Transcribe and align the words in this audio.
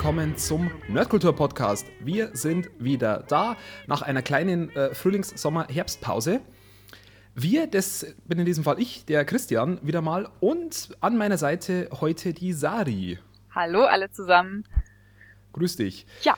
willkommen 0.00 0.34
zum 0.38 0.70
Nerdkultur 0.88 1.36
Podcast. 1.36 1.86
Wir 2.00 2.30
sind 2.32 2.70
wieder 2.78 3.22
da 3.28 3.58
nach 3.86 4.00
einer 4.00 4.22
kleinen 4.22 4.70
äh, 4.70 4.94
Frühlings-, 4.94 5.34
Sommer-, 5.36 5.66
Herbstpause. 5.68 6.40
Wir, 7.34 7.66
das 7.66 8.06
bin 8.24 8.38
in 8.38 8.46
diesem 8.46 8.64
Fall 8.64 8.80
ich, 8.80 9.04
der 9.04 9.26
Christian, 9.26 9.78
wieder 9.82 10.00
mal 10.00 10.26
und 10.40 10.96
an 11.02 11.18
meiner 11.18 11.36
Seite 11.36 11.90
heute 12.00 12.32
die 12.32 12.54
Sari. 12.54 13.18
Hallo 13.54 13.82
alle 13.82 14.10
zusammen. 14.10 14.64
Grüß 15.52 15.76
dich. 15.76 16.06
Ja. 16.22 16.34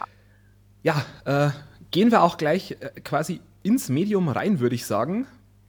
Ja, 0.82 1.06
äh, 1.24 1.50
gehen 1.92 2.10
wir 2.10 2.22
auch 2.22 2.38
gleich 2.38 2.72
äh, 2.80 3.00
quasi 3.04 3.42
ins 3.62 3.88
Medium 3.88 4.28
rein, 4.28 4.58
würde 4.58 4.74
ich 4.74 4.86
sagen, 4.86 5.28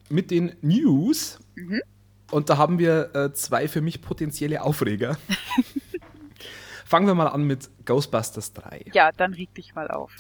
mit 0.09 0.31
den 0.31 0.55
News. 0.63 1.37
Mhm. 1.53 1.83
Und 2.31 2.49
da 2.49 2.57
haben 2.57 2.79
wir 2.79 3.13
äh, 3.13 3.33
zwei 3.33 3.67
für 3.67 3.81
mich 3.81 4.01
potenzielle 4.01 4.63
Aufreger. 4.63 5.15
Fangen 6.93 7.07
wir 7.07 7.15
mal 7.15 7.25
an 7.25 7.45
mit 7.45 7.71
Ghostbusters 7.87 8.53
3. 8.53 8.91
Ja, 8.93 9.11
dann 9.17 9.33
reg 9.33 9.51
dich 9.55 9.73
mal 9.73 9.87
auf. 9.87 10.13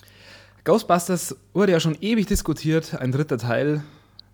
Ghostbusters 0.63 1.35
wurde 1.53 1.71
ja 1.71 1.79
schon 1.79 1.95
ewig 2.01 2.25
diskutiert, 2.25 2.95
ein 2.95 3.11
dritter 3.11 3.37
Teil. 3.37 3.83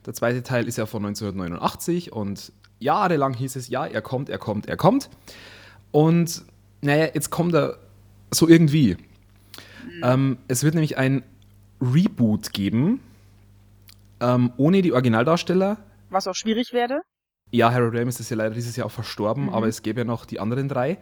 Der 0.06 0.14
zweite 0.14 0.42
Teil 0.42 0.66
ist 0.66 0.78
ja 0.78 0.86
von 0.86 1.06
1989 1.06 2.14
und 2.14 2.54
jahrelang 2.80 3.34
hieß 3.34 3.58
es, 3.58 3.68
ja, 3.68 3.86
er 3.86 4.02
kommt, 4.02 4.30
er 4.30 4.38
kommt, 4.38 4.68
er 4.68 4.78
kommt. 4.78 5.10
Und 5.92 6.46
naja, 6.80 7.10
jetzt 7.14 7.30
kommt 7.30 7.54
er 7.54 7.78
so 8.32 8.48
irgendwie. 8.48 8.96
Mhm. 9.84 10.02
Ähm, 10.02 10.38
es 10.48 10.64
wird 10.64 10.76
nämlich 10.76 10.98
ein 10.98 11.24
Reboot 11.82 12.54
geben, 12.54 13.02
ähm, 14.22 14.54
ohne 14.56 14.82
die 14.82 14.94
Originaldarsteller. 14.94 15.76
Was 16.10 16.26
auch 16.26 16.36
schwierig 16.36 16.72
werde. 16.72 17.02
Ja, 17.52 17.74
Harold 17.74 17.96
Ramis 17.96 18.22
ist 18.22 18.30
ja 18.30 18.38
leider 18.38 18.56
dieses 18.56 18.78
Jahr 18.78 18.86
auch 18.86 18.92
verstorben, 18.92 19.48
mhm. 19.48 19.54
aber 19.54 19.68
es 19.68 19.82
gäbe 19.82 20.00
ja 20.00 20.06
noch 20.06 20.26
die 20.26 20.40
anderen 20.40 20.70
drei. 20.70 21.00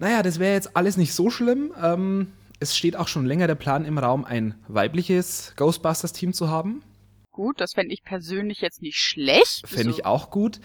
Naja, 0.00 0.22
das 0.22 0.38
wäre 0.38 0.54
jetzt 0.54 0.76
alles 0.76 0.96
nicht 0.96 1.12
so 1.12 1.28
schlimm. 1.28 1.74
Ähm, 1.80 2.32
es 2.58 2.74
steht 2.74 2.96
auch 2.96 3.06
schon 3.06 3.26
länger 3.26 3.46
der 3.46 3.54
Plan 3.54 3.84
im 3.84 3.98
Raum, 3.98 4.24
ein 4.24 4.54
weibliches 4.66 5.52
Ghostbusters-Team 5.56 6.32
zu 6.32 6.48
haben. 6.48 6.82
Gut, 7.30 7.60
das 7.60 7.74
fände 7.74 7.92
ich 7.92 8.02
persönlich 8.02 8.62
jetzt 8.62 8.80
nicht 8.80 8.96
schlecht. 8.96 9.68
Fände 9.68 9.90
ich 9.90 10.06
auch 10.06 10.30
gut. 10.30 10.58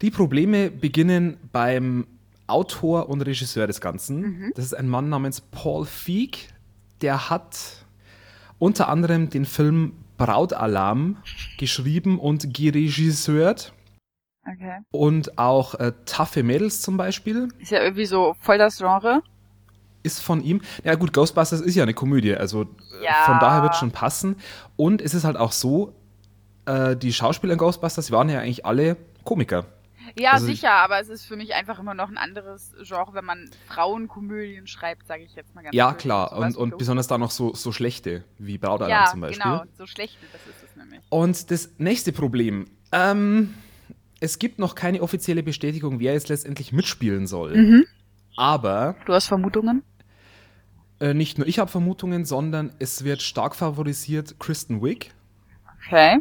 Die 0.00 0.10
Probleme 0.10 0.70
beginnen 0.70 1.36
beim 1.52 2.06
Autor 2.46 3.10
und 3.10 3.20
Regisseur 3.20 3.66
des 3.66 3.82
Ganzen. 3.82 4.20
Mhm. 4.20 4.52
Das 4.56 4.64
ist 4.64 4.74
ein 4.74 4.88
Mann 4.88 5.10
namens 5.10 5.42
Paul 5.42 5.84
Feig. 5.84 6.38
Der 7.02 7.28
hat 7.28 7.84
unter 8.58 8.88
anderem 8.88 9.28
den 9.28 9.44
Film 9.44 9.92
Brautalarm 10.16 11.18
geschrieben 11.58 12.18
und 12.18 12.54
geregisseurt. 12.54 13.74
Okay. 14.46 14.80
Und 14.90 15.38
auch 15.38 15.74
äh, 15.74 15.92
Taffe 16.04 16.42
Mädels 16.42 16.82
zum 16.82 16.96
Beispiel. 16.96 17.48
Ist 17.58 17.70
ja 17.70 17.82
irgendwie 17.82 18.06
so 18.06 18.34
voll 18.40 18.58
das 18.58 18.78
Genre. 18.78 19.22
Ist 20.02 20.20
von 20.20 20.42
ihm. 20.42 20.62
Ja 20.82 20.96
gut, 20.96 21.12
Ghostbusters 21.12 21.60
ist 21.60 21.76
ja 21.76 21.84
eine 21.84 21.94
Komödie, 21.94 22.34
also 22.34 22.66
ja. 23.02 23.24
von 23.24 23.38
daher 23.38 23.62
wird 23.62 23.76
schon 23.76 23.92
passen. 23.92 24.36
Und 24.76 25.00
es 25.00 25.14
ist 25.14 25.22
halt 25.22 25.36
auch 25.36 25.52
so, 25.52 25.94
äh, 26.66 26.96
die 26.96 27.12
Schauspieler 27.12 27.52
in 27.52 27.58
Ghostbusters 27.58 28.10
waren 28.10 28.28
ja 28.28 28.40
eigentlich 28.40 28.66
alle 28.66 28.96
Komiker. 29.24 29.66
Ja, 30.18 30.32
also, 30.32 30.46
sicher, 30.46 30.72
aber 30.72 31.00
es 31.00 31.08
ist 31.08 31.24
für 31.24 31.36
mich 31.36 31.54
einfach 31.54 31.78
immer 31.78 31.94
noch 31.94 32.08
ein 32.08 32.18
anderes 32.18 32.72
Genre, 32.82 33.14
wenn 33.14 33.24
man 33.24 33.48
Frauenkomödien 33.68 34.66
schreibt, 34.66 35.06
sage 35.06 35.22
ich 35.22 35.34
jetzt 35.34 35.54
mal 35.54 35.62
ganz 35.62 35.74
Ja, 35.74 35.90
blöd. 35.90 36.00
klar, 36.00 36.36
und, 36.36 36.56
und 36.56 36.76
besonders 36.76 37.06
da 37.06 37.16
noch 37.16 37.30
so, 37.30 37.54
so 37.54 37.72
schlechte, 37.72 38.24
wie 38.38 38.58
Braudalarm 38.58 39.04
ja, 39.04 39.10
zum 39.10 39.20
Beispiel. 39.20 39.38
Ja, 39.38 39.58
genau, 39.60 39.72
so 39.78 39.86
schlechte, 39.86 40.18
das 40.32 40.42
ist 40.42 40.70
es 40.70 40.76
nämlich. 40.76 41.00
Und 41.08 41.50
das 41.50 41.70
nächste 41.78 42.12
Problem, 42.12 42.66
ähm, 42.90 43.54
es 44.22 44.38
gibt 44.38 44.60
noch 44.60 44.76
keine 44.76 45.02
offizielle 45.02 45.42
Bestätigung, 45.42 45.98
wer 45.98 46.12
jetzt 46.12 46.28
letztendlich 46.28 46.72
mitspielen 46.72 47.26
soll. 47.26 47.56
Mhm. 47.56 47.84
Aber. 48.36 48.94
Du 49.04 49.12
hast 49.12 49.26
Vermutungen? 49.26 49.82
Äh, 51.00 51.12
nicht 51.12 51.38
nur 51.38 51.48
ich 51.48 51.58
habe 51.58 51.68
Vermutungen, 51.68 52.24
sondern 52.24 52.70
es 52.78 53.02
wird 53.02 53.20
stark 53.20 53.56
favorisiert 53.56 54.38
Kristen 54.38 54.80
Wiig. 54.80 55.10
Okay. 55.84 56.20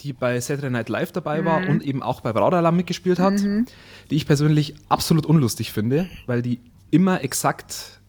Die 0.00 0.12
bei 0.12 0.40
Saturday 0.40 0.70
Night 0.70 0.88
Live 0.88 1.12
dabei 1.12 1.42
mhm. 1.42 1.44
war 1.44 1.68
und 1.68 1.84
eben 1.84 2.02
auch 2.02 2.22
bei 2.22 2.32
Brautalarm 2.32 2.74
mitgespielt 2.74 3.20
hat. 3.20 3.34
Mhm. 3.34 3.66
Die 4.10 4.16
ich 4.16 4.26
persönlich 4.26 4.74
absolut 4.88 5.24
unlustig 5.24 5.70
finde, 5.70 6.10
weil 6.26 6.42
die 6.42 6.60
immer 6.90 7.22
exakt 7.22 8.00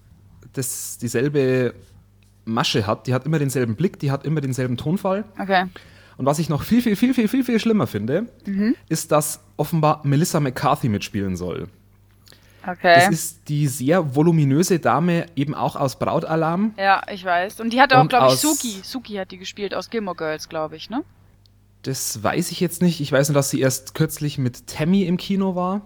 das, 0.54 0.98
dieselbe 0.98 1.76
Masche 2.46 2.88
hat. 2.88 3.06
Die 3.06 3.14
hat 3.14 3.28
immer 3.28 3.38
denselben 3.38 3.76
Blick, 3.76 4.00
die 4.00 4.10
hat 4.10 4.26
immer 4.26 4.42
denselben 4.42 4.76
Tonfall. 4.76 5.24
Okay. 5.40 5.66
Und 6.24 6.28
was 6.28 6.40
ich 6.40 6.48
noch 6.48 6.64
viel, 6.64 6.82
viel, 6.82 6.96
viel, 6.96 7.14
viel, 7.14 7.28
viel, 7.28 7.44
viel 7.44 7.60
schlimmer 7.60 7.86
finde, 7.86 8.28
mhm. 8.46 8.78
ist, 8.88 9.12
dass 9.12 9.42
offenbar 9.58 10.00
Melissa 10.06 10.40
McCarthy 10.40 10.88
mitspielen 10.88 11.36
soll. 11.36 11.68
Okay. 12.66 12.96
Das 12.96 13.10
ist 13.10 13.50
die 13.50 13.68
sehr 13.68 14.16
voluminöse 14.16 14.80
Dame, 14.80 15.26
eben 15.36 15.54
auch 15.54 15.76
aus 15.76 16.00
Brautalarm. 16.00 16.76
Ja, 16.78 17.02
ich 17.12 17.26
weiß. 17.26 17.60
Und 17.60 17.74
die 17.74 17.82
hatte 17.82 18.00
auch, 18.00 18.08
glaube 18.08 18.34
ich, 18.34 18.40
Suki. 18.40 18.80
Suki 18.84 19.16
hat 19.16 19.32
die 19.32 19.38
gespielt 19.38 19.76
aus 19.76 19.90
Gilmore 19.90 20.16
Girls, 20.16 20.48
glaube 20.48 20.78
ich, 20.78 20.90
ne? 20.90 21.04
Das 21.82 22.24
weiß 22.24 22.52
ich 22.52 22.62
jetzt 22.62 22.82
nicht. 22.82 23.02
Ich 23.02 23.12
weiß 23.12 23.28
nur, 23.28 23.34
dass 23.34 23.50
sie 23.50 23.60
erst 23.60 23.94
kürzlich 23.94 24.38
mit 24.38 24.68
Tammy 24.68 25.04
im 25.04 25.18
Kino 25.18 25.56
war. 25.56 25.82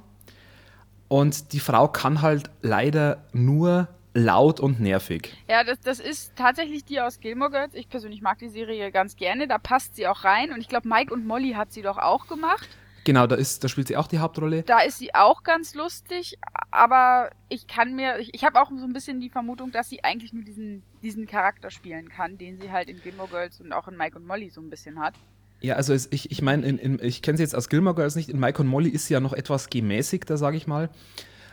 Und 1.07 1.51
die 1.51 1.59
Frau 1.59 1.87
kann 1.87 2.21
halt 2.21 2.51
leider 2.61 3.23
nur 3.33 3.87
laut 4.17 4.59
und 4.59 4.79
nervig. 4.79 5.33
Ja, 5.47 5.63
das, 5.63 5.79
das 5.79 5.99
ist 5.99 6.35
tatsächlich 6.35 6.83
die 6.83 6.99
aus 6.99 7.19
Gilmore 7.19 7.51
Girls. 7.51 7.73
Ich 7.75 7.87
persönlich 7.87 8.21
mag 8.21 8.39
die 8.39 8.49
Serie 8.49 8.91
ganz 8.91 9.15
gerne. 9.15 9.47
Da 9.47 9.57
passt 9.57 9.95
sie 9.95 10.07
auch 10.07 10.23
rein. 10.23 10.51
Und 10.51 10.59
ich 10.59 10.67
glaube, 10.67 10.87
Mike 10.87 11.13
und 11.13 11.25
Molly 11.25 11.53
hat 11.53 11.71
sie 11.71 11.81
doch 11.81 11.97
auch 11.97 12.27
gemacht. 12.27 12.67
Genau, 13.03 13.25
da, 13.25 13.35
ist, 13.35 13.63
da 13.63 13.69
spielt 13.69 13.87
sie 13.87 13.95
auch 13.95 14.07
die 14.07 14.19
Hauptrolle. 14.19 14.63
Da 14.63 14.79
ist 14.79 14.99
sie 14.99 15.15
auch 15.15 15.43
ganz 15.43 15.75
lustig, 15.75 16.37
aber 16.71 17.29
ich 17.47 17.65
kann 17.65 17.95
mir, 17.95 18.19
ich, 18.19 18.33
ich 18.33 18.43
habe 18.43 18.61
auch 18.61 18.69
so 18.69 18.83
ein 18.83 18.91
bisschen 18.91 19.21
die 19.21 19.29
Vermutung, 19.29 19.71
dass 19.71 19.87
sie 19.87 20.03
eigentlich 20.03 20.33
nur 20.33 20.43
diesen, 20.43 20.83
diesen 21.01 21.25
Charakter 21.25 21.71
spielen 21.71 22.09
kann, 22.09 22.37
den 22.37 22.59
sie 22.59 22.69
halt 22.69 22.89
in 22.89 23.01
Gilmore 23.01 23.29
Girls 23.29 23.61
und 23.61 23.71
auch 23.71 23.87
in 23.87 23.95
Mike 23.95 24.17
und 24.17 24.27
Molly 24.27 24.49
so 24.49 24.59
ein 24.59 24.69
bisschen 24.69 24.99
hat. 24.99 25.13
Ja, 25.61 25.75
also 25.75 25.93
es, 25.93 26.11
ich, 26.11 26.31
ich 26.31 26.41
meine, 26.41 26.69
ich 27.01 27.21
kenne 27.21 27.37
sie 27.37 27.43
jetzt 27.43 27.55
aus 27.55 27.69
Gilmore 27.69 27.95
Girls 27.95 28.17
nicht, 28.17 28.27
in 28.27 28.41
Mike 28.41 28.61
und 28.61 28.67
Molly 28.67 28.89
ist 28.89 29.05
sie 29.05 29.13
ja 29.13 29.21
noch 29.21 29.33
etwas 29.33 29.69
gemäßigter, 29.69 30.35
sage 30.35 30.57
ich 30.57 30.67
mal. 30.67 30.89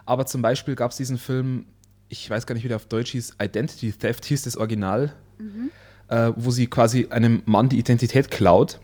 Aber 0.06 0.26
zum 0.26 0.42
Beispiel 0.42 0.74
gab 0.74 0.90
es 0.90 0.96
diesen 0.96 1.18
Film 1.18 1.66
ich 2.14 2.30
weiß 2.30 2.46
gar 2.46 2.54
nicht, 2.54 2.64
wie 2.64 2.68
der 2.68 2.76
auf 2.76 2.86
Deutsch 2.86 3.10
hieß, 3.10 3.36
Identity 3.42 3.92
Theft 3.92 4.24
hieß 4.24 4.42
das 4.42 4.56
Original, 4.56 5.12
mhm. 5.38 5.70
äh, 6.08 6.32
wo 6.36 6.50
sie 6.50 6.68
quasi 6.68 7.08
einem 7.10 7.42
Mann 7.44 7.68
die 7.68 7.78
Identität 7.78 8.30
klaut. 8.30 8.80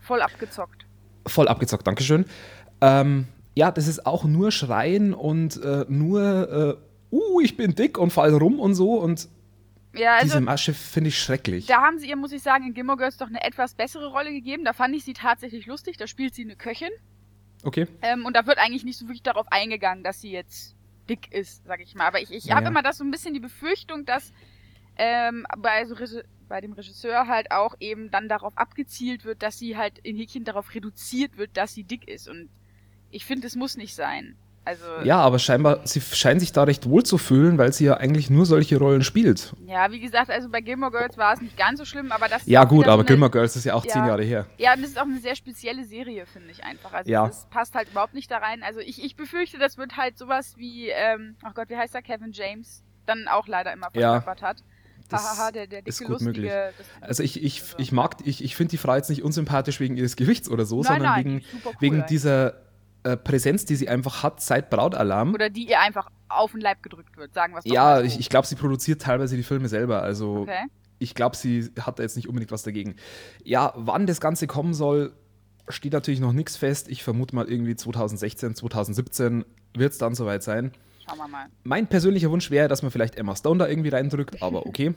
Voll 0.00 0.22
abgezockt. 0.22 0.86
Voll 1.26 1.48
abgezockt, 1.48 1.86
Dankeschön. 1.86 2.24
Ähm, 2.80 3.26
ja, 3.56 3.72
das 3.72 3.88
ist 3.88 4.06
auch 4.06 4.24
nur 4.24 4.52
Schreien 4.52 5.12
und 5.12 5.60
äh, 5.62 5.84
nur, 5.88 6.78
äh, 7.10 7.14
uh, 7.14 7.40
ich 7.40 7.56
bin 7.56 7.74
dick 7.74 7.98
und 7.98 8.12
fall 8.12 8.32
rum 8.32 8.60
und 8.60 8.74
so 8.74 8.94
und 8.94 9.28
ja, 9.94 10.14
also, 10.14 10.26
diese 10.26 10.40
Masche 10.40 10.74
finde 10.74 11.08
ich 11.08 11.18
schrecklich. 11.18 11.66
Da 11.66 11.80
haben 11.80 11.98
sie 11.98 12.08
ihr, 12.08 12.16
muss 12.16 12.30
ich 12.30 12.42
sagen, 12.42 12.64
in 12.64 12.74
Gilmore 12.74 12.98
Girls 12.98 13.16
doch 13.16 13.26
eine 13.26 13.42
etwas 13.42 13.74
bessere 13.74 14.08
Rolle 14.08 14.30
gegeben. 14.30 14.64
Da 14.64 14.72
fand 14.72 14.94
ich 14.94 15.02
sie 15.02 15.14
tatsächlich 15.14 15.66
lustig. 15.66 15.96
Da 15.96 16.06
spielt 16.06 16.34
sie 16.34 16.42
eine 16.42 16.54
Köchin. 16.54 16.90
Okay. 17.64 17.86
Ähm, 18.02 18.24
und 18.24 18.36
da 18.36 18.46
wird 18.46 18.58
eigentlich 18.58 18.84
nicht 18.84 18.98
so 18.98 19.06
wirklich 19.06 19.22
darauf 19.22 19.50
eingegangen, 19.50 20.04
dass 20.04 20.20
sie 20.20 20.30
jetzt 20.30 20.76
dick 21.08 21.32
ist, 21.32 21.64
sag 21.64 21.80
ich 21.80 21.94
mal. 21.94 22.06
Aber 22.06 22.20
ich, 22.20 22.32
ich 22.32 22.46
ja, 22.46 22.56
habe 22.56 22.68
immer 22.68 22.82
das 22.82 22.98
so 22.98 23.04
ein 23.04 23.10
bisschen 23.10 23.34
die 23.34 23.40
Befürchtung, 23.40 24.04
dass 24.04 24.32
ähm, 24.96 25.46
bei, 25.58 25.84
so 25.84 25.94
bei 26.48 26.60
dem 26.60 26.72
Regisseur 26.72 27.26
halt 27.26 27.50
auch 27.50 27.74
eben 27.80 28.10
dann 28.10 28.28
darauf 28.28 28.56
abgezielt 28.56 29.24
wird, 29.24 29.42
dass 29.42 29.58
sie 29.58 29.76
halt 29.76 29.98
in 29.98 30.16
Häkchen 30.16 30.44
darauf 30.44 30.74
reduziert 30.74 31.36
wird, 31.36 31.56
dass 31.56 31.74
sie 31.74 31.84
dick 31.84 32.08
ist. 32.08 32.28
Und 32.28 32.48
ich 33.10 33.24
finde, 33.24 33.46
es 33.46 33.56
muss 33.56 33.76
nicht 33.76 33.94
sein. 33.94 34.36
Also, 34.64 34.84
ja, 35.02 35.18
aber 35.18 35.38
scheinbar, 35.38 35.80
sie 35.84 36.00
scheint 36.00 36.40
sich 36.40 36.52
da 36.52 36.64
recht 36.64 36.86
wohl 36.88 37.02
zu 37.02 37.16
fühlen, 37.16 37.56
weil 37.56 37.72
sie 37.72 37.86
ja 37.86 37.96
eigentlich 37.96 38.28
nur 38.28 38.44
solche 38.44 38.76
Rollen 38.76 39.02
spielt. 39.02 39.54
Ja, 39.66 39.90
wie 39.90 39.98
gesagt, 39.98 40.30
also 40.30 40.50
bei 40.50 40.60
Gilmore 40.60 40.92
Girls 40.92 41.16
war 41.16 41.32
es 41.32 41.40
nicht 41.40 41.56
ganz 41.56 41.78
so 41.78 41.86
schlimm, 41.86 42.12
aber 42.12 42.28
das 42.28 42.46
Ja, 42.46 42.64
gut, 42.64 42.86
aber 42.86 43.02
so 43.02 43.06
Gilmore 43.06 43.30
Girls 43.30 43.56
ist 43.56 43.64
ja 43.64 43.72
auch 43.72 43.84
ja, 43.86 43.92
zehn 43.92 44.04
Jahre 44.04 44.24
her. 44.24 44.44
Ja, 44.58 44.74
und 44.74 44.82
das 44.82 44.90
ist 44.90 44.98
auch 44.98 45.06
eine 45.06 45.20
sehr 45.20 45.36
spezielle 45.36 45.84
Serie, 45.84 46.26
finde 46.26 46.50
ich 46.50 46.62
einfach. 46.64 46.92
Also 46.92 47.10
ja. 47.10 47.26
das 47.26 47.46
passt 47.48 47.74
halt 47.74 47.88
überhaupt 47.88 48.12
nicht 48.12 48.30
da 48.30 48.38
rein. 48.38 48.62
Also 48.62 48.80
ich, 48.80 49.02
ich 49.02 49.16
befürchte, 49.16 49.58
das 49.58 49.78
wird 49.78 49.96
halt 49.96 50.18
sowas 50.18 50.54
wie, 50.58 50.90
ähm, 50.90 51.36
ach 51.42 51.54
Gott, 51.54 51.70
wie 51.70 51.76
heißt 51.76 51.94
er, 51.94 52.02
Kevin 52.02 52.32
James, 52.32 52.82
dann 53.06 53.26
auch 53.26 53.46
leider 53.46 53.72
immer 53.72 53.90
verkörpert 53.90 54.40
ja. 54.42 54.48
hat. 54.48 54.64
Das 55.08 55.52
der, 55.52 55.66
der 55.66 55.86
ist 55.86 56.00
gut 56.00 56.08
lustige, 56.08 56.30
möglich. 56.30 56.52
Also 57.00 57.22
ich, 57.22 57.42
ich, 57.42 57.62
ich 57.78 57.92
mag, 57.92 58.16
ich, 58.24 58.44
ich 58.44 58.54
finde 58.54 58.72
die 58.72 58.76
Frau 58.76 58.94
jetzt 58.94 59.08
nicht 59.08 59.22
unsympathisch 59.22 59.80
wegen 59.80 59.96
ihres 59.96 60.16
Gewichts 60.16 60.50
oder 60.50 60.66
so, 60.66 60.82
nein, 60.82 60.84
sondern 60.84 61.12
nein, 61.12 61.24
wegen, 61.24 61.44
cool 61.64 61.72
wegen 61.80 62.06
dieser 62.06 62.67
äh, 63.08 63.16
Präsenz, 63.16 63.64
die 63.64 63.76
sie 63.76 63.88
einfach 63.88 64.22
hat 64.22 64.40
seit 64.40 64.68
Brautalarm. 64.70 65.34
Oder 65.34 65.48
die 65.48 65.66
ihr 65.66 65.80
einfach 65.80 66.10
auf 66.28 66.52
den 66.52 66.60
Leib 66.60 66.82
gedrückt 66.82 67.16
wird, 67.16 67.32
sagen 67.32 67.54
wir 67.54 67.60
es 67.60 67.64
Ja, 67.64 68.02
ich, 68.02 68.20
ich 68.20 68.28
glaube, 68.28 68.46
sie 68.46 68.54
produziert 68.54 69.02
teilweise 69.02 69.36
die 69.36 69.42
Filme 69.42 69.68
selber. 69.68 70.02
Also 70.02 70.42
okay. 70.42 70.66
ich 70.98 71.14
glaube, 71.14 71.36
sie 71.36 71.70
hat 71.80 71.98
da 71.98 72.02
jetzt 72.02 72.16
nicht 72.16 72.28
unbedingt 72.28 72.52
was 72.52 72.62
dagegen. 72.62 72.96
Ja, 73.42 73.72
wann 73.76 74.06
das 74.06 74.20
Ganze 74.20 74.46
kommen 74.46 74.74
soll, 74.74 75.14
steht 75.68 75.94
natürlich 75.94 76.20
noch 76.20 76.32
nichts 76.32 76.56
fest. 76.56 76.88
Ich 76.88 77.02
vermute 77.02 77.34
mal 77.34 77.48
irgendwie 77.48 77.76
2016, 77.76 78.54
2017 78.54 79.44
wird 79.74 79.92
es 79.92 79.98
dann 79.98 80.14
soweit 80.14 80.42
sein. 80.42 80.72
Schauen 81.06 81.18
wir 81.18 81.28
mal. 81.28 81.46
Mein 81.64 81.86
persönlicher 81.86 82.30
Wunsch 82.30 82.50
wäre, 82.50 82.68
dass 82.68 82.82
man 82.82 82.90
vielleicht 82.90 83.16
Emma 83.16 83.34
Stone 83.34 83.58
da 83.58 83.68
irgendwie 83.68 83.88
reindrückt, 83.88 84.42
aber 84.42 84.66
okay. 84.66 84.94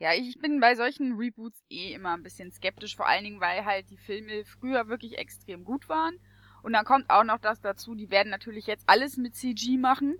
Ja, 0.00 0.10
ich 0.14 0.38
bin 0.38 0.60
bei 0.60 0.74
solchen 0.74 1.16
Reboots 1.16 1.62
eh 1.70 1.94
immer 1.94 2.14
ein 2.14 2.22
bisschen 2.22 2.50
skeptisch, 2.50 2.96
vor 2.96 3.06
allen 3.06 3.24
Dingen, 3.24 3.40
weil 3.40 3.64
halt 3.64 3.88
die 3.88 3.96
Filme 3.96 4.44
früher 4.44 4.88
wirklich 4.88 5.16
extrem 5.16 5.64
gut 5.64 5.88
waren 5.88 6.18
und 6.62 6.72
dann 6.72 6.84
kommt 6.84 7.10
auch 7.10 7.24
noch 7.24 7.38
das 7.38 7.60
dazu, 7.60 7.94
die 7.94 8.10
werden 8.10 8.30
natürlich 8.30 8.66
jetzt 8.66 8.84
alles 8.88 9.16
mit 9.16 9.34
CG 9.34 9.78
machen. 9.78 10.18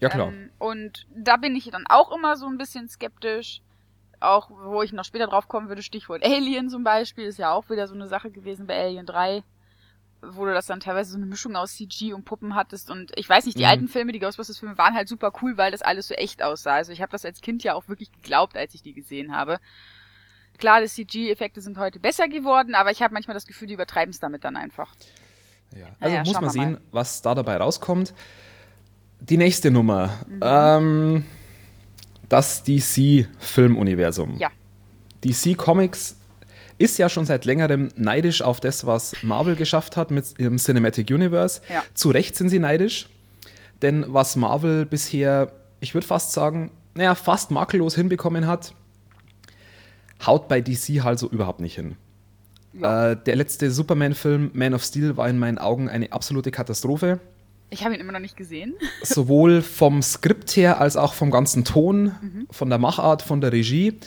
Ja, 0.00 0.08
klar. 0.08 0.28
Ähm, 0.28 0.50
und 0.58 1.06
da 1.14 1.36
bin 1.36 1.56
ich 1.56 1.70
dann 1.70 1.86
auch 1.88 2.12
immer 2.12 2.36
so 2.36 2.46
ein 2.46 2.58
bisschen 2.58 2.88
skeptisch. 2.88 3.60
Auch, 4.20 4.50
wo 4.50 4.82
ich 4.82 4.92
noch 4.92 5.04
später 5.04 5.26
drauf 5.26 5.48
kommen 5.48 5.68
würde, 5.68 5.82
Stichwort 5.82 6.24
Alien 6.24 6.70
zum 6.70 6.82
Beispiel, 6.82 7.24
ist 7.24 7.38
ja 7.38 7.52
auch 7.52 7.68
wieder 7.68 7.86
so 7.86 7.94
eine 7.94 8.06
Sache 8.06 8.30
gewesen 8.30 8.66
bei 8.66 8.80
Alien 8.80 9.06
3 9.06 9.42
wo 10.32 10.44
du 10.44 10.52
das 10.52 10.66
dann 10.66 10.80
teilweise 10.80 11.12
so 11.12 11.16
eine 11.16 11.26
Mischung 11.26 11.56
aus 11.56 11.76
CG 11.76 12.12
und 12.12 12.24
Puppen 12.24 12.54
hattest 12.54 12.90
und 12.90 13.12
ich 13.16 13.28
weiß 13.28 13.46
nicht, 13.46 13.58
die 13.58 13.62
mhm. 13.62 13.68
alten 13.68 13.88
Filme, 13.88 14.12
die 14.12 14.18
Ghostbusters-Filme 14.18 14.78
waren 14.78 14.94
halt 14.94 15.08
super 15.08 15.32
cool, 15.42 15.56
weil 15.56 15.70
das 15.70 15.82
alles 15.82 16.08
so 16.08 16.14
echt 16.14 16.42
aussah. 16.42 16.74
Also 16.74 16.92
ich 16.92 17.02
habe 17.02 17.12
das 17.12 17.24
als 17.24 17.40
Kind 17.40 17.62
ja 17.62 17.74
auch 17.74 17.88
wirklich 17.88 18.12
geglaubt, 18.12 18.56
als 18.56 18.74
ich 18.74 18.82
die 18.82 18.94
gesehen 18.94 19.34
habe. 19.34 19.58
Klar, 20.58 20.80
die 20.80 20.88
CG-Effekte 20.88 21.60
sind 21.60 21.78
heute 21.78 21.98
besser 21.98 22.28
geworden, 22.28 22.74
aber 22.74 22.90
ich 22.90 23.02
habe 23.02 23.12
manchmal 23.12 23.34
das 23.34 23.46
Gefühl, 23.46 23.68
die 23.68 23.74
übertreiben 23.74 24.10
es 24.10 24.20
damit 24.20 24.44
dann 24.44 24.56
einfach. 24.56 24.94
Ja. 25.72 25.86
Also 26.00 26.16
naja, 26.16 26.24
muss 26.24 26.40
man 26.40 26.50
sehen, 26.50 26.72
mal. 26.72 26.80
was 26.92 27.22
da 27.22 27.34
dabei 27.34 27.56
rauskommt. 27.56 28.14
Die 29.20 29.36
nächste 29.36 29.70
Nummer. 29.70 30.10
Mhm. 30.28 30.40
Ähm, 30.42 31.24
das 32.28 32.62
DC-Filmuniversum. 32.64 34.36
Ja. 34.38 34.50
DC 35.24 35.56
Comics 35.56 36.16
ist 36.78 36.98
ja 36.98 37.08
schon 37.08 37.24
seit 37.24 37.44
längerem 37.44 37.88
neidisch 37.96 38.42
auf 38.42 38.60
das, 38.60 38.86
was 38.86 39.14
Marvel 39.22 39.56
geschafft 39.56 39.96
hat 39.96 40.10
mit 40.10 40.38
ihrem 40.38 40.56
Cinematic 40.56 41.10
Universe. 41.10 41.60
Ja. 41.68 41.82
Zu 41.94 42.10
Recht 42.10 42.36
sind 42.36 42.48
sie 42.48 42.58
neidisch, 42.58 43.08
denn 43.82 44.04
was 44.08 44.36
Marvel 44.36 44.84
bisher, 44.84 45.52
ich 45.80 45.94
würde 45.94 46.06
fast 46.06 46.32
sagen, 46.32 46.70
naja, 46.94 47.14
fast 47.14 47.50
makellos 47.50 47.94
hinbekommen 47.94 48.46
hat, 48.46 48.74
haut 50.26 50.48
bei 50.48 50.60
DC 50.60 51.02
halt 51.02 51.18
so 51.18 51.28
überhaupt 51.28 51.60
nicht 51.60 51.74
hin. 51.74 51.96
Ja. 52.80 53.12
Äh, 53.12 53.16
der 53.24 53.36
letzte 53.36 53.70
Superman-Film, 53.70 54.50
Man 54.54 54.74
of 54.74 54.82
Steel, 54.82 55.16
war 55.16 55.28
in 55.28 55.38
meinen 55.38 55.58
Augen 55.58 55.88
eine 55.88 56.12
absolute 56.12 56.50
Katastrophe. 56.50 57.20
Ich 57.70 57.84
habe 57.84 57.94
ihn 57.94 58.00
immer 58.00 58.12
noch 58.12 58.20
nicht 58.20 58.36
gesehen. 58.36 58.74
Sowohl 59.02 59.62
vom 59.62 60.02
Skript 60.02 60.56
her 60.56 60.80
als 60.80 60.96
auch 60.96 61.14
vom 61.14 61.30
ganzen 61.30 61.64
Ton, 61.64 62.04
mhm. 62.04 62.46
von 62.50 62.68
der 62.68 62.78
Machart, 62.78 63.22
von 63.22 63.40
der 63.40 63.52
Regie. 63.52 63.98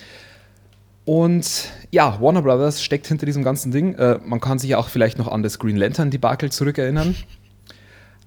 Und 1.06 1.72
ja, 1.92 2.19
Warner 2.22 2.42
Brothers 2.42 2.84
steckt 2.84 3.08
hinter 3.08 3.25
diesem 3.25 3.44
ganzen 3.44 3.72
Ding. 3.72 3.96
Äh, 3.96 4.19
man 4.25 4.42
kann 4.42 4.60
sich 4.60 4.72
ja 4.72 4.78
auch 4.78 4.90
vielleicht 4.90 5.18
noch 5.18 5.30
an 5.30 5.42
das 5.42 5.58
Green 5.60 5.78
Lantern-Debakel 5.78 6.52
zurückerinnern. 6.52 7.16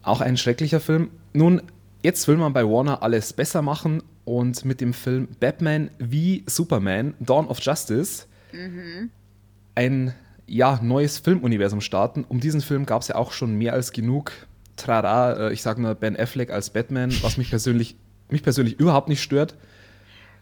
Auch 0.02 0.22
ein 0.22 0.38
schrecklicher 0.38 0.80
Film. 0.80 1.10
Nun, 1.34 1.60
jetzt 2.02 2.26
will 2.26 2.38
man 2.38 2.54
bei 2.54 2.64
Warner 2.64 3.02
alles 3.02 3.34
besser 3.34 3.60
machen 3.60 4.02
und 4.24 4.64
mit 4.64 4.80
dem 4.80 4.94
Film 4.94 5.28
Batman 5.40 5.90
wie 5.98 6.42
Superman, 6.46 7.12
Dawn 7.20 7.48
of 7.48 7.60
Justice, 7.60 8.24
mhm. 8.50 9.10
ein 9.74 10.14
ja, 10.50 10.80
neues 10.82 11.18
Filmuniversum 11.18 11.80
starten. 11.80 12.24
Um 12.28 12.40
diesen 12.40 12.60
Film 12.60 12.84
gab 12.84 13.02
es 13.02 13.08
ja 13.08 13.14
auch 13.14 13.32
schon 13.32 13.54
mehr 13.54 13.72
als 13.72 13.92
genug 13.92 14.32
Trara. 14.76 15.48
Äh, 15.48 15.52
ich 15.52 15.62
sage 15.62 15.80
nur 15.80 15.94
Ben 15.94 16.18
Affleck 16.18 16.50
als 16.50 16.70
Batman, 16.70 17.14
was 17.22 17.36
mich 17.36 17.50
persönlich, 17.50 17.96
mich 18.30 18.42
persönlich 18.42 18.78
überhaupt 18.80 19.08
nicht 19.08 19.22
stört. 19.22 19.54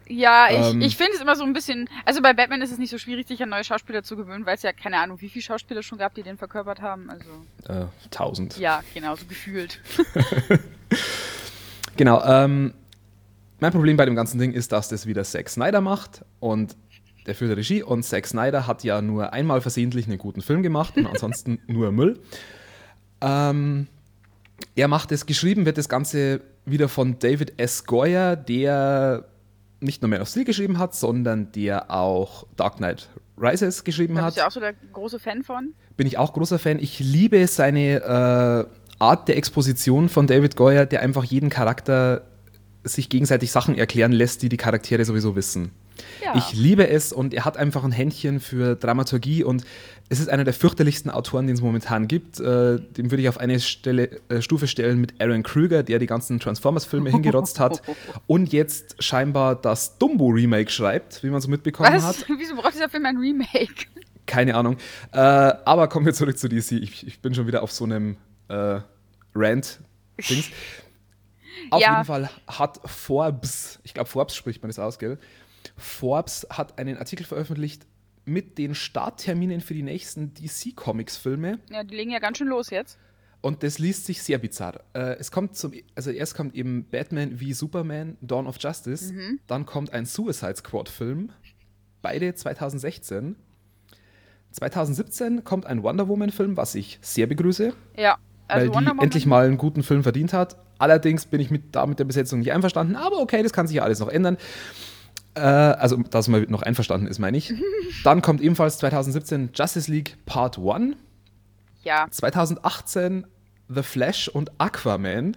Ja, 0.09 0.49
ich, 0.51 0.73
ähm, 0.73 0.81
ich 0.81 0.97
finde 0.97 1.13
es 1.15 1.21
immer 1.21 1.37
so 1.37 1.45
ein 1.45 1.53
bisschen. 1.53 1.91
Also 2.07 2.23
bei 2.23 2.33
Batman 2.33 2.63
ist 2.63 2.73
es 2.73 2.79
nicht 2.79 2.89
so 2.89 2.97
schwierig, 2.97 3.29
sich 3.29 3.43
an 3.43 3.51
neue 3.51 3.65
Schauspieler 3.65 4.03
zu 4.03 4.17
gewöhnen, 4.17 4.47
weil 4.47 4.55
es 4.55 4.63
ja 4.63 4.73
keine 4.73 4.97
Ahnung, 4.97 5.21
wie 5.21 5.29
viele 5.29 5.43
Schauspieler 5.43 5.83
schon 5.83 5.99
gab, 5.99 6.15
die 6.15 6.23
den 6.23 6.39
verkörpert 6.39 6.81
haben. 6.81 7.11
Also. 7.11 7.31
Äh, 7.69 7.87
tausend. 8.11 8.57
Ja, 8.59 8.83
genau, 8.95 9.15
so 9.15 9.27
gefühlt. 9.27 9.79
genau. 11.99 12.25
Ähm, 12.25 12.73
mein 13.61 13.73
Problem 13.73 13.99
bei 13.99 14.07
dem 14.07 14.15
ganzen 14.15 14.39
Ding 14.39 14.53
ist, 14.53 14.73
dass 14.73 14.89
das 14.89 15.05
wieder 15.05 15.23
Zack 15.25 15.51
Snyder 15.51 15.83
macht 15.83 16.25
und 16.41 16.77
der 17.29 17.35
führt 17.35 17.57
Regie 17.57 17.83
und 17.83 18.03
Zack 18.03 18.27
Snyder 18.27 18.67
hat 18.67 18.83
ja 18.83 19.03
nur 19.03 19.33
einmal 19.33 19.61
versehentlich 19.61 20.07
einen 20.07 20.19
guten 20.19 20.41
Film 20.41 20.63
gemacht 20.63 20.97
und 20.97 21.07
ansonsten 21.07 21.61
nur 21.67 21.93
Müll. 21.93 22.19
Ähm, 23.21 23.87
er 24.75 24.89
macht 24.89 25.13
es, 25.13 25.27
geschrieben 25.27 25.67
wird 25.67 25.79
das 25.79 25.89
Ganze 25.89 26.41
wieder 26.65 26.89
von 26.89 27.19
David 27.19 27.61
S. 27.61 27.85
Goyer, 27.85 28.35
der 28.35 29.27
nicht 29.81 30.03
nur 30.03 30.09
Man 30.09 30.23
of 30.23 30.29
Steel 30.29 30.45
geschrieben 30.45 30.79
hat, 30.79 30.95
sondern 30.95 31.53
der 31.53 31.91
auch 31.91 32.47
Dark 32.57 32.79
Knight 32.79 33.09
Rises 33.37 33.85
geschrieben 33.85 34.17
da 34.17 34.23
hat. 34.23 34.35
Bist 34.35 34.39
du 34.39 34.47
auch 34.47 34.51
so 34.51 34.61
der 34.61 34.75
große 34.93 35.19
Fan 35.19 35.43
von? 35.43 35.75
Bin 35.97 36.07
ich 36.07 36.19
auch 36.19 36.33
großer 36.33 36.59
Fan. 36.59 36.79
Ich 36.79 36.99
liebe 36.99 37.47
seine 37.47 37.97
äh, 37.97 38.79
Art 38.99 39.29
der 39.29 39.37
Exposition 39.37 40.09
von 40.09 40.27
David 40.27 40.57
Goyer, 40.57 40.87
der 40.87 41.03
einfach 41.03 41.25
jeden 41.25 41.51
Charakter 41.51 42.23
sich 42.85 43.11
gegenseitig 43.11 43.53
Sachen 43.53 43.77
erklären 43.77 44.13
lässt, 44.13 44.43
die 44.43 44.49
die 44.49 44.57
Charaktere 44.57 45.05
sowieso 45.05 45.37
wissen. 45.37 45.73
Ja. 46.25 46.37
Ich 46.37 46.53
liebe 46.53 46.89
es 46.89 47.13
und 47.13 47.35
er 47.35 47.45
hat 47.45 47.57
einfach 47.57 47.85
ein 47.85 47.93
Händchen 47.93 48.41
für 48.41 48.77
Dramaturgie 48.77 49.45
und 49.45 49.65
es 50.09 50.21
ist 50.21 50.29
einer 50.29 50.45
der 50.45 50.55
fürchterlichsten 50.55 51.11
Autoren, 51.11 51.47
den 51.47 51.55
es 51.55 51.61
momentan 51.61 52.09
gibt. 52.09 52.41
Äh, 52.41 52.79
den 52.81 53.11
würde 53.11 53.23
ich 53.23 53.29
auf 53.29 53.39
eine 53.39 53.61
Stelle, 53.61 54.21
äh, 54.29 54.41
Stufe 54.41 54.67
stellen 54.67 55.01
mit 55.01 55.21
Aaron 55.21 55.43
Krüger, 55.43 55.83
der 55.83 55.99
die 55.99 56.07
ganzen 56.07 56.41
Transformers-Filme 56.41 57.11
hingerotzt 57.11 57.61
hat 57.61 57.83
und 58.27 58.53
jetzt 58.53 59.03
scheinbar 59.03 59.55
das 59.55 59.99
Dumbo-Remake 59.99 60.71
schreibt, 60.71 61.23
wie 61.23 61.31
man 61.31 61.41
so 61.41 61.49
mitbekommen 61.49 61.93
Was? 61.93 62.05
hat. 62.05 62.27
Wieso 62.39 62.57
braucht 62.57 62.75
dieser 62.75 62.89
Film 62.89 63.05
ein 63.07 63.19
Remake? 63.19 63.87
Keine 64.27 64.55
Ahnung. 64.55 64.77
Äh, 65.13 65.19
aber 65.19 65.89
kommen 65.89 66.07
wir 66.07 66.15
zurück 66.15 66.39
zu 66.39 66.49
DC. 66.49 66.73
Ich, 66.73 67.07
ich, 67.07 67.21
bin 67.21 67.35
schon 67.35 67.47
wieder 67.47 67.63
auf 67.63 67.73
so 67.73 67.85
einem 67.85 68.17
äh, 68.49 68.81
Rant-Dings. 69.35 70.51
Auf 71.71 71.83
ja. 71.83 71.95
jeden 71.95 72.05
Fall 72.05 72.31
hat 72.47 72.81
Forbes, 72.85 73.81
ich 73.83 73.93
glaube 73.93 74.09
Forbes 74.09 74.37
spricht 74.37 74.63
man 74.63 74.69
das 74.69 74.79
aus, 74.79 74.99
gell? 74.99 75.19
Forbes 75.79 76.47
hat 76.51 76.79
einen 76.79 76.97
Artikel 76.99 77.25
veröffentlicht 77.25 77.87
mit 78.25 78.59
den 78.59 78.75
Startterminen 78.75 79.61
für 79.61 79.75
die 79.75 79.83
nächsten 79.83 80.35
DC 80.35 80.77
Comics 80.77 81.17
Filme. 81.17 81.59
Ja, 81.71 81.83
die 81.83 81.97
legen 81.97 82.11
ja 82.11 82.19
ganz 82.19 82.39
schön 82.39 82.49
los 82.49 82.71
jetzt. 82.71 82.99
Und 83.41 83.63
das 83.63 83.79
liest 83.79 84.07
sich 84.07 84.23
sehr 84.23 84.39
bizarr. 84.39 84.81
Äh, 84.95 85.17
es 85.19 85.31
kommt 85.31 85.57
zum, 85.57 85.73
also 85.95 86.11
erst 86.11 86.35
kommt 86.35 86.55
eben 86.55 86.85
Batman 86.91 87.39
wie 87.41 87.53
Superman, 87.53 88.17
Dawn 88.21 88.47
of 88.47 88.57
Justice, 88.59 89.13
mhm. 89.13 89.39
dann 89.47 89.65
kommt 89.65 89.93
ein 89.93 90.07
Suicide 90.07 90.57
Squad 90.57 90.89
Film, 90.89 91.31
beide 92.03 92.35
2016. 92.35 93.37
2017 94.51 95.45
kommt 95.45 95.67
ein 95.67 95.83
Wonder 95.83 96.09
Woman 96.09 96.31
Film, 96.31 96.57
was 96.57 96.75
ich 96.75 96.99
sehr 97.01 97.27
begrüße. 97.27 97.75
Ja. 97.97 98.19
Also 98.49 98.75
weil 98.75 98.85
die 98.85 99.03
endlich 99.03 99.27
mal 99.27 99.47
einen 99.47 99.59
guten 99.59 99.83
Film 99.83 100.03
verdient 100.03 100.33
hat. 100.33 100.57
Allerdings 100.79 101.27
bin 101.27 101.41
ich 101.41 101.51
mit, 101.51 101.75
da 101.77 101.87
mit 101.87 101.99
der 101.99 102.05
Besetzung 102.05 102.39
nicht 102.39 102.53
einverstanden, 102.53 102.97
aber 102.97 103.19
okay, 103.19 103.43
das 103.43 103.53
kann 103.53 103.67
sich 103.67 103.77
ja 103.77 103.83
alles 103.83 104.01
noch 104.01 104.09
ändern. 104.09 104.39
Äh, 105.39 105.77
also, 105.79 105.97
dass 105.97 106.29
man 106.29 106.47
noch 106.49 106.63
einverstanden 106.63 107.07
ist, 107.07 107.19
meine 107.19 107.37
ich. 107.37 107.55
Dann 108.05 108.23
kommt 108.23 108.41
ebenfalls 108.41 108.79
2017 108.79 109.51
Justice 109.55 109.91
League 109.91 110.17
Part 110.27 110.59
1. 110.59 110.97
Ja. 111.83 112.07
2018 112.11 113.27
The 113.69 113.83
Flash 113.83 114.29
und 114.29 114.51
Aquaman. 114.59 115.37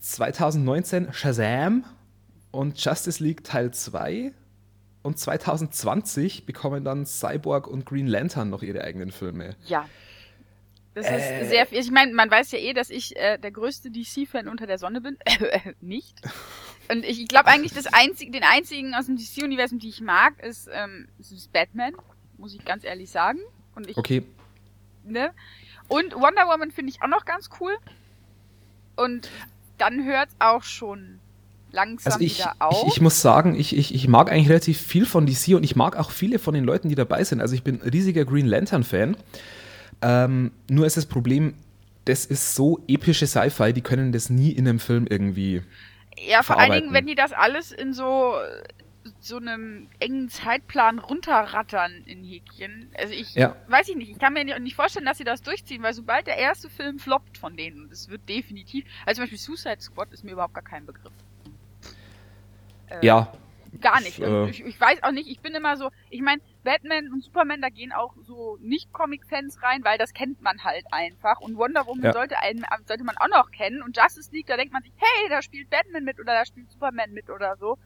2019 0.00 1.12
Shazam 1.12 1.84
und 2.50 2.82
Justice 2.82 3.22
League 3.22 3.44
Teil 3.44 3.72
2. 3.72 4.32
Und 5.02 5.18
2020 5.18 6.46
bekommen 6.46 6.84
dann 6.84 7.04
Cyborg 7.04 7.66
und 7.66 7.84
Green 7.84 8.06
Lantern 8.06 8.50
noch 8.50 8.62
ihre 8.62 8.82
eigenen 8.84 9.10
Filme. 9.10 9.56
Ja. 9.66 9.86
Das 10.94 11.06
äh, 11.06 11.42
ist 11.42 11.50
sehr 11.50 11.66
viel. 11.66 11.78
Ich 11.78 11.90
meine, 11.90 12.14
man 12.14 12.30
weiß 12.30 12.52
ja 12.52 12.58
eh, 12.58 12.72
dass 12.72 12.88
ich 12.88 13.16
äh, 13.16 13.36
der 13.38 13.50
größte 13.50 13.90
DC-Fan 13.90 14.48
unter 14.48 14.66
der 14.66 14.78
Sonne 14.78 15.00
bin. 15.00 15.18
nicht. 15.80 16.20
Und 16.88 17.04
ich, 17.04 17.20
ich 17.20 17.28
glaube 17.28 17.46
eigentlich, 17.46 17.72
das 17.72 17.86
einzige, 17.86 18.30
den 18.30 18.42
einzigen 18.42 18.94
aus 18.94 19.06
dem 19.06 19.16
DC-Universum, 19.16 19.78
die 19.78 19.88
ich 19.88 20.00
mag, 20.00 20.42
ist, 20.42 20.68
ähm, 20.72 21.08
ist 21.18 21.52
Batman. 21.52 21.94
Muss 22.36 22.54
ich 22.54 22.64
ganz 22.64 22.84
ehrlich 22.84 23.10
sagen. 23.10 23.38
Und 23.74 23.88
ich, 23.88 23.96
okay. 23.96 24.22
Ne? 25.04 25.30
Und 25.88 26.14
Wonder 26.14 26.46
Woman 26.46 26.70
finde 26.70 26.90
ich 26.90 27.02
auch 27.02 27.08
noch 27.08 27.24
ganz 27.24 27.48
cool. 27.60 27.76
Und 28.96 29.30
dann 29.78 30.04
hört 30.04 30.28
es 30.28 30.36
auch 30.38 30.62
schon 30.62 31.20
langsam 31.72 32.12
also 32.12 32.24
ich, 32.24 32.38
wieder 32.38 32.54
auf. 32.58 32.86
Ich, 32.86 32.94
ich, 32.94 33.00
muss 33.00 33.20
sagen, 33.20 33.54
ich, 33.54 33.76
ich, 33.76 33.94
ich 33.94 34.08
mag 34.08 34.30
eigentlich 34.30 34.48
relativ 34.48 34.80
viel 34.80 35.06
von 35.06 35.26
DC 35.26 35.54
und 35.54 35.64
ich 35.64 35.76
mag 35.76 35.96
auch 35.96 36.10
viele 36.10 36.38
von 36.38 36.54
den 36.54 36.64
Leuten, 36.64 36.88
die 36.88 36.94
dabei 36.94 37.24
sind. 37.24 37.40
Also 37.40 37.54
ich 37.54 37.62
bin 37.62 37.80
riesiger 37.82 38.24
Green 38.24 38.46
Lantern-Fan. 38.46 39.16
Ähm, 40.02 40.52
nur 40.68 40.86
ist 40.86 40.96
das 40.96 41.06
Problem, 41.06 41.54
das 42.04 42.26
ist 42.26 42.54
so 42.54 42.82
epische 42.86 43.26
Sci-Fi, 43.26 43.72
die 43.72 43.80
können 43.80 44.12
das 44.12 44.30
nie 44.30 44.50
in 44.50 44.68
einem 44.68 44.78
Film 44.78 45.06
irgendwie. 45.08 45.62
Ja, 46.18 46.42
vor 46.42 46.58
allen 46.58 46.72
Dingen, 46.72 46.92
wenn 46.92 47.06
die 47.06 47.14
das 47.14 47.32
alles 47.32 47.72
in 47.72 47.92
so 47.92 48.36
so 49.20 49.36
einem 49.36 49.88
engen 50.00 50.28
Zeitplan 50.28 50.98
runterrattern 50.98 52.04
in 52.06 52.24
Häkchen. 52.24 52.90
Also 52.96 53.12
ich 53.12 53.34
ja. 53.34 53.56
weiß 53.68 53.88
ich 53.88 53.96
nicht, 53.96 54.10
ich 54.10 54.18
kann 54.18 54.32
mir 54.32 54.58
nicht 54.58 54.76
vorstellen, 54.76 55.06
dass 55.06 55.18
sie 55.18 55.24
das 55.24 55.42
durchziehen, 55.42 55.82
weil 55.82 55.94
sobald 55.94 56.26
der 56.26 56.36
erste 56.36 56.68
Film 56.68 56.98
floppt 56.98 57.38
von 57.38 57.56
denen, 57.56 57.88
das 57.90 58.08
wird 58.08 58.28
definitiv, 58.28 58.84
also 59.04 59.18
zum 59.18 59.24
Beispiel 59.24 59.38
Suicide 59.38 59.80
Squad 59.80 60.12
ist 60.12 60.24
mir 60.24 60.32
überhaupt 60.32 60.54
gar 60.54 60.64
kein 60.64 60.86
Begriff. 60.86 61.12
Äh, 62.88 63.04
ja. 63.04 63.32
Gar 63.80 64.00
nicht. 64.00 64.20
Äh, 64.20 64.48
ich, 64.50 64.64
ich, 64.64 64.80
weiß 64.80 65.02
auch 65.02 65.12
nicht, 65.12 65.28
ich 65.28 65.40
bin 65.40 65.54
immer 65.54 65.76
so, 65.76 65.90
ich 66.10 66.20
meine, 66.20 66.40
Batman 66.64 67.12
und 67.12 67.22
Superman, 67.22 67.60
da 67.60 67.68
gehen 67.68 67.92
auch 67.92 68.14
so 68.22 68.58
Nicht-Comic-Fans 68.60 69.62
rein, 69.62 69.84
weil 69.84 69.98
das 69.98 70.14
kennt 70.14 70.40
man 70.40 70.64
halt 70.64 70.84
einfach. 70.90 71.40
Und 71.40 71.56
Wonder 71.56 71.86
Woman 71.86 72.06
ja. 72.06 72.12
sollte, 72.12 72.38
einen, 72.38 72.64
sollte 72.86 73.04
man 73.04 73.16
auch 73.18 73.28
noch 73.28 73.50
kennen. 73.50 73.82
Und 73.82 73.96
Justice 73.96 74.32
League, 74.32 74.46
da 74.46 74.56
denkt 74.56 74.72
man 74.72 74.82
sich, 74.82 74.92
hey, 74.96 75.28
da 75.28 75.42
spielt 75.42 75.70
Batman 75.70 76.04
mit 76.04 76.18
oder 76.18 76.34
da 76.34 76.44
spielt 76.44 76.70
Superman 76.70 77.12
mit 77.12 77.30
oder 77.30 77.56
so. 77.56 77.78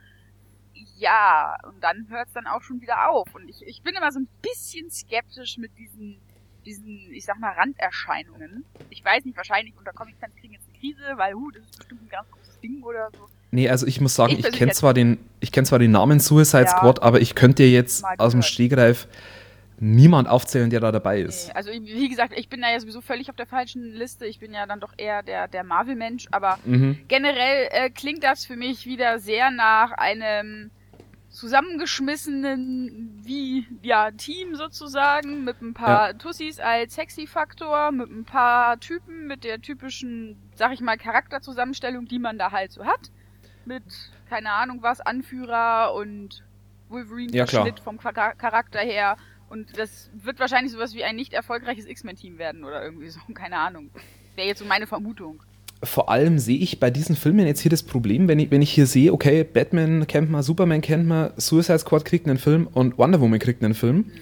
Ja, 0.97 1.57
und 1.65 1.83
dann 1.83 2.07
hört 2.09 2.29
es 2.29 2.35
dann 2.35 2.47
auch 2.47 2.63
schon 2.63 2.81
wieder 2.81 3.11
auf. 3.11 3.35
Und 3.35 3.49
ich, 3.49 3.63
ich 3.67 3.83
bin 3.83 3.97
immer 3.97 4.13
so 4.13 4.21
ein 4.21 4.29
bisschen 4.41 4.91
skeptisch 4.91 5.59
mit 5.59 5.77
diesen, 5.77 6.21
diesen, 6.65 7.13
ich 7.13 7.25
sag 7.25 7.39
mal, 7.41 7.53
Randerscheinungen. 7.53 8.65
Ich 8.91 9.05
weiß 9.05 9.25
nicht, 9.25 9.37
wahrscheinlich 9.37 9.77
unter 9.77 9.93
Comic-Fans 9.93 10.37
kriegen 10.37 10.55
jetzt 10.55 10.73
Krise, 10.79 11.15
weil, 11.17 11.35
huh, 11.35 11.51
das 11.51 11.65
ist 11.65 11.79
bestimmt 11.79 12.03
ein 12.03 12.09
ganz 12.09 12.31
großes 12.31 12.61
Ding 12.61 12.83
oder 12.85 13.11
so. 13.11 13.29
Nee, 13.51 13.69
also 13.69 13.87
ich 13.87 14.01
muss 14.01 14.15
sagen, 14.15 14.33
ich, 14.33 14.47
ich 14.47 14.53
kenne 14.53 14.73
zwar, 14.73 14.93
den, 14.93 15.19
kenn 15.53 15.65
zwar 15.65 15.79
den 15.79 15.91
Namen 15.91 16.21
Suicide 16.21 16.65
ja, 16.65 16.69
Squad, 16.69 17.03
aber 17.03 17.21
ich 17.21 17.35
könnte 17.35 17.63
dir 17.63 17.71
jetzt 17.71 18.05
aus 18.19 18.33
dem 18.33 18.43
Stegreif 18.43 19.09
niemand 19.81 20.29
aufzählen, 20.29 20.71
der 20.71 20.81
da 20.81 20.93
dabei 20.93 21.21
ist. 21.21 21.49
Nee, 21.49 21.55
also 21.55 21.71
wie 21.71 22.09
gesagt, 22.09 22.35
ich 22.37 22.49
bin 22.49 22.61
da 22.61 22.71
ja 22.71 22.81
sowieso 22.81 23.01
völlig 23.01 23.31
auf 23.31 23.37
der 23.37 23.47
falschen 23.47 23.95
Liste. 23.95 24.27
Ich 24.27 24.39
bin 24.39 24.53
ja 24.53 24.67
dann 24.67 24.81
doch 24.81 24.93
eher 24.97 25.23
der, 25.23 25.49
der 25.49 25.65
Marvel-Mensch, 25.65 26.27
aber 26.31 26.59
mhm. 26.65 26.99
generell 27.09 27.69
äh, 27.71 27.91
klingt 27.91 28.25
das 28.25 28.45
für 28.45 28.57
mich 28.57 28.87
wieder 28.87 29.19
sehr 29.19 29.51
nach 29.51 29.93
einem 29.93 30.71
zusammengeschmissenen 31.31 33.21
wie 33.23 33.67
ja 33.83 34.11
Team 34.11 34.57
sozusagen 34.57 35.45
mit 35.45 35.61
ein 35.61 35.75
paar 35.75 36.09
ja. 36.09 36.13
Tussis 36.15 36.59
als 36.59 36.95
Sexy-Faktor, 36.95 37.93
mit 37.93 38.11
ein 38.11 38.25
paar 38.25 38.81
Typen 38.81 39.27
mit 39.27 39.45
der 39.45 39.61
typischen, 39.61 40.37
sag 40.55 40.73
ich 40.73 40.81
mal, 40.81 40.97
Charakterzusammenstellung, 40.97 42.07
die 42.07 42.19
man 42.19 42.39
da 42.39 42.51
halt 42.51 42.73
so 42.73 42.85
hat, 42.85 43.11
mit 43.69 43.85
keine 44.29 44.51
Ahnung 44.51 44.79
was 44.83 45.01
Anführer 45.01 45.95
und 45.95 46.43
Wolverine 46.89 47.33
ja, 47.33 47.47
Schnitt 47.47 47.81
vom 47.81 47.99
Charakter 47.99 48.81
her 48.81 49.17
und 49.49 49.79
das 49.79 50.11
wird 50.13 50.41
wahrscheinlich 50.41 50.73
sowas 50.73 50.95
wie 50.95 51.05
ein 51.05 51.17
nicht 51.17 51.33
erfolgreiches 51.33 51.87
X-Men-Team 51.87 52.39
werden 52.39 52.65
oder 52.65 52.83
irgendwie 52.83 53.09
so, 53.09 53.21
keine 53.35 53.59
Ahnung. 53.59 53.91
Wäre 54.35 54.49
jetzt 54.49 54.59
so 54.59 54.65
meine 54.65 54.87
Vermutung 54.87 55.43
vor 55.83 56.09
allem 56.09 56.39
sehe 56.39 56.59
ich 56.59 56.81
bei 56.81 56.91
diesen 56.91 57.15
Filmen 57.15 57.47
jetzt 57.47 57.61
hier 57.61 57.71
das 57.71 57.83
Problem, 57.83 58.27
wenn 58.27 58.39
ich, 58.39 58.51
wenn 58.51 58.63
ich 58.63 58.73
hier 58.73 58.87
sehe, 58.87 59.13
okay, 59.13 59.45
Batman 59.45 60.07
kennt 60.07 60.31
man, 60.31 60.43
Superman 60.43 60.81
kennt 60.81 61.07
man, 61.07 61.31
Suicide 61.37 61.79
Squad 61.79 62.05
kriegt 62.05 62.27
einen 62.27 62.39
Film 62.39 62.67
und 62.67 62.99
Wonder 62.99 63.21
Woman 63.21 63.39
kriegt 63.39 63.63
einen 63.63 63.75
Film. 63.75 63.97
Mhm. 63.97 64.13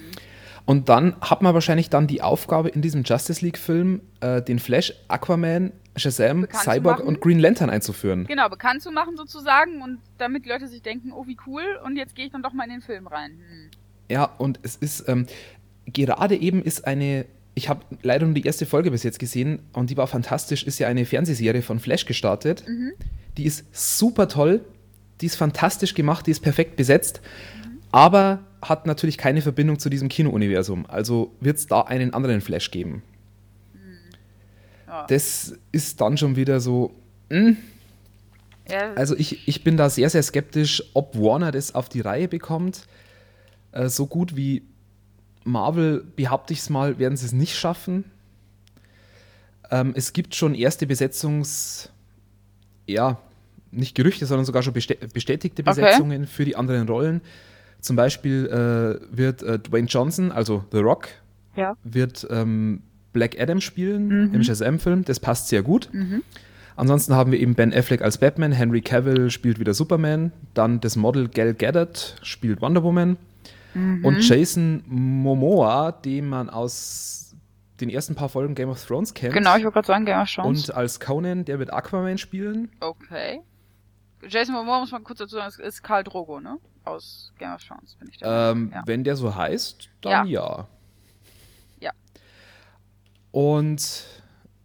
Und 0.66 0.88
dann 0.88 1.14
hat 1.20 1.42
man 1.42 1.54
wahrscheinlich 1.54 1.90
dann 1.90 2.08
die 2.08 2.22
Aufgabe 2.22 2.68
in 2.68 2.82
diesem 2.82 3.04
Justice 3.04 3.42
League-Film, 3.44 4.00
äh, 4.20 4.42
den 4.42 4.58
Flash, 4.58 4.92
Aquaman, 5.08 5.72
Shazam, 5.96 6.46
Cyborg 6.52 7.00
und 7.00 7.20
Green 7.20 7.38
Lantern 7.38 7.70
einzuführen. 7.70 8.26
Genau, 8.26 8.48
bekannt 8.48 8.82
zu 8.82 8.90
machen 8.90 9.16
sozusagen 9.16 9.82
und 9.82 9.98
damit 10.18 10.44
die 10.44 10.48
Leute 10.48 10.68
sich 10.68 10.82
denken, 10.82 11.12
oh 11.12 11.26
wie 11.26 11.36
cool 11.46 11.64
und 11.84 11.96
jetzt 11.96 12.14
gehe 12.14 12.26
ich 12.26 12.32
dann 12.32 12.42
doch 12.42 12.52
mal 12.52 12.64
in 12.64 12.70
den 12.70 12.82
Film 12.82 13.06
rein. 13.06 13.32
Hm. 13.32 13.70
Ja, 14.08 14.24
und 14.24 14.60
es 14.62 14.76
ist, 14.76 15.08
ähm, 15.08 15.26
gerade 15.86 16.36
eben 16.36 16.62
ist 16.62 16.86
eine 16.86 17.26
ich 17.56 17.70
habe 17.70 17.80
leider 18.02 18.26
nur 18.26 18.34
die 18.34 18.44
erste 18.44 18.66
Folge 18.66 18.90
bis 18.90 19.02
jetzt 19.02 19.18
gesehen 19.18 19.60
und 19.72 19.88
die 19.88 19.96
war 19.96 20.06
fantastisch. 20.06 20.62
Ist 20.62 20.78
ja 20.78 20.88
eine 20.88 21.06
Fernsehserie 21.06 21.62
von 21.62 21.80
Flash 21.80 22.04
gestartet. 22.04 22.62
Mhm. 22.68 22.92
Die 23.38 23.44
ist 23.44 23.64
super 23.72 24.28
toll, 24.28 24.60
die 25.22 25.26
ist 25.26 25.36
fantastisch 25.36 25.94
gemacht, 25.94 26.26
die 26.26 26.32
ist 26.32 26.40
perfekt 26.40 26.76
besetzt, 26.76 27.22
mhm. 27.64 27.78
aber 27.92 28.40
hat 28.60 28.86
natürlich 28.86 29.16
keine 29.16 29.40
Verbindung 29.40 29.78
zu 29.78 29.88
diesem 29.88 30.10
Kino-Universum. 30.10 30.84
Also 30.86 31.34
wird 31.40 31.56
es 31.56 31.66
da 31.66 31.80
einen 31.80 32.12
anderen 32.12 32.42
Flash 32.42 32.70
geben. 32.70 33.02
Ja. 34.86 35.06
Das 35.06 35.54
ist 35.72 36.00
dann 36.00 36.16
schon 36.16 36.36
wieder 36.36 36.60
so. 36.60 36.94
Mh. 37.30 37.38
Hm? 37.38 37.56
Ja. 38.68 38.94
Also 38.94 39.16
ich, 39.16 39.46
ich 39.46 39.62
bin 39.62 39.76
da 39.76 39.88
sehr, 39.88 40.10
sehr 40.10 40.22
skeptisch, 40.22 40.82
ob 40.94 41.14
Warner 41.14 41.52
das 41.52 41.74
auf 41.74 41.88
die 41.88 42.00
Reihe 42.00 42.26
bekommt. 42.26 42.86
Äh, 43.72 43.88
so 43.88 44.06
gut 44.06 44.34
wie 44.36 44.62
Marvel, 45.44 46.04
behaupte 46.16 46.52
ich 46.52 46.60
es 46.60 46.70
mal, 46.70 46.98
werden 46.98 47.16
sie 47.16 47.26
es 47.26 47.32
nicht 47.32 47.56
schaffen. 47.56 48.04
Ähm, 49.70 49.92
es 49.96 50.12
gibt 50.12 50.34
schon 50.34 50.54
erste 50.54 50.86
Besetzungs-, 50.86 51.90
ja, 52.86 53.18
nicht 53.70 53.94
Gerüchte, 53.94 54.26
sondern 54.26 54.44
sogar 54.44 54.62
schon 54.62 54.72
bestätigte 54.72 55.62
Besetzungen 55.62 56.22
okay. 56.22 56.30
für 56.30 56.44
die 56.44 56.56
anderen 56.56 56.88
Rollen. 56.88 57.20
Zum 57.80 57.94
Beispiel 57.94 58.46
äh, 58.46 59.16
wird 59.16 59.42
äh, 59.42 59.58
Dwayne 59.58 59.86
Johnson, 59.86 60.32
also 60.32 60.64
The 60.72 60.78
Rock, 60.78 61.08
ja. 61.56 61.76
wird 61.84 62.26
ähm, 62.30 62.82
Black 63.16 63.40
Adam 63.40 63.62
spielen 63.62 64.28
mhm. 64.28 64.34
im 64.34 64.42
Shazam-Film. 64.42 65.06
Das 65.06 65.20
passt 65.20 65.48
sehr 65.48 65.62
gut. 65.62 65.88
Mhm. 65.92 66.22
Ansonsten 66.76 67.14
haben 67.14 67.32
wir 67.32 67.40
eben 67.40 67.54
Ben 67.54 67.72
Affleck 67.72 68.02
als 68.02 68.18
Batman, 68.18 68.52
Henry 68.52 68.82
Cavill 68.82 69.30
spielt 69.30 69.58
wieder 69.58 69.72
Superman, 69.72 70.32
dann 70.52 70.80
das 70.80 70.94
Model 70.96 71.28
Gal 71.28 71.54
Gadot 71.54 72.16
spielt 72.20 72.60
Wonder 72.60 72.82
Woman. 72.82 73.16
Mhm. 73.72 74.04
Und 74.04 74.28
Jason 74.28 74.82
Momoa, 74.86 75.92
den 75.92 76.28
man 76.28 76.50
aus 76.50 77.34
den 77.80 77.88
ersten 77.88 78.14
paar 78.14 78.28
Folgen 78.28 78.54
Game 78.54 78.68
of 78.68 78.84
Thrones 78.84 79.14
kennt. 79.14 79.32
Genau, 79.32 79.56
ich 79.56 79.64
wollte 79.64 79.72
gerade 79.74 79.86
sagen, 79.86 80.04
Game 80.04 80.20
of 80.20 80.30
Thrones. 80.30 80.68
Und 80.68 80.76
als 80.76 81.00
Conan, 81.00 81.46
der 81.46 81.58
wird 81.58 81.72
Aquaman 81.72 82.18
spielen. 82.18 82.70
Okay. 82.80 83.40
Jason 84.28 84.54
Momoa, 84.54 84.80
muss 84.80 84.92
man 84.92 85.02
kurz 85.02 85.18
dazu 85.18 85.36
sagen, 85.36 85.54
ist 85.62 85.82
Karl 85.82 86.04
Drogo, 86.04 86.40
ne? 86.40 86.58
Aus 86.84 87.32
Game 87.38 87.52
of 87.52 87.64
Thrones, 87.64 87.96
bin 87.96 88.08
ich 88.10 88.18
da. 88.18 88.50
Ähm, 88.52 88.70
ja. 88.74 88.82
Wenn 88.84 89.02
der 89.02 89.16
so 89.16 89.34
heißt, 89.34 89.88
dann 90.02 90.12
ja. 90.12 90.24
Ja. 90.24 90.58
ja. 90.58 90.68
Und 93.30 94.06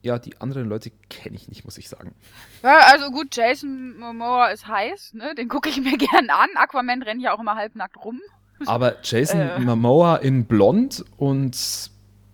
ja, 0.04 0.18
die 0.18 0.40
anderen 0.42 0.68
Leute 0.68 0.92
kenne 1.10 1.36
ich 1.36 1.48
nicht, 1.48 1.64
muss 1.64 1.78
ich 1.78 1.88
sagen. 1.88 2.16
Ja, 2.64 2.80
also 2.92 3.12
gut, 3.12 3.36
Jason 3.36 3.98
Momoa 3.98 4.48
ist 4.48 4.68
heiß, 4.68 5.14
ne? 5.14 5.36
Den 5.36 5.48
gucke 5.48 5.70
ich 5.70 5.80
mir 5.80 5.98
gern 5.98 6.30
an. 6.30 6.50
Aquaman 6.56 7.04
rennt 7.04 7.22
ja 7.22 7.34
auch 7.34 7.40
immer 7.40 7.56
halbnackt 7.56 7.98
rum. 8.04 8.20
Aber 8.66 8.98
Jason 9.04 9.40
äh. 9.40 9.60
Momoa 9.60 10.18
in 10.18 10.46
blond 10.46 11.06
und. 11.18 11.92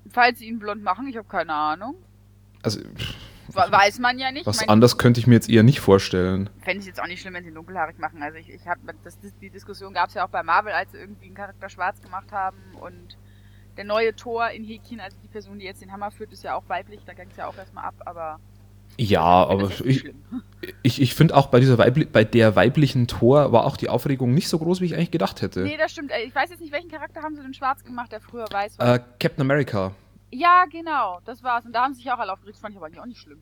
Falls 0.10 0.40
sie 0.40 0.48
ihn 0.48 0.60
blond 0.60 0.84
machen, 0.84 1.08
ich 1.08 1.18
habe 1.18 1.28
keine 1.28 1.54
Ahnung. 1.54 1.96
Also. 2.64 2.80
Weiß 3.50 4.00
man 4.00 4.20
ja 4.20 4.32
nicht. 4.32 4.46
Was 4.46 4.58
mein, 4.58 4.70
anders 4.70 4.98
könnte 4.98 5.22
ich 5.22 5.28
mir 5.28 5.36
jetzt 5.36 5.50
eher 5.50 5.64
nicht 5.64 5.80
vorstellen. 5.80 6.50
Fände 6.60 6.82
ich 6.82 6.86
jetzt 6.86 7.02
auch 7.02 7.08
nicht 7.08 7.22
schlimm, 7.22 7.34
wenn 7.34 7.44
sie 7.44 7.50
ihn 7.50 7.56
dunkelhaarig 7.56 7.98
machen. 7.98 8.22
Also 8.22 8.38
ich, 8.38 8.50
ich 8.50 8.68
habe 8.68 8.82
die 9.42 9.50
Diskussion 9.50 9.94
gab 9.94 10.10
es 10.10 10.16
ja 10.16 10.26
auch 10.26 10.30
bei 10.30 10.44
Marvel, 10.44 10.74
als 10.74 10.92
sie 10.92 10.98
irgendwie 10.98 11.28
einen 11.28 11.36
Charakter 11.36 11.70
schwarz 11.70 12.02
gemacht 12.02 12.32
haben 12.34 12.58
und 12.82 13.18
der 13.78 13.86
neue 13.86 14.16
Tor 14.16 14.50
in 14.50 14.64
Hekin, 14.64 15.00
also 15.00 15.18
die 15.24 15.28
Person, 15.28 15.60
die 15.60 15.66
jetzt 15.66 15.82
den 15.82 15.92
Hammer 15.92 16.12
führt, 16.12 16.32
ist 16.34 16.44
ja 16.44 16.56
auch 16.56 16.68
weiblich, 16.68 17.02
da 17.06 17.14
ging 17.14 17.30
es 17.30 17.38
ja 17.38 17.48
auch 17.48 17.58
erstmal 17.58 17.86
ab, 17.86 17.96
aber 18.06 18.40
ja, 19.00 19.22
aber 19.22 19.70
ich, 19.84 20.12
ich, 20.82 21.02
ich 21.02 21.14
finde 21.14 21.36
auch 21.36 21.48
bei, 21.48 21.60
dieser 21.60 21.78
Weibli 21.78 22.06
bei 22.06 22.24
der 22.24 22.56
weiblichen 22.56 23.08
Tor 23.08 23.52
war 23.52 23.66
auch 23.66 23.78
die 23.78 23.90
Aufregung 23.90 24.34
nicht 24.34 24.50
so 24.50 24.58
groß, 24.58 24.82
wie 24.82 24.86
ich 24.86 24.96
eigentlich 24.96 25.12
gedacht 25.12 25.42
hätte. 25.44 25.62
Nee, 25.62 25.78
das 25.78 25.92
stimmt. 25.92 26.12
Ich 26.26 26.34
weiß 26.34 26.50
jetzt 26.50 26.62
nicht, 26.62 26.72
welchen 26.72 26.90
Charakter 26.90 27.22
haben 27.22 27.36
sie 27.36 27.44
denn 27.44 27.54
schwarz 27.54 27.84
gemacht, 27.84 28.12
der 28.12 28.22
früher 28.22 28.48
weiß 28.50 28.80
war. 28.80 28.96
Äh, 28.96 29.00
Captain 29.20 29.42
America. 29.42 29.94
Ja, 30.32 30.66
genau, 30.66 31.20
das 31.26 31.44
war's. 31.44 31.66
Und 31.66 31.74
da 31.74 31.84
haben 31.84 31.94
sie 31.94 32.02
sich 32.02 32.12
auch 32.12 32.18
alle 32.18 32.34
aufgeregt, 32.34 32.56
das 32.56 32.62
fand 32.62 32.74
ich 32.74 32.78
aber 32.78 32.88
eigentlich 32.88 33.02
auch 33.02 33.06
nicht 33.06 33.20
schlimm. 33.20 33.40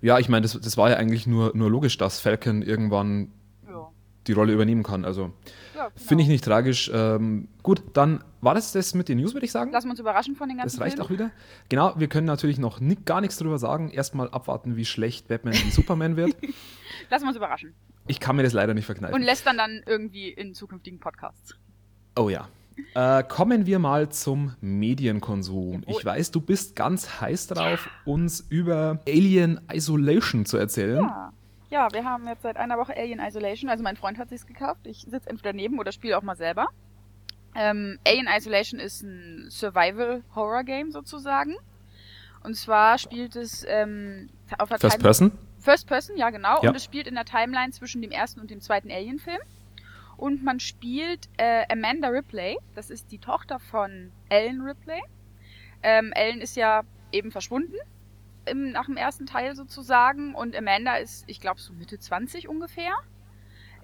Ja, 0.00 0.18
ich 0.18 0.28
meine, 0.30 0.42
das, 0.42 0.58
das 0.58 0.76
war 0.78 0.88
ja 0.90 0.96
eigentlich 0.96 1.26
nur, 1.26 1.54
nur 1.54 1.70
logisch, 1.70 1.98
dass 1.98 2.20
Falcon 2.20 2.62
irgendwann 2.62 3.32
ja. 3.68 3.88
die 4.26 4.32
Rolle 4.32 4.54
übernehmen 4.54 4.82
kann. 4.82 5.04
Also 5.04 5.32
ja, 5.76 5.88
genau. 5.88 6.06
finde 6.06 6.22
ich 6.24 6.28
nicht 6.28 6.44
tragisch. 6.44 6.90
Ähm, 6.92 7.48
gut, 7.62 7.82
dann 7.92 8.24
war 8.40 8.54
das 8.54 8.72
das 8.72 8.94
mit 8.94 9.08
den 9.08 9.18
News, 9.18 9.34
würde 9.34 9.46
ich 9.46 9.52
sagen. 9.52 9.72
Lassen 9.72 9.86
wir 9.86 9.90
uns 9.92 10.00
überraschen 10.00 10.36
von 10.36 10.48
den 10.48 10.58
ganzen 10.58 10.76
Das 10.76 10.80
reicht 10.84 10.96
Filmen. 10.96 11.06
auch 11.06 11.10
wieder. 11.10 11.30
Genau, 11.68 11.94
wir 11.96 12.08
können 12.08 12.26
natürlich 12.26 12.58
noch 12.58 12.80
nicht, 12.80 13.04
gar 13.04 13.20
nichts 13.20 13.36
darüber 13.36 13.58
sagen. 13.58 13.90
Erstmal 13.90 14.28
abwarten, 14.30 14.76
wie 14.76 14.84
schlecht 14.84 15.28
Batman 15.28 15.54
wie 15.54 15.70
Superman 15.70 16.16
wird. 16.16 16.36
Lassen 17.10 17.24
wir 17.24 17.28
uns 17.28 17.36
überraschen. 17.36 17.74
Ich 18.06 18.20
kann 18.20 18.36
mir 18.36 18.42
das 18.42 18.52
leider 18.52 18.74
nicht 18.74 18.86
verkneifen. 18.86 19.14
Und 19.14 19.22
lässt 19.22 19.46
dann 19.46 19.56
dann 19.58 19.82
irgendwie 19.86 20.28
in 20.28 20.54
zukünftigen 20.54 21.00
Podcasts. 21.00 21.56
Oh 22.16 22.28
ja. 22.28 22.48
Äh, 22.94 23.24
kommen 23.24 23.66
wir 23.66 23.78
mal 23.78 24.10
zum 24.10 24.54
Medienkonsum. 24.60 25.82
Ich 25.86 26.04
weiß, 26.04 26.30
du 26.30 26.40
bist 26.40 26.76
ganz 26.76 27.20
heiß 27.20 27.48
drauf, 27.48 27.88
uns 28.04 28.40
über 28.40 29.00
Alien 29.08 29.60
Isolation 29.72 30.44
zu 30.44 30.56
erzählen. 30.58 31.04
Ja. 31.04 31.32
Ja, 31.70 31.88
wir 31.92 32.04
haben 32.04 32.26
jetzt 32.28 32.42
seit 32.42 32.56
einer 32.56 32.78
Woche 32.78 32.96
Alien 32.96 33.20
Isolation. 33.20 33.68
Also 33.70 33.82
mein 33.82 33.96
Freund 33.96 34.18
hat 34.18 34.28
sich's 34.28 34.46
gekauft. 34.46 34.86
Ich 34.86 35.02
sitze 35.02 35.28
entweder 35.28 35.52
neben 35.52 35.78
oder 35.78 35.92
spiele 35.92 36.16
auch 36.16 36.22
mal 36.22 36.36
selber. 36.36 36.68
Ähm, 37.54 37.98
Alien 38.06 38.28
Isolation 38.28 38.78
ist 38.78 39.02
ein 39.02 39.48
Survival-Horror-Game 39.50 40.92
sozusagen. 40.92 41.56
Und 42.44 42.54
zwar 42.54 42.98
spielt 42.98 43.34
es 43.34 43.64
ähm, 43.66 44.28
auf 44.58 44.68
der 44.68 44.78
First 44.78 44.94
Time 44.94 45.02
Person? 45.02 45.32
First 45.58 45.88
Person, 45.88 46.16
ja 46.16 46.30
genau. 46.30 46.62
Ja. 46.62 46.68
Und 46.68 46.76
es 46.76 46.84
spielt 46.84 47.08
in 47.08 47.14
der 47.14 47.24
Timeline 47.24 47.72
zwischen 47.72 48.02
dem 48.02 48.12
ersten 48.12 48.40
und 48.40 48.50
dem 48.50 48.60
zweiten 48.60 48.90
Alien-Film. 48.90 49.40
Und 50.16 50.44
man 50.44 50.60
spielt 50.60 51.28
äh, 51.38 51.64
Amanda 51.70 52.08
Ripley. 52.08 52.56
Das 52.74 52.90
ist 52.90 53.10
die 53.10 53.18
Tochter 53.18 53.58
von 53.58 54.12
Ellen 54.28 54.60
Ripley. 54.60 55.02
Ähm, 55.82 56.12
Ellen 56.12 56.40
ist 56.40 56.56
ja 56.56 56.82
eben 57.10 57.32
verschwunden 57.32 57.74
im, 58.46 58.72
nach 58.72 58.86
dem 58.86 58.96
ersten 58.96 59.26
Teil 59.26 59.54
sozusagen. 59.54 60.34
Und 60.34 60.56
Amanda 60.56 60.96
ist, 60.96 61.24
ich 61.26 61.40
glaube, 61.40 61.60
so 61.60 61.72
Mitte 61.72 61.98
20 61.98 62.48
ungefähr 62.48 62.92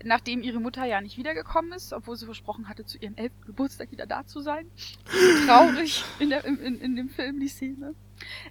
nachdem 0.04 0.42
ihre 0.42 0.60
Mutter 0.60 0.84
ja 0.84 1.00
nicht 1.00 1.16
wiedergekommen 1.16 1.72
ist, 1.72 1.92
obwohl 1.92 2.16
sie 2.16 2.24
versprochen 2.24 2.68
hatte, 2.68 2.84
zu 2.84 2.98
ihrem 2.98 3.14
elften 3.16 3.44
Geburtstag 3.44 3.90
wieder 3.90 4.06
da 4.06 4.26
zu 4.26 4.40
sein. 4.40 4.66
Traurig 5.46 6.04
in, 6.18 6.30
der, 6.30 6.44
in, 6.44 6.80
in, 6.80 6.96
dem 6.96 7.08
Film, 7.08 7.40
die 7.40 7.48
Szene. 7.48 7.94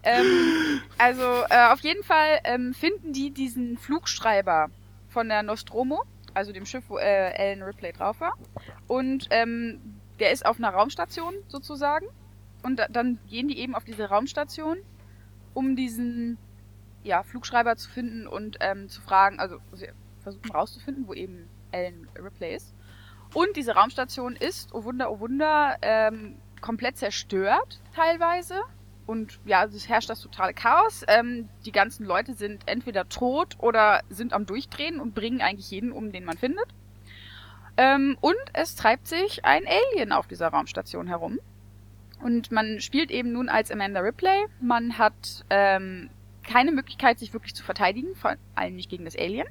Ähm, 0.04 0.82
also 0.98 1.44
äh, 1.50 1.68
auf 1.72 1.80
jeden 1.82 2.04
Fall 2.04 2.40
ähm, 2.44 2.74
finden 2.74 3.14
die 3.14 3.32
diesen 3.32 3.78
Flugschreiber 3.78 4.70
von 5.08 5.30
der 5.30 5.44
Nostromo, 5.44 6.04
also 6.34 6.52
dem 6.52 6.66
Schiff, 6.66 6.86
wo 6.88 6.98
äh, 6.98 7.32
Ellen 7.34 7.64
Ripley 7.64 7.94
drauf 7.94 8.20
war. 8.20 8.38
Und 8.88 9.28
ähm, 9.32 9.80
der 10.20 10.32
ist 10.32 10.46
auf 10.46 10.58
einer 10.58 10.70
Raumstation 10.70 11.34
sozusagen. 11.48 12.06
Und 12.64 12.78
da, 12.78 12.88
dann 12.88 13.20
gehen 13.28 13.48
die 13.48 13.58
eben 13.58 13.76
auf 13.76 13.84
diese 13.84 14.10
Raumstation, 14.10 14.78
um 15.54 15.76
diesen 15.76 16.38
ja, 17.04 17.24
Flugschreiber 17.24 17.76
zu 17.76 17.90
finden 17.90 18.28
und 18.28 18.58
ähm, 18.60 18.90
zu 18.90 19.02
fragen, 19.02 19.40
also 19.40 19.58
versuchen 20.22 20.52
rauszufinden, 20.52 21.08
wo 21.08 21.14
eben 21.14 21.48
Ellen 21.72 22.08
Ripley 22.16 22.56
ist. 22.56 22.74
Und 23.34 23.56
diese 23.56 23.74
Raumstation 23.74 24.36
ist, 24.36 24.74
oh 24.74 24.84
Wunder, 24.84 25.12
oh 25.12 25.20
Wunder, 25.20 25.78
ähm, 25.82 26.36
komplett 26.60 26.98
zerstört 26.98 27.82
teilweise. 27.96 28.62
und 29.08 29.40
ja, 29.46 29.66
es 29.66 29.90
herrscht 29.90 30.10
das 30.10 30.22
totale 30.22 30.54
Chaos. 30.54 31.04
Ähm, 31.08 31.50
die 31.66 31.72
ganzen 31.72 32.06
Leute 32.06 32.34
sind 32.34 32.64
entweder 32.68 33.10
tot 33.10 33.58
oder 33.60 34.02
sind 34.10 34.32
am 34.34 34.46
Durchdrehen 34.46 35.00
und 35.00 35.16
bringen 35.16 35.42
eigentlich 35.42 35.72
jeden 35.72 35.92
um, 35.92 36.12
den 36.12 36.24
man 36.24 36.38
findet. 36.38 36.68
Ähm, 37.78 38.18
und 38.22 38.36
es 38.54 38.76
treibt 38.76 39.08
sich 39.08 39.44
ein 39.44 39.64
Alien 39.66 40.12
auf 40.12 40.28
dieser 40.28 40.50
Raumstation 40.50 41.08
herum. 41.08 41.40
Und 42.24 42.52
man 42.52 42.80
spielt 42.82 43.12
eben 43.12 43.32
nun 43.32 43.50
als 43.50 43.72
Amanda 43.72 44.00
Ripley. 44.00 44.46
Man 44.60 44.98
hat 44.98 45.46
ähm, 45.50 46.10
keine 46.44 46.72
Möglichkeit, 46.72 47.20
sich 47.20 47.34
wirklich 47.34 47.56
zu 47.56 47.64
verteidigen, 47.64 48.16
vor 48.16 48.36
allem 48.56 48.76
nicht 48.76 48.90
gegen 48.90 49.06
das 49.06 49.18
Alien. 49.18 49.48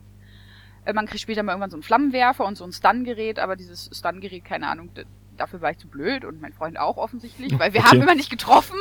Äh, 0.84 0.92
man 0.92 1.06
kriegt 1.06 1.20
später 1.20 1.42
mal 1.42 1.52
irgendwann 1.52 1.70
so 1.70 1.76
einen 1.76 1.82
Flammenwerfer 1.82 2.44
und 2.44 2.56
so 2.56 2.64
ein 2.64 2.72
Stun-Gerät, 2.72 3.38
aber 3.38 3.56
dieses 3.56 3.90
Stun-Gerät, 3.92 4.44
keine 4.44 4.68
Ahnung, 4.68 4.90
dafür 5.36 5.60
war 5.60 5.70
ich 5.70 5.78
zu 5.78 5.88
blöd 5.88 6.24
und 6.24 6.40
mein 6.40 6.52
Freund 6.52 6.78
auch 6.78 6.96
offensichtlich, 6.96 7.58
weil 7.58 7.72
wir 7.72 7.80
okay. 7.80 7.90
haben 7.90 8.02
immer 8.02 8.14
nicht 8.14 8.30
getroffen 8.30 8.78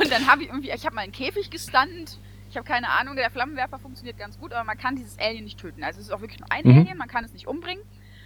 und 0.00 0.10
dann 0.10 0.26
habe 0.26 0.42
ich 0.42 0.48
irgendwie, 0.48 0.70
ich 0.70 0.84
habe 0.84 0.94
mal 0.94 1.02
einen 1.02 1.12
Käfig 1.12 1.50
gestunt. 1.50 2.18
Ich 2.50 2.56
habe 2.56 2.66
keine 2.66 2.88
Ahnung, 2.90 3.14
der 3.14 3.30
Flammenwerfer 3.30 3.78
funktioniert 3.78 4.18
ganz 4.18 4.38
gut, 4.38 4.52
aber 4.52 4.64
man 4.64 4.76
kann 4.76 4.96
dieses 4.96 5.16
Alien 5.20 5.44
nicht 5.44 5.60
töten. 5.60 5.84
Also 5.84 6.00
es 6.00 6.06
ist 6.06 6.12
auch 6.12 6.20
wirklich 6.20 6.40
nur 6.40 6.50
ein 6.50 6.64
mhm. 6.64 6.80
Alien, 6.80 6.98
man 6.98 7.06
kann 7.06 7.24
es 7.24 7.32
nicht 7.32 7.46
umbringen. 7.46 7.84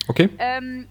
Okay. 0.09 0.31
Ähm, 0.39 0.87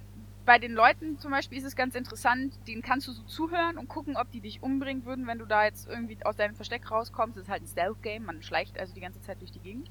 bei 0.46 0.60
den 0.60 0.74
Leuten 0.74 1.18
zum 1.20 1.32
Beispiel 1.32 1.58
ist 1.58 1.64
es 1.64 1.76
ganz 1.76 1.96
interessant, 1.96 2.54
denen 2.68 2.82
kannst 2.82 3.08
du 3.08 3.12
so 3.12 3.24
zuhören 3.24 3.78
und 3.78 3.88
gucken, 3.88 4.18
ob 4.18 4.32
die 4.32 4.42
dich 4.42 4.62
umbringen 4.62 5.06
würden, 5.06 5.26
wenn 5.28 5.40
du 5.40 5.46
da 5.46 5.66
jetzt 5.66 5.88
irgendwie 5.88 6.18
aus 6.26 6.36
deinem 6.36 6.56
Versteck 6.56 6.90
rauskommst. 6.92 7.38
Das 7.38 7.46
ist 7.46 7.50
halt 7.50 7.64
ein 7.64 7.68
Stealth-Game, 7.68 8.26
man 8.26 8.44
schleicht 8.44 8.78
also 8.80 8.94
die 8.94 9.02
ganze 9.02 9.22
Zeit 9.22 9.40
durch 9.40 9.52
die 9.52 9.60
Gegend. 9.60 9.90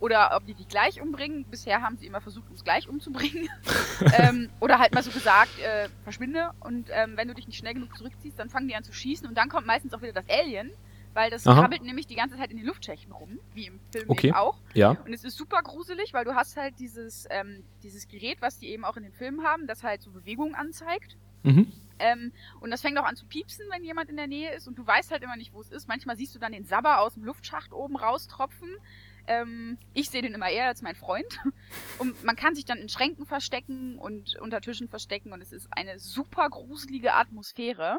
Oder 0.00 0.36
ob 0.36 0.44
die 0.44 0.54
dich 0.54 0.68
gleich 0.68 1.00
umbringen. 1.00 1.44
Bisher 1.44 1.80
haben 1.80 1.96
sie 1.96 2.06
immer 2.06 2.20
versucht, 2.20 2.50
uns 2.50 2.64
gleich 2.64 2.88
umzubringen. 2.88 3.48
ähm, 4.18 4.50
oder 4.60 4.78
halt 4.78 4.92
mal 4.92 5.02
so 5.02 5.10
gesagt, 5.10 5.58
äh, 5.60 5.88
verschwinde. 6.02 6.50
Und 6.60 6.88
ähm, 6.92 7.16
wenn 7.16 7.28
du 7.28 7.34
dich 7.34 7.46
nicht 7.46 7.56
schnell 7.56 7.74
genug 7.74 7.96
zurückziehst, 7.96 8.38
dann 8.38 8.50
fangen 8.50 8.68
die 8.68 8.74
an 8.74 8.84
zu 8.84 8.92
schießen. 8.92 9.26
Und 9.26 9.38
dann 9.38 9.48
kommt 9.48 9.66
meistens 9.66 9.94
auch 9.94 10.02
wieder 10.02 10.12
das 10.12 10.28
Alien. 10.28 10.72
Weil 11.14 11.30
das 11.30 11.46
Aha. 11.46 11.60
krabbelt 11.60 11.82
nämlich 11.82 12.06
die 12.06 12.16
ganze 12.16 12.36
Zeit 12.36 12.50
in 12.50 12.56
den 12.56 12.66
Luftschächten 12.66 13.12
rum, 13.12 13.38
wie 13.54 13.66
im 13.66 13.80
Film 13.92 14.10
okay. 14.10 14.28
eben 14.28 14.36
auch. 14.36 14.58
Ja. 14.74 14.90
Und 14.90 15.12
es 15.12 15.24
ist 15.24 15.36
super 15.36 15.62
gruselig, 15.62 16.12
weil 16.12 16.24
du 16.24 16.34
hast 16.34 16.56
halt 16.56 16.78
dieses, 16.78 17.26
ähm, 17.30 17.64
dieses 17.82 18.08
Gerät, 18.08 18.38
was 18.40 18.58
die 18.58 18.68
eben 18.68 18.84
auch 18.84 18.96
in 18.96 19.04
den 19.04 19.12
Filmen 19.12 19.44
haben, 19.44 19.66
das 19.66 19.82
halt 19.82 20.02
so 20.02 20.10
Bewegungen 20.10 20.54
anzeigt. 20.54 21.16
Mhm. 21.44 21.72
Ähm, 21.98 22.32
und 22.60 22.70
das 22.70 22.80
fängt 22.80 22.98
auch 22.98 23.04
an 23.04 23.16
zu 23.16 23.26
piepsen, 23.26 23.66
wenn 23.70 23.84
jemand 23.84 24.10
in 24.10 24.16
der 24.16 24.26
Nähe 24.26 24.52
ist 24.54 24.66
und 24.66 24.76
du 24.76 24.86
weißt 24.86 25.12
halt 25.12 25.22
immer 25.22 25.36
nicht, 25.36 25.52
wo 25.52 25.60
es 25.60 25.70
ist. 25.70 25.86
Manchmal 25.86 26.16
siehst 26.16 26.34
du 26.34 26.38
dann 26.38 26.52
den 26.52 26.64
Sabber 26.64 27.00
aus 27.00 27.14
dem 27.14 27.24
Luftschacht 27.24 27.72
oben 27.72 27.96
raustropfen. 27.96 28.68
Ähm, 29.26 29.78
ich 29.94 30.10
sehe 30.10 30.22
den 30.22 30.34
immer 30.34 30.50
eher 30.50 30.66
als 30.66 30.82
mein 30.82 30.96
Freund. 30.96 31.38
Und 31.98 32.24
man 32.24 32.36
kann 32.36 32.54
sich 32.54 32.64
dann 32.64 32.78
in 32.78 32.88
Schränken 32.88 33.24
verstecken 33.24 33.98
und 33.98 34.36
unter 34.36 34.60
Tischen 34.60 34.88
verstecken 34.88 35.32
und 35.32 35.40
es 35.40 35.52
ist 35.52 35.68
eine 35.70 35.98
super 35.98 36.50
gruselige 36.50 37.14
Atmosphäre. 37.14 37.98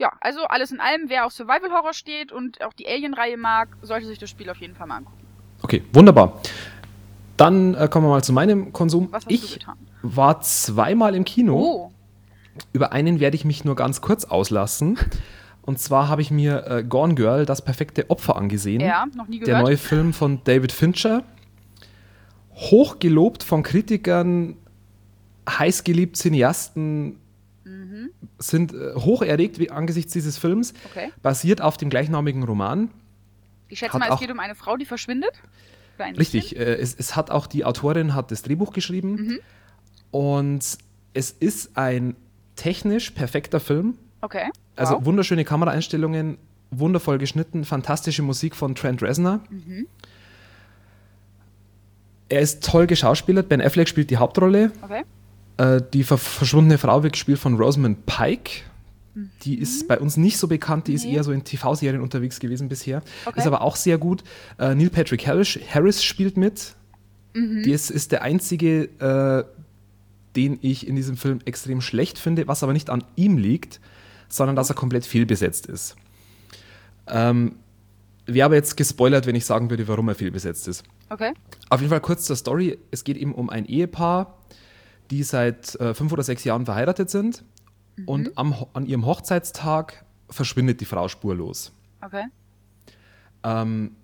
Ja, 0.00 0.12
also 0.20 0.40
alles 0.44 0.72
in 0.72 0.80
allem, 0.80 1.08
wer 1.08 1.26
auf 1.26 1.32
Survival 1.32 1.70
Horror 1.70 1.92
steht 1.92 2.32
und 2.32 2.64
auch 2.64 2.72
die 2.72 2.88
Alien-Reihe 2.88 3.36
mag, 3.36 3.68
sollte 3.82 4.06
sich 4.06 4.18
das 4.18 4.30
Spiel 4.30 4.48
auf 4.48 4.56
jeden 4.56 4.74
Fall 4.74 4.86
mal 4.86 4.96
angucken. 4.96 5.18
Okay, 5.62 5.82
wunderbar. 5.92 6.40
Dann 7.36 7.74
äh, 7.74 7.86
kommen 7.86 8.06
wir 8.06 8.10
mal 8.10 8.24
zu 8.24 8.32
meinem 8.32 8.72
Konsum. 8.72 9.08
Was 9.10 9.26
hast 9.26 9.30
ich 9.30 9.52
du 9.52 9.58
getan? 9.58 9.76
war 10.02 10.40
zweimal 10.40 11.14
im 11.14 11.24
Kino. 11.24 11.58
Oh. 11.58 11.92
Über 12.72 12.92
einen 12.92 13.20
werde 13.20 13.36
ich 13.36 13.44
mich 13.44 13.64
nur 13.64 13.76
ganz 13.76 14.00
kurz 14.00 14.24
auslassen. 14.24 14.98
Und 15.62 15.78
zwar 15.78 16.08
habe 16.08 16.22
ich 16.22 16.30
mir 16.30 16.66
äh, 16.66 16.82
Gone 16.82 17.14
Girl, 17.14 17.44
das 17.44 17.62
perfekte 17.62 18.08
Opfer 18.08 18.36
angesehen. 18.36 18.80
Ja, 18.80 19.06
noch 19.14 19.28
nie 19.28 19.38
gehört. 19.38 19.48
Der 19.48 19.62
neue 19.62 19.76
Film 19.76 20.14
von 20.14 20.42
David 20.44 20.72
Fincher. 20.72 21.24
Hochgelobt 22.54 23.42
von 23.42 23.62
Kritikern, 23.62 24.56
heißgeliebt 25.48 26.16
Cineasten. 26.16 27.18
Sind 28.38 28.72
äh, 28.72 28.94
hoch 28.94 29.22
erregt 29.22 29.58
wie, 29.58 29.70
angesichts 29.70 30.12
dieses 30.12 30.38
Films. 30.38 30.74
Okay. 30.90 31.12
Basiert 31.22 31.60
auf 31.60 31.76
dem 31.76 31.90
gleichnamigen 31.90 32.42
Roman. 32.42 32.90
Ich 33.68 33.78
schätze 33.78 33.94
hat 33.94 34.00
mal, 34.00 34.14
es 34.14 34.20
geht 34.20 34.30
um 34.30 34.40
eine 34.40 34.54
Frau, 34.54 34.76
die 34.76 34.84
verschwindet. 34.84 35.32
Richtig, 36.18 36.56
äh, 36.56 36.76
es, 36.76 36.94
es, 36.94 37.14
hat 37.14 37.30
auch 37.30 37.46
die 37.46 37.64
Autorin 37.64 38.14
hat 38.14 38.30
das 38.30 38.42
Drehbuch 38.42 38.72
geschrieben. 38.72 39.12
Mhm. 39.12 39.38
Und 40.10 40.78
es 41.12 41.30
ist 41.30 41.76
ein 41.76 42.16
technisch 42.56 43.10
perfekter 43.10 43.60
Film. 43.60 43.98
Okay. 44.22 44.50
Also 44.76 44.94
wow. 44.94 45.04
wunderschöne 45.04 45.44
Kameraeinstellungen, 45.44 46.38
wundervoll 46.70 47.18
geschnitten, 47.18 47.64
fantastische 47.64 48.22
Musik 48.22 48.56
von 48.56 48.74
Trent 48.74 49.02
Reznor. 49.02 49.40
Mhm. 49.50 49.86
Er 52.28 52.40
ist 52.40 52.64
toll 52.64 52.86
geschauspielert. 52.86 53.48
Ben 53.48 53.60
Affleck 53.60 53.88
spielt 53.88 54.10
die 54.10 54.16
Hauptrolle. 54.16 54.72
Okay. 54.82 55.02
Äh, 55.60 55.82
die 55.92 56.04
ver 56.04 56.16
verschwundene 56.16 56.78
Frau 56.78 57.02
wird 57.02 57.12
gespielt 57.12 57.38
von 57.38 57.56
Rosamund 57.56 58.06
Pike. 58.06 58.62
Mhm. 59.14 59.30
Die 59.42 59.58
ist 59.58 59.86
bei 59.88 59.98
uns 59.98 60.16
nicht 60.16 60.38
so 60.38 60.48
bekannt, 60.48 60.86
die 60.86 60.92
nee. 60.92 60.96
ist 60.96 61.04
eher 61.04 61.22
so 61.22 61.32
in 61.32 61.44
TV-Serien 61.44 62.00
unterwegs 62.00 62.40
gewesen 62.40 62.70
bisher. 62.70 63.02
Okay. 63.26 63.38
Ist 63.38 63.46
aber 63.46 63.60
auch 63.60 63.76
sehr 63.76 63.98
gut. 63.98 64.24
Äh, 64.58 64.74
Neil 64.74 64.88
Patrick 64.88 65.26
Harris, 65.26 65.58
Harris 65.72 66.02
spielt 66.02 66.38
mit. 66.38 66.74
Mhm. 67.34 67.58
Ist, 67.64 67.90
ist 67.90 68.10
der 68.10 68.22
einzige, 68.22 68.84
äh, 69.00 69.44
den 70.34 70.58
ich 70.62 70.88
in 70.88 70.96
diesem 70.96 71.18
Film 71.18 71.40
extrem 71.44 71.82
schlecht 71.82 72.18
finde, 72.18 72.48
was 72.48 72.62
aber 72.62 72.72
nicht 72.72 72.88
an 72.88 73.04
ihm 73.16 73.36
liegt, 73.36 73.80
sondern 74.30 74.56
dass 74.56 74.70
er 74.70 74.76
komplett 74.76 75.04
fehlbesetzt 75.04 75.66
ist. 75.66 75.94
Ähm, 77.06 77.56
Wäre 78.24 78.46
aber 78.46 78.54
jetzt 78.54 78.76
gespoilert, 78.76 79.26
wenn 79.26 79.34
ich 79.34 79.44
sagen 79.44 79.68
würde, 79.68 79.88
warum 79.88 80.08
er 80.08 80.14
fehlbesetzt 80.14 80.68
ist. 80.68 80.84
Okay. 81.10 81.32
Auf 81.68 81.80
jeden 81.80 81.90
Fall 81.90 82.00
kurz 82.00 82.24
zur 82.24 82.36
Story. 82.36 82.78
Es 82.90 83.04
geht 83.04 83.16
eben 83.16 83.34
um 83.34 83.50
ein 83.50 83.66
Ehepaar, 83.66 84.38
die 85.10 85.22
seit 85.22 85.74
äh, 85.76 85.94
fünf 85.94 86.12
oder 86.12 86.22
sechs 86.22 86.44
Jahren 86.44 86.64
verheiratet 86.64 87.10
sind. 87.10 87.44
Mhm. 87.96 88.08
Und 88.08 88.38
am, 88.38 88.54
an 88.72 88.86
ihrem 88.86 89.06
Hochzeitstag 89.06 90.04
verschwindet 90.28 90.80
die 90.80 90.84
Frau 90.84 91.08
spurlos. 91.08 91.72
Okay. 92.00 92.24
Ähm, 93.42 93.96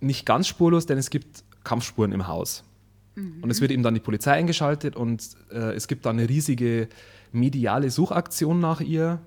nicht 0.00 0.26
ganz 0.26 0.46
spurlos, 0.48 0.86
denn 0.86 0.98
es 0.98 1.10
gibt 1.10 1.44
Kampfspuren 1.64 2.12
im 2.12 2.26
Haus. 2.26 2.64
Mhm. 3.14 3.42
Und 3.42 3.50
es 3.50 3.60
wird 3.60 3.70
eben 3.70 3.82
dann 3.82 3.94
die 3.94 4.00
Polizei 4.00 4.32
eingeschaltet 4.32 4.96
und 4.96 5.36
äh, 5.50 5.74
es 5.74 5.88
gibt 5.88 6.06
dann 6.06 6.18
eine 6.18 6.28
riesige 6.28 6.88
mediale 7.32 7.90
Suchaktion 7.90 8.60
nach 8.60 8.80
ihr. 8.80 9.20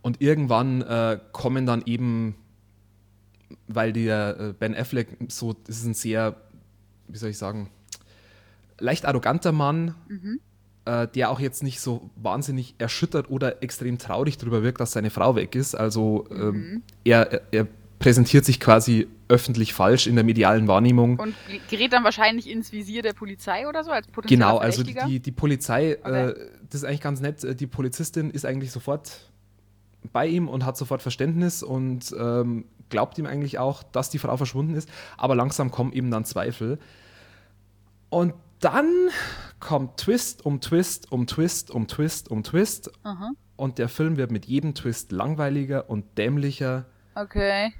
Und 0.00 0.20
irgendwann 0.20 0.82
äh, 0.82 1.18
kommen 1.32 1.66
dann 1.66 1.82
eben, 1.84 2.36
weil 3.66 3.92
der 3.92 4.38
äh, 4.38 4.52
Ben 4.52 4.74
Affleck 4.74 5.16
so, 5.28 5.52
das 5.52 5.78
ist 5.78 5.86
ein 5.86 5.94
sehr, 5.94 6.36
wie 7.08 7.18
soll 7.18 7.30
ich 7.30 7.38
sagen, 7.38 7.70
leicht 8.78 9.06
arroganter 9.06 9.52
Mann, 9.52 9.94
mhm. 10.08 10.40
Äh, 10.88 11.06
der 11.06 11.30
auch 11.30 11.38
jetzt 11.38 11.62
nicht 11.62 11.80
so 11.80 12.08
wahnsinnig 12.16 12.74
erschüttert 12.78 13.30
oder 13.30 13.62
extrem 13.62 13.98
traurig 13.98 14.38
darüber 14.38 14.62
wirkt, 14.62 14.80
dass 14.80 14.92
seine 14.92 15.10
Frau 15.10 15.36
weg 15.36 15.54
ist. 15.54 15.74
Also 15.74 16.26
ähm, 16.30 16.52
mhm. 16.52 16.82
er, 17.04 17.42
er 17.52 17.66
präsentiert 17.98 18.46
sich 18.46 18.58
quasi 18.58 19.06
öffentlich 19.28 19.74
falsch 19.74 20.06
in 20.06 20.14
der 20.14 20.24
medialen 20.24 20.66
Wahrnehmung. 20.66 21.18
Und 21.18 21.34
gerät 21.68 21.92
dann 21.92 22.04
wahrscheinlich 22.04 22.48
ins 22.48 22.72
Visier 22.72 23.02
der 23.02 23.12
Polizei 23.12 23.68
oder 23.68 23.84
so 23.84 23.90
als 23.90 24.06
potenzieller 24.06 24.46
Genau, 24.46 24.58
also 24.58 24.82
die, 24.82 25.20
die 25.20 25.32
Polizei, 25.32 25.98
okay. 26.00 26.28
äh, 26.30 26.34
das 26.70 26.80
ist 26.80 26.84
eigentlich 26.84 27.02
ganz 27.02 27.20
nett, 27.20 27.60
die 27.60 27.66
Polizistin 27.66 28.30
ist 28.30 28.46
eigentlich 28.46 28.70
sofort 28.72 29.30
bei 30.12 30.26
ihm 30.26 30.48
und 30.48 30.64
hat 30.64 30.78
sofort 30.78 31.02
Verständnis 31.02 31.62
und 31.62 32.14
ähm, 32.18 32.64
glaubt 32.88 33.18
ihm 33.18 33.26
eigentlich 33.26 33.58
auch, 33.58 33.82
dass 33.82 34.08
die 34.08 34.18
Frau 34.18 34.38
verschwunden 34.38 34.74
ist. 34.74 34.88
Aber 35.18 35.34
langsam 35.34 35.70
kommen 35.70 35.92
eben 35.92 36.10
dann 36.10 36.24
Zweifel. 36.24 36.78
Und 38.08 38.32
dann 38.60 38.92
kommt 39.60 39.98
Twist 39.98 40.44
um 40.44 40.60
Twist 40.60 41.10
um 41.12 41.26
Twist 41.26 41.70
um 41.70 41.86
Twist 41.88 42.30
um 42.30 42.42
Twist. 42.42 42.90
Aha. 43.04 43.32
Und 43.56 43.78
der 43.78 43.88
Film 43.88 44.16
wird 44.16 44.30
mit 44.30 44.46
jedem 44.46 44.74
Twist 44.74 45.10
langweiliger 45.12 45.90
und 45.90 46.16
dämlicher. 46.16 46.86
Okay. 47.14 47.72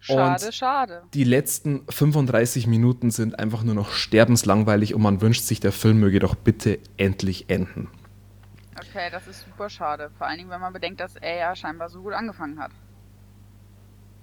Schade, 0.00 0.46
und 0.46 0.54
schade. 0.54 1.02
Die 1.14 1.24
letzten 1.24 1.86
35 1.88 2.66
Minuten 2.66 3.10
sind 3.10 3.38
einfach 3.38 3.62
nur 3.62 3.74
noch 3.74 3.90
sterbenslangweilig 3.90 4.94
und 4.94 5.00
man 5.00 5.22
wünscht 5.22 5.44
sich, 5.44 5.60
der 5.60 5.72
Film 5.72 5.98
möge 5.98 6.18
doch 6.18 6.34
bitte 6.34 6.78
endlich 6.98 7.48
enden. 7.48 7.88
Okay, 8.76 9.08
das 9.10 9.26
ist 9.26 9.46
super 9.46 9.70
schade. 9.70 10.10
Vor 10.18 10.26
allen 10.26 10.36
Dingen, 10.36 10.50
wenn 10.50 10.60
man 10.60 10.74
bedenkt, 10.74 11.00
dass 11.00 11.16
er 11.16 11.36
ja 11.36 11.56
scheinbar 11.56 11.88
so 11.88 12.02
gut 12.02 12.12
angefangen 12.12 12.60
hat. 12.60 12.70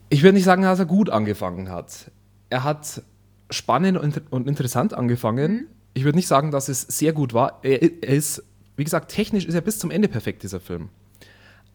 Ich 0.09 0.21
würde 0.21 0.35
nicht 0.35 0.43
sagen, 0.43 0.61
dass 0.61 0.77
er 0.77 0.85
gut 0.85 1.09
angefangen 1.09 1.69
hat. 1.69 2.11
Er 2.49 2.63
hat 2.63 3.01
spannend 3.49 3.97
und 3.97 4.47
interessant 4.47 4.93
angefangen. 4.93 5.51
Mhm. 5.51 5.67
Ich 5.93 6.03
würde 6.03 6.17
nicht 6.17 6.27
sagen, 6.27 6.51
dass 6.51 6.69
es 6.69 6.81
sehr 6.81 7.13
gut 7.13 7.33
war. 7.33 7.59
Er, 7.63 7.81
ist, 7.81 8.43
wie 8.77 8.83
gesagt, 8.83 9.11
technisch 9.11 9.45
ist 9.45 9.55
er 9.55 9.61
bis 9.61 9.79
zum 9.79 9.91
Ende 9.91 10.07
perfekt, 10.07 10.43
dieser 10.43 10.59
Film. 10.59 10.89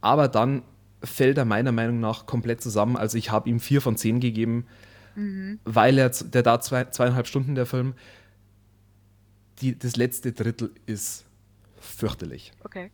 Aber 0.01 0.29
dann 0.29 0.63
fällt 1.03 1.39
er 1.39 1.45
meiner 1.45 1.73
Meinung 1.73 2.01
nach 2.01 2.27
komplett 2.27 2.61
zusammen. 2.61 2.97
Also 2.97 3.19
ich 3.19 3.31
habe 3.31 3.49
ihm 3.49 3.61
vier 3.61 3.81
von 3.81 3.97
zehn 3.97 4.21
gegeben, 4.21 4.67
mhm. 5.15 5.61
weil 5.65 5.99
er, 5.99 6.11
der 6.11 6.43
da 6.43 6.61
zwei, 6.61 6.85
zweieinhalb 6.85 7.27
Stunden 7.27 7.55
der 7.55 7.67
Film, 7.67 7.95
die, 9.61 9.79
das 9.79 9.97
letzte 9.97 10.33
Drittel 10.33 10.71
ist 10.87 11.25
fürchterlich. 11.79 12.53
Okay. 12.65 12.91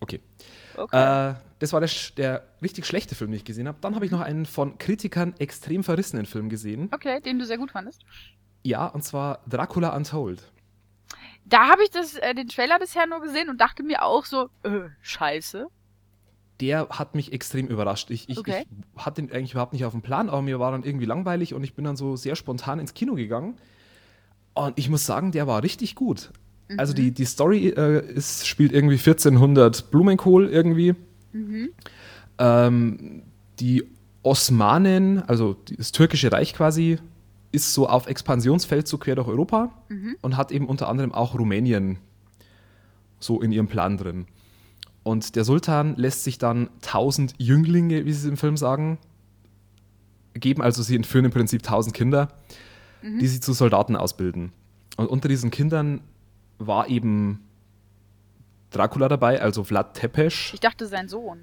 Okay. 0.00 0.20
okay. 0.76 1.30
Äh, 1.30 1.34
das 1.60 1.72
war 1.72 1.80
der, 1.80 1.90
der, 2.16 2.44
richtig 2.60 2.86
schlechte 2.86 3.14
Film, 3.14 3.30
den 3.30 3.36
ich 3.36 3.44
gesehen 3.44 3.68
habe. 3.68 3.78
Dann 3.80 3.94
habe 3.94 4.04
ich 4.04 4.10
noch 4.10 4.20
einen 4.20 4.46
von 4.46 4.78
Kritikern 4.78 5.34
extrem 5.38 5.84
verrissenen 5.84 6.26
Film 6.26 6.48
gesehen. 6.48 6.88
Okay, 6.92 7.20
den 7.20 7.38
du 7.38 7.46
sehr 7.46 7.58
gut 7.58 7.70
fandest. 7.70 8.04
Ja, 8.64 8.86
und 8.86 9.02
zwar 9.02 9.40
Dracula 9.48 9.94
Untold. 9.96 10.50
Da 11.44 11.68
habe 11.68 11.82
ich 11.82 11.90
das, 11.90 12.14
äh, 12.16 12.34
den 12.34 12.48
Trailer 12.48 12.78
bisher 12.78 13.06
nur 13.06 13.20
gesehen 13.20 13.50
und 13.50 13.60
dachte 13.60 13.82
mir 13.82 14.04
auch 14.04 14.24
so, 14.24 14.48
äh, 14.62 14.88
scheiße. 15.00 15.66
der 16.60 16.88
hat 16.90 17.16
mich 17.16 17.32
extrem 17.32 17.66
überrascht. 17.66 18.10
Ich, 18.10 18.28
ich, 18.28 18.38
Okay. 18.38 18.64
ich 18.96 19.04
hatte 19.04 19.20
ihn 19.20 19.32
eigentlich 19.32 19.50
überhaupt 19.52 19.72
nicht 19.72 19.84
auf 19.84 19.90
dem 19.92 20.02
Plan, 20.02 20.28
aber 20.28 20.42
mir 20.42 20.60
war 20.60 20.70
dann 20.70 20.84
irgendwie 20.84 21.06
langweilig 21.06 21.54
und 21.54 21.64
ich 21.64 21.74
bin 21.74 21.84
dann 21.84 21.96
so 21.96 22.14
sehr 22.14 22.36
spontan 22.36 22.78
ins 22.78 22.94
Kino 22.94 23.14
gegangen. 23.14 23.56
Und 24.54 24.78
ich 24.78 24.88
muss 24.88 25.04
sagen, 25.04 25.32
der 25.32 25.48
war 25.48 25.64
richtig 25.64 25.96
gut. 25.96 26.30
Also 26.78 26.94
die, 26.94 27.10
die 27.10 27.24
Story 27.24 27.68
äh, 27.76 28.06
ist, 28.14 28.46
spielt 28.46 28.70
irgendwie 28.72 28.94
1400 28.96 29.90
Blumenkohl 29.90 30.48
irgendwie. 30.48 30.94
Ähm, 32.38 33.22
die 33.58 33.84
Osmanen, 34.22 35.22
also 35.22 35.56
das 35.76 35.90
türkische 35.92 36.30
Reich 36.30 36.54
quasi, 36.54 36.98
ist 37.52 37.74
so 37.74 37.88
auf 37.88 38.06
Expansionsfeldzug 38.06 39.02
quer 39.02 39.14
durch 39.14 39.28
Europa 39.28 39.70
und 40.22 40.36
hat 40.36 40.50
eben 40.52 40.66
unter 40.66 40.88
anderem 40.88 41.12
auch 41.12 41.34
Rumänien 41.38 41.98
so 43.20 43.40
in 43.40 43.52
ihrem 43.52 43.68
Plan 43.68 43.96
drin. 43.98 44.26
Und 45.04 45.36
der 45.36 45.44
Sultan 45.44 45.94
lässt 45.96 46.24
sich 46.24 46.38
dann 46.38 46.70
1000 46.82 47.34
Jünglinge, 47.38 48.04
wie 48.06 48.12
sie 48.12 48.20
es 48.26 48.30
im 48.30 48.36
Film 48.36 48.56
sagen, 48.56 48.98
geben. 50.34 50.62
Also 50.62 50.82
sie 50.82 50.96
entführen 50.96 51.24
im 51.26 51.30
Prinzip 51.30 51.62
1000 51.62 51.94
Kinder, 51.94 52.28
die 53.02 53.26
sie 53.26 53.40
zu 53.40 53.52
Soldaten 53.52 53.96
ausbilden. 53.96 54.52
Und 54.96 55.06
unter 55.08 55.28
diesen 55.28 55.50
Kindern 55.50 56.00
war 56.58 56.88
eben 56.88 57.40
Dracula 58.70 59.08
dabei, 59.08 59.42
also 59.42 59.64
Vlad 59.64 59.94
Tepes. 59.94 60.50
Ich 60.54 60.60
dachte, 60.60 60.86
sein 60.86 61.08
Sohn. 61.08 61.38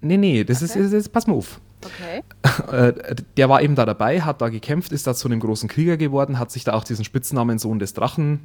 Nee, 0.00 0.16
nee, 0.16 0.44
das 0.44 0.58
Okay. 0.62 0.64
ist, 0.66 0.76
das 0.76 0.92
ist, 0.92 1.08
pass 1.10 1.26
mal 1.26 1.34
auf. 1.34 1.60
Okay. 1.84 2.22
Äh, 2.72 3.14
der 3.36 3.50
war 3.50 3.60
eben 3.60 3.74
da 3.74 3.84
dabei, 3.84 4.22
hat 4.22 4.40
da 4.40 4.48
gekämpft, 4.48 4.90
ist 4.90 5.06
da 5.06 5.14
zu 5.14 5.28
einem 5.28 5.40
großen 5.40 5.68
Krieger 5.68 5.98
geworden, 5.98 6.38
hat 6.38 6.50
sich 6.50 6.64
da 6.64 6.72
auch 6.72 6.84
diesen 6.84 7.04
Spitznamen 7.04 7.58
Sohn 7.58 7.78
des 7.78 7.92
Drachen 7.92 8.40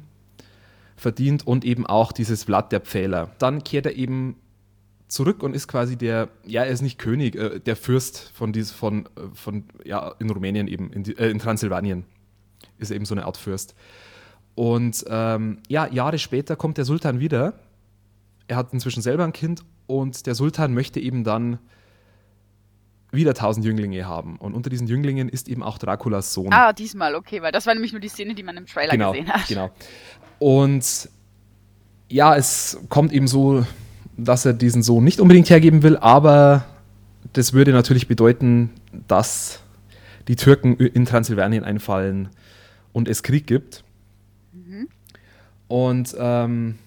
verdient 0.96 1.46
und 1.46 1.64
eben 1.64 1.86
auch 1.86 2.12
dieses 2.12 2.44
Vlad 2.44 2.72
der 2.72 2.80
Pfähler. 2.80 3.30
Dann 3.38 3.64
kehrt 3.64 3.86
er 3.86 3.96
eben 3.96 4.36
zurück 5.08 5.42
und 5.42 5.54
ist 5.54 5.68
quasi 5.68 5.96
der, 5.96 6.28
ja, 6.44 6.62
er 6.64 6.70
ist 6.70 6.82
nicht 6.82 6.98
König, 6.98 7.36
äh, 7.36 7.60
der 7.60 7.76
Fürst 7.76 8.30
von, 8.34 8.54
von, 8.54 9.06
äh, 9.06 9.08
von, 9.34 9.64
ja, 9.84 10.14
in 10.18 10.30
Rumänien 10.30 10.68
eben, 10.68 10.92
in, 10.92 11.04
äh, 11.16 11.28
in 11.28 11.38
Transsilvanien 11.38 12.04
ist 12.78 12.90
er 12.90 12.96
eben 12.96 13.04
so 13.04 13.14
eine 13.14 13.24
Art 13.24 13.36
Fürst. 13.36 13.74
Und 14.54 15.04
ähm, 15.08 15.58
ja, 15.68 15.86
Jahre 15.86 16.18
später 16.18 16.56
kommt 16.56 16.78
der 16.78 16.84
Sultan 16.84 17.20
wieder. 17.20 17.54
Er 18.48 18.56
hat 18.56 18.72
inzwischen 18.72 19.02
selber 19.02 19.24
ein 19.24 19.32
Kind 19.32 19.62
und 19.86 20.26
der 20.26 20.34
Sultan 20.34 20.74
möchte 20.74 21.00
eben 21.00 21.24
dann 21.24 21.58
wieder 23.12 23.34
tausend 23.34 23.64
Jünglinge 23.64 24.06
haben. 24.06 24.36
Und 24.36 24.54
unter 24.54 24.70
diesen 24.70 24.86
Jünglingen 24.88 25.28
ist 25.28 25.48
eben 25.48 25.62
auch 25.62 25.78
Draculas 25.78 26.32
Sohn. 26.32 26.52
Ah, 26.52 26.72
diesmal, 26.72 27.14
okay, 27.14 27.42
weil 27.42 27.52
das 27.52 27.66
war 27.66 27.74
nämlich 27.74 27.92
nur 27.92 28.00
die 28.00 28.08
Szene, 28.08 28.34
die 28.34 28.42
man 28.42 28.56
im 28.56 28.66
Trailer 28.66 28.92
genau, 28.92 29.12
gesehen 29.12 29.28
hat. 29.28 29.46
genau. 29.46 29.70
Und 30.38 31.08
ja, 32.08 32.36
es 32.36 32.80
kommt 32.88 33.12
eben 33.12 33.28
so, 33.28 33.64
dass 34.16 34.44
er 34.44 34.52
diesen 34.52 34.82
Sohn 34.82 35.04
nicht 35.04 35.20
unbedingt 35.20 35.48
hergeben 35.50 35.82
will, 35.82 35.96
aber 35.96 36.64
das 37.32 37.52
würde 37.52 37.72
natürlich 37.72 38.08
bedeuten, 38.08 38.70
dass 39.08 39.60
die 40.28 40.36
Türken 40.36 40.76
in 40.76 41.04
Transsilvanien 41.04 41.64
einfallen 41.64 42.28
und 42.92 43.08
es 43.08 43.22
Krieg 43.22 43.46
gibt. 43.46 43.84
Und 45.72 46.14
ähm, 46.18 46.78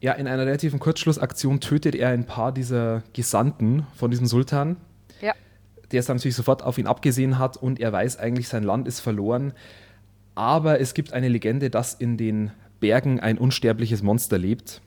ja, 0.00 0.12
in 0.12 0.26
einer 0.26 0.46
relativen 0.46 0.80
Kurzschlussaktion 0.80 1.60
tötet 1.60 1.94
er 1.94 2.08
ein 2.08 2.24
paar 2.24 2.52
dieser 2.52 3.02
Gesandten 3.12 3.86
von 3.94 4.10
diesem 4.10 4.24
Sultan 4.26 4.78
Ja. 5.20 5.34
Der 5.92 6.00
es 6.00 6.06
dann 6.06 6.16
natürlich 6.16 6.36
sofort 6.36 6.62
auf 6.62 6.78
ihn 6.78 6.86
abgesehen 6.86 7.38
hat 7.38 7.56
und 7.56 7.80
er 7.80 7.92
weiß 7.92 8.18
eigentlich, 8.18 8.48
sein 8.48 8.62
Land 8.62 8.86
ist 8.86 9.00
verloren. 9.00 9.52
Aber 10.34 10.80
es 10.80 10.94
gibt 10.94 11.12
eine 11.12 11.28
Legende, 11.28 11.70
dass 11.70 11.94
in 11.94 12.16
den 12.16 12.52
Bergen 12.78 13.20
ein 13.20 13.38
unsterbliches 13.38 14.02
Monster 14.02 14.38
lebt. 14.38 14.80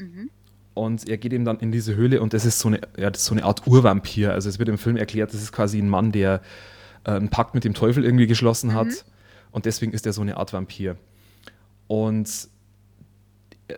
Und 0.74 1.08
er 1.08 1.18
geht 1.18 1.34
eben 1.34 1.46
dann 1.46 1.60
in 1.60 1.72
diese 1.72 1.96
Höhle 1.96 2.20
und 2.22 2.34
das 2.34 2.46
ist 2.46 2.60
so 2.60 2.70
eine, 2.70 2.82
ja, 2.98 3.12
das 3.12 3.26
so 3.26 3.34
eine 3.34 3.44
Art 3.44 3.68
Urvampir. 3.68 4.32
Also 4.32 4.50
es 4.50 4.58
wird 4.58 4.70
im 4.70 4.80
Film 4.80 4.98
erklärt, 4.98 5.34
das 5.34 5.42
ist 5.42 5.52
quasi 5.52 5.78
ein 5.80 5.88
Mann, 5.88 6.12
der 6.12 6.42
äh, 7.04 7.12
einen 7.12 7.30
Pakt 7.30 7.54
mit 7.54 7.63
dem 7.63 7.74
Teufel 7.74 8.04
irgendwie 8.04 8.26
geschlossen 8.26 8.74
hat. 8.74 9.06
Und 9.52 9.66
deswegen 9.66 9.94
ist 9.94 10.08
er 10.08 10.13
so 10.13 10.22
eine 10.22 10.38
Art 10.38 10.52
Vampir. 10.52 10.98
Und 11.88 12.48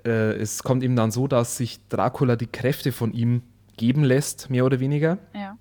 äh, 0.06 0.36
es 0.38 0.64
kommt 0.64 0.84
eben 0.84 0.96
dann 0.96 1.12
so, 1.12 1.28
dass 1.28 1.58
sich 1.58 1.86
Dracula 1.90 2.38
die 2.38 2.48
Kräfte 2.48 2.94
von 2.94 3.12
ihm 3.14 3.42
geben 3.76 4.06
lässt, 4.06 4.50
mehr 4.50 4.66
oder 4.66 4.80
weniger. 4.80 5.18
Ja. 5.34 5.58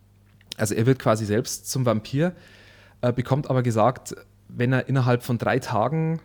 Also 0.56 0.74
er 0.74 0.86
wird 0.86 0.98
quasi 0.98 1.24
selbst 1.24 1.70
zum 1.70 1.84
Vampir, 1.86 2.32
äh, 3.00 3.12
bekommt 3.12 3.50
aber 3.50 3.62
gesagt, 3.62 4.14
wenn 4.48 4.72
er 4.72 4.88
innerhalb 4.88 5.22
von 5.22 5.38
drei 5.38 5.58
Tagen 5.58 6.20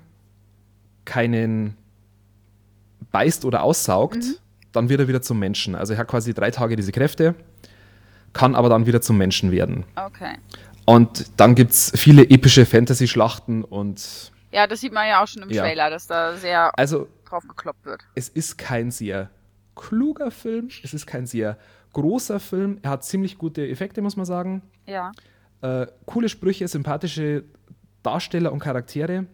keinen 1.05 1.75
beißt 3.11 3.45
oder 3.45 3.63
aussaugt, 3.63 4.23
dann 4.71 4.89
wird 4.89 4.99
er 4.99 5.07
wieder 5.07 5.21
zum 5.21 5.39
Menschen. 5.39 5.75
Also 5.75 5.93
er 5.93 5.99
hat 5.99 6.07
quasi 6.07 6.33
drei 6.33 6.51
Tage 6.51 6.75
diese 6.75 6.91
Kräfte, 6.91 7.33
kann 8.33 8.55
aber 8.55 8.69
dann 8.69 8.85
wieder 8.85 9.01
zum 9.01 9.17
Menschen 9.17 9.51
werden. 9.51 9.85
Okay. 9.95 10.35
Und 10.85 11.31
dann 11.37 11.55
gibt 11.55 11.71
es 11.71 11.91
viele 11.95 12.23
epische 12.29 12.65
Fantasy-Schlachten 12.65 13.63
und 13.63 14.31
Ja, 14.51 14.67
das 14.67 14.81
sieht 14.81 14.93
man 14.93 15.07
ja 15.07 15.23
auch 15.23 15.27
schon 15.27 15.43
im 15.43 15.49
Ja. 15.49 15.63
Trailer, 15.63 15.89
dass 15.89 16.07
da 16.07 16.35
sehr 16.35 16.77
also 16.77 17.07
drauf 17.27 17.47
gekloppt 17.47 17.85
wird. 17.85 18.01
es 18.15 18.29
ist 18.29 18.57
kein 18.57 18.91
sehr 18.91 19.29
kluger 19.75 20.31
Film, 20.31 20.69
es 20.83 20.93
ist 20.93 21.05
kein 21.05 21.25
sehr 21.25 21.57
großer 21.93 22.39
Film, 22.39 22.77
er 22.81 22.91
hat 22.91 23.03
ziemlich 23.03 23.37
gute 23.37 23.67
Effekte, 23.67 24.01
muss 24.01 24.15
man 24.17 24.25
sagen. 24.25 24.61
Ja. 24.85 25.11
äh, 25.61 25.87
coole 26.05 26.29
Sprüche, 26.29 26.67
sympathische 26.67 27.43
Darsteller 28.03 28.51
und 28.53 28.59
Charaktere. 28.59 29.25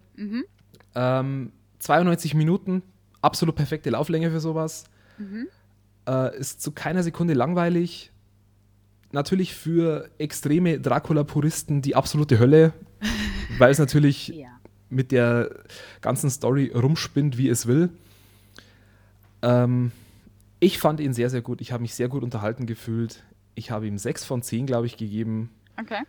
Ähm, 0.95 1.51
92 1.79 2.33
Minuten, 2.35 2.81
absolut 3.21 3.55
perfekte 3.55 3.89
Lauflänge 3.89 4.31
für 4.31 4.39
sowas. 4.39 4.85
Äh, 6.07 6.37
ist 6.37 6.61
zu 6.61 6.71
keiner 6.71 7.03
Sekunde 7.03 7.33
langweilig. 7.33 8.11
Natürlich 9.11 9.53
für 9.55 10.09
extreme 10.17 10.79
Dracula-Puristen 10.79 11.81
die 11.81 11.95
absolute 11.95 12.39
Hölle, 12.39 12.73
weil 13.59 13.71
es 13.71 13.79
natürlich 13.79 14.29
Ja. 14.29 14.49
mit 14.89 15.11
der 15.11 15.49
ganzen 16.01 16.29
Story 16.29 16.71
rumspinnt, 16.73 17.37
wie 17.37 17.49
es 17.49 17.65
will. 17.67 17.89
Ähm, 19.41 19.91
ich 20.65 20.79
fand 20.79 20.99
ihn 20.99 21.13
sehr, 21.13 21.29
sehr 21.29 21.41
gut. 21.41 21.61
Ich 21.61 21.71
habe 21.71 21.81
mich 21.81 21.93
sehr 21.95 22.07
gut 22.07 22.23
unterhalten 22.23 22.65
gefühlt. 22.65 23.23
Ich 23.55 23.71
habe 23.71 23.87
ihm 23.87 23.97
6 23.97 24.25
von 24.25 24.41
10, 24.41 24.65
glaube 24.65 24.85
ich, 24.87 24.97
gegeben. 24.97 25.49
Okay. 25.79 26.01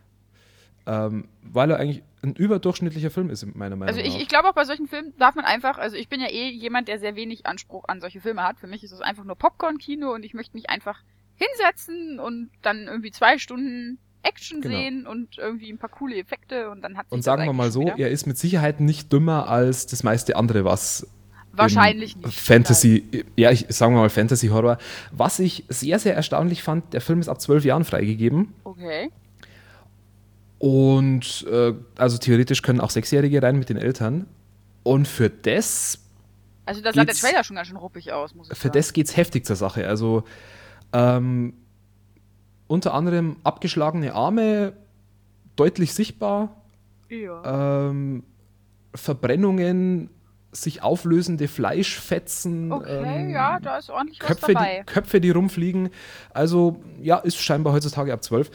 Ähm, 0.86 1.28
weil 1.42 1.70
er 1.70 1.78
eigentlich 1.78 2.02
ein 2.22 2.34
überdurchschnittlicher 2.34 3.10
Film 3.10 3.28
ist, 3.30 3.44
meiner 3.56 3.74
Meinung 3.76 3.88
Also 3.94 4.00
ich, 4.00 4.14
nach. 4.14 4.20
ich 4.22 4.28
glaube 4.28 4.48
auch 4.48 4.54
bei 4.54 4.64
solchen 4.64 4.86
Filmen 4.86 5.12
darf 5.18 5.34
man 5.34 5.44
einfach, 5.44 5.78
also 5.78 5.96
ich 5.96 6.08
bin 6.08 6.20
ja 6.20 6.28
eh 6.28 6.48
jemand, 6.50 6.86
der 6.88 6.98
sehr 7.00 7.16
wenig 7.16 7.44
Anspruch 7.46 7.84
an 7.88 8.00
solche 8.00 8.20
Filme 8.20 8.42
hat. 8.44 8.58
Für 8.60 8.66
mich 8.68 8.84
ist 8.84 8.92
es 8.92 9.00
einfach 9.00 9.24
nur 9.24 9.36
Popcorn-Kino 9.36 10.12
und 10.14 10.24
ich 10.24 10.32
möchte 10.32 10.56
mich 10.56 10.70
einfach 10.70 11.00
hinsetzen 11.34 12.18
und 12.20 12.50
dann 12.62 12.86
irgendwie 12.86 13.10
zwei 13.10 13.38
Stunden 13.38 13.98
Action 14.22 14.60
Genau. 14.60 14.76
sehen 14.76 15.06
und 15.06 15.38
irgendwie 15.38 15.70
ein 15.72 15.78
paar 15.78 15.90
coole 15.90 16.16
Effekte 16.16 16.70
und 16.70 16.82
dann 16.82 16.96
hat 16.96 17.06
Und 17.10 17.22
sagen 17.22 17.44
wir 17.44 17.52
mal 17.52 17.70
so, 17.70 17.82
wieder. 17.82 17.98
er 17.98 18.10
ist 18.10 18.26
mit 18.26 18.38
Sicherheit 18.38 18.80
nicht 18.80 19.12
dümmer 19.12 19.48
als 19.48 19.86
das 19.86 20.02
meiste 20.02 20.34
andere, 20.36 20.64
was 20.64 21.06
Wahrscheinlich 21.56 22.16
nicht. 22.16 22.34
Fantasy, 22.34 23.24
ja, 23.36 23.50
ich 23.50 23.66
sagen 23.68 23.94
wir 23.94 24.00
mal 24.00 24.10
Fantasy 24.10 24.48
Horror. 24.48 24.78
Was 25.12 25.38
ich 25.38 25.64
sehr, 25.68 25.98
sehr 25.98 26.14
erstaunlich 26.14 26.62
fand, 26.62 26.92
der 26.92 27.00
Film 27.00 27.20
ist 27.20 27.28
ab 27.28 27.40
zwölf 27.40 27.64
Jahren 27.64 27.84
freigegeben. 27.84 28.52
Okay. 28.64 29.10
Und 30.58 31.46
äh, 31.50 31.74
also 31.96 32.18
theoretisch 32.18 32.62
können 32.62 32.80
auch 32.80 32.90
Sechsjährige 32.90 33.42
rein 33.42 33.58
mit 33.58 33.68
den 33.68 33.76
Eltern. 33.76 34.26
Und 34.82 35.06
für 35.08 35.28
das, 35.28 35.98
Also 36.64 36.80
da 36.80 36.90
sah 36.92 37.04
der 37.04 37.06
Geht's- 37.06 37.20
Trailer 37.20 37.44
schon 37.44 37.56
ganz 37.56 37.68
schön 37.68 37.76
ruppig 37.76 38.12
aus, 38.12 38.34
muss 38.34 38.48
ich 38.50 38.56
für 38.56 38.68
sagen. 38.68 38.72
das 38.78 38.92
geht 38.92 39.06
es 39.08 39.16
heftig 39.16 39.44
zur 39.44 39.56
Sache. 39.56 39.86
Also 39.86 40.24
ähm, 40.92 41.52
unter 42.68 42.94
anderem 42.94 43.36
abgeschlagene 43.44 44.14
Arme, 44.14 44.72
deutlich 45.56 45.92
sichtbar, 45.94 46.56
Ja. 47.10 47.88
ähm, 47.90 48.22
Verbrennungen, 48.94 50.08
sich 50.62 50.82
auflösende 50.82 51.48
Fleischfetzen, 51.48 52.72
okay, 52.72 53.22
ähm, 53.22 53.30
ja, 53.30 53.58
da 53.60 53.78
ist 53.78 53.90
ordentlich 53.90 54.20
was 54.20 54.26
Köpfe, 54.28 54.52
dabei. 54.54 54.78
die, 54.80 54.92
Köpfe, 54.92 55.20
die 55.20 55.30
rumfliegen. 55.30 55.90
Also, 56.32 56.80
ja, 57.00 57.18
ist 57.18 57.36
scheinbar 57.38 57.72
heutzutage 57.72 58.12
ab 58.12 58.22
12. 58.22 58.50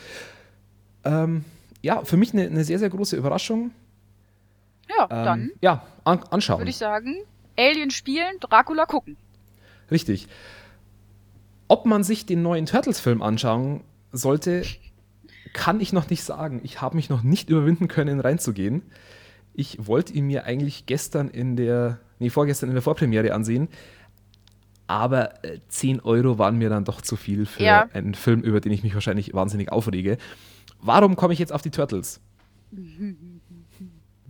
Ähm, 1.03 1.45
ja, 1.81 2.03
für 2.03 2.17
mich 2.17 2.33
eine, 2.33 2.43
eine 2.45 2.63
sehr, 2.63 2.79
sehr 2.79 2.89
große 2.89 3.15
Überraschung. 3.15 3.71
Ja, 4.89 5.03
Ähm, 5.09 5.25
dann 5.25 5.51
Ja, 5.61 5.85
an, 6.03 6.19
anschauen. 6.29 6.59
würde 6.59 6.69
ich 6.71 6.77
sagen, 6.77 7.15
Alien 7.57 7.91
spielen, 7.91 8.39
Dracula 8.39 8.85
gucken. 8.85 9.17
Richtig. 9.89 10.27
Ob 11.67 11.85
man 11.85 12.03
sich 12.03 12.25
den 12.25 12.41
neuen 12.41 12.65
Turtles-Film 12.65 13.21
anschauen 13.21 13.83
sollte, 14.11 14.63
kann 15.53 15.79
ich 15.79 15.93
noch 15.93 16.09
nicht 16.09 16.23
sagen. 16.23 16.61
Ich 16.63 16.81
habe 16.81 16.95
mich 16.95 17.09
noch 17.09 17.23
nicht 17.23 17.49
überwinden 17.49 17.87
können, 17.87 18.19
reinzugehen. 18.19 18.81
Ich 19.53 19.85
wollte 19.87 20.13
ihn 20.13 20.27
mir 20.27 20.45
eigentlich 20.45 20.85
gestern 20.85 21.27
in 21.29 21.55
der, 21.55 21.99
nee, 22.19 22.29
vorgestern 22.29 22.69
in 22.69 22.75
der 22.75 22.81
Vorpremiere 22.81 23.33
ansehen. 23.33 23.67
Aber 24.87 25.43
äh, 25.45 25.59
10 25.69 26.01
Euro 26.01 26.37
waren 26.37 26.57
mir 26.57 26.69
dann 26.69 26.85
doch 26.85 27.01
zu 27.01 27.15
viel 27.15 27.45
für 27.45 27.63
Ja. 27.63 27.87
einen 27.93 28.13
Film, 28.13 28.41
über 28.41 28.59
den 28.61 28.71
ich 28.71 28.83
mich 28.83 28.93
wahrscheinlich 28.93 29.33
wahnsinnig 29.33 29.71
aufrege. 29.71 30.17
Warum 30.81 31.15
komme 31.15 31.33
ich 31.33 31.39
jetzt 31.39 31.53
auf 31.53 31.61
die 31.61 31.71
Turtles? 31.71 32.19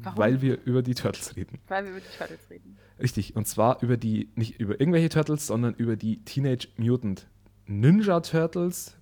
Warum? 0.04 0.18
Weil 0.18 0.42
wir 0.42 0.58
über 0.66 0.82
die 0.82 0.96
Turtles 0.96 1.36
reden. 1.36 1.60
Weil 1.68 1.84
wir 1.86 1.92
über 1.92 2.00
die 2.00 2.18
Turtles 2.18 2.40
reden. 2.50 2.78
Richtig, 3.00 3.36
und 3.36 3.48
zwar 3.48 3.82
über 3.84 3.98
die, 3.98 4.30
nicht 4.36 4.60
über 4.60 4.80
irgendwelche 4.80 5.10
Turtles, 5.10 5.46
sondern 5.48 5.74
über 5.76 5.96
die 5.96 6.18
Teenage 6.24 6.68
Mutant 6.78 7.28
Ninja 7.68 8.20
Turtles 8.20 8.98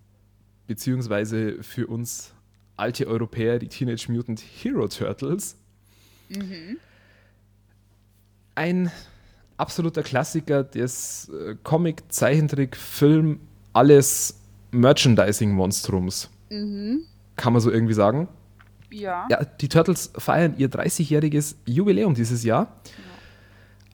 beziehungsweise 0.68 1.64
für 1.64 1.88
uns 1.88 2.34
alte 2.76 3.08
Europäer 3.08 3.60
die 3.60 3.68
Teenage 3.68 4.12
Mutant 4.12 4.42
Hero 4.42 4.88
Turtles. 4.88 5.58
Mhm. 6.30 6.78
Ein 8.56 8.92
absoluter 9.58 10.04
Klassiker 10.04 10.64
des 10.64 11.30
äh, 11.30 11.56
Comic, 11.64 12.04
Zeichentrick, 12.10 12.76
Film, 12.76 13.40
alles 13.74 14.40
Merchandising-Monstrums. 14.72 16.30
Mhm. 16.50 17.02
Kann 17.36 17.54
man 17.54 17.62
so 17.62 17.72
irgendwie 17.72 17.94
sagen. 17.94 18.28
Ja. 18.92 19.28
Ja, 19.30 19.44
die 19.44 19.70
Turtles 19.70 20.12
feiern 20.18 20.56
ihr 20.58 20.70
30-jähriges 20.70 21.56
Jubiläum 21.66 22.16
dieses 22.16 22.44
Jahr. 22.44 22.80
Genau. 22.84 23.10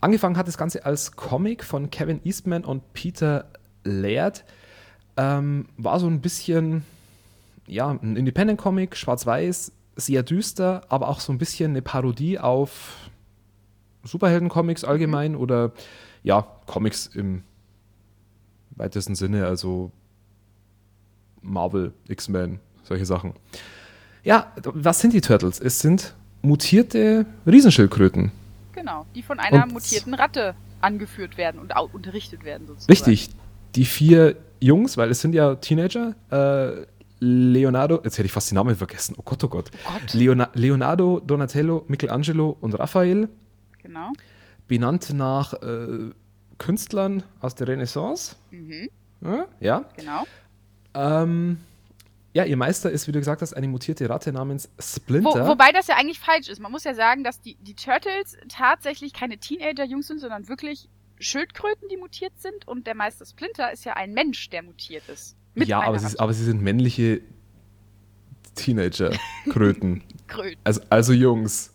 Angefangen 0.02 0.38
hat 0.38 0.48
das 0.48 0.58
Ganze 0.58 0.86
als 0.86 1.14
Comic 1.14 1.64
von 1.64 1.90
Kevin 1.90 2.22
Eastman 2.24 2.64
und 2.64 2.94
Peter 2.94 3.46
Laird. 3.84 4.46
Ähm, 5.18 5.68
war 5.78 6.00
so 6.00 6.08
ein 6.08 6.22
bisschen, 6.22 6.84
ja, 7.68 7.90
ein 7.90 8.16
Independent-Comic, 8.16 8.96
schwarz-weiß, 8.96 9.72
sehr 9.96 10.24
düster, 10.24 10.84
aber 10.90 11.08
auch 11.08 11.20
so 11.20 11.32
ein 11.32 11.38
bisschen 11.38 11.72
eine 11.72 11.82
Parodie 11.82 12.40
auf 12.40 13.10
Superhelden-Comics 14.04 14.84
allgemein 14.84 15.34
mhm. 15.34 15.40
oder 15.40 15.72
ja, 16.24 16.48
Comics 16.66 17.08
im 17.08 17.44
weitesten 18.72 19.16
Sinne, 19.16 19.46
also 19.46 19.92
Marvel, 21.42 21.94
X-Men, 22.08 22.60
solche 22.84 23.06
Sachen. 23.06 23.34
Ja, 24.24 24.52
was 24.64 25.00
sind 25.00 25.14
die 25.14 25.22
Turtles? 25.22 25.60
Es 25.60 25.80
sind 25.80 26.16
mutierte 26.42 27.26
Riesenschildkröten. 27.46 28.32
Genau, 28.74 29.06
die 29.16 29.24
von 29.24 29.40
einer 29.40 29.64
und 29.64 29.74
mutierten 29.74 30.14
Ratte 30.14 30.56
angeführt 30.82 31.38
werden 31.38 31.60
und 31.60 31.74
unterrichtet 31.94 32.44
werden 32.44 32.68
sozusagen. 32.68 32.92
Richtig, 32.92 33.30
die 33.76 33.86
vier 33.86 34.36
Jungs, 34.60 34.98
weil 34.98 35.10
es 35.10 35.22
sind 35.22 35.34
ja 35.36 35.56
Teenager, 35.56 36.16
äh, 36.32 36.86
Leonardo, 37.20 38.02
jetzt 38.04 38.18
hätte 38.18 38.26
ich 38.26 38.32
fast 38.32 38.52
die 38.52 38.56
Namen 38.56 38.76
vergessen, 38.76 39.16
oh 39.18 39.24
Gott, 39.24 39.44
oh 39.44 39.48
Gott. 39.48 39.72
Oh 39.88 40.00
Gott. 40.00 40.14
Leona 40.14 40.50
Leonardo, 40.54 41.20
Donatello, 41.20 41.86
Michelangelo 41.88 42.58
und 42.60 42.78
Raphael. 42.78 43.30
Genau. 43.82 44.12
Benannt 44.68 45.14
nach 45.14 45.54
äh, 45.54 46.12
Künstlern 46.58 47.24
aus 47.40 47.56
der 47.56 47.68
Renaissance. 47.68 48.36
Mhm. 48.52 48.90
Ja, 49.22 49.48
ja. 49.60 49.86
Genau. 49.96 50.24
Ähm, 50.94 51.60
ja, 52.34 52.44
ihr 52.44 52.58
Meister 52.58 52.92
ist, 52.92 53.08
wie 53.08 53.14
du 53.14 53.20
gesagt 53.20 53.42
hast, 53.42 53.54
eine 53.54 53.68
mutierte 53.68 54.10
Ratte 54.10 54.34
namens 54.34 54.70
Splinter. 54.78 55.46
Wo, 55.46 55.52
wobei 55.52 55.72
das 55.72 55.88
ja 55.88 55.96
eigentlich 55.96 56.20
falsch 56.20 56.50
ist. 56.50 56.60
Man 56.60 56.72
muss 56.72 56.84
ja 56.84 56.94
sagen, 56.94 57.24
dass 57.24 57.40
die, 57.40 57.56
die 57.62 57.76
Turtles 57.76 58.36
tatsächlich 58.50 59.14
keine 59.14 59.38
Teenager-Jungs 59.38 60.08
sind, 60.08 60.20
sondern 60.20 60.50
wirklich 60.50 60.90
Schildkröten, 61.20 61.88
die 61.88 61.96
mutiert 61.96 62.34
sind. 62.42 62.68
Und 62.68 62.88
der 62.88 62.96
Meister 62.96 63.26
Splinter 63.26 63.72
ist 63.72 63.86
ja 63.86 63.94
ein 63.94 64.14
Mensch, 64.14 64.50
der 64.50 64.64
mutiert 64.64 65.08
ist. 65.08 65.38
Ja, 65.56 65.82
aber 65.82 66.00
sie, 66.00 66.20
aber 66.20 66.34
sie, 66.34 66.44
sind 66.44 66.62
männliche 66.62 67.22
Teenager-Kröten. 68.56 70.04
Kröten. 70.28 70.60
Also, 70.64 70.82
also 70.90 71.14
Jungs. 71.14 71.74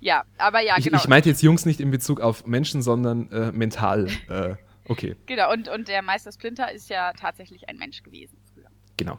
Ja, 0.00 0.24
aber 0.38 0.60
ja, 0.60 0.76
ich, 0.78 0.84
genau. 0.84 0.98
Ich 0.98 1.08
meinte 1.08 1.28
jetzt 1.28 1.42
Jungs 1.42 1.64
nicht 1.64 1.80
in 1.80 1.90
Bezug 1.90 2.20
auf 2.20 2.46
Menschen, 2.46 2.82
sondern 2.82 3.30
äh, 3.30 3.52
mental. 3.52 4.08
Äh, 4.28 4.56
okay. 4.88 5.16
Genau, 5.26 5.52
und, 5.52 5.68
und 5.68 5.88
der 5.88 6.02
Meister 6.02 6.32
Splinter 6.32 6.72
ist 6.72 6.88
ja 6.90 7.12
tatsächlich 7.12 7.68
ein 7.68 7.76
Mensch 7.76 8.02
gewesen 8.02 8.36
früher. 8.52 8.68
Genau. 8.96 9.18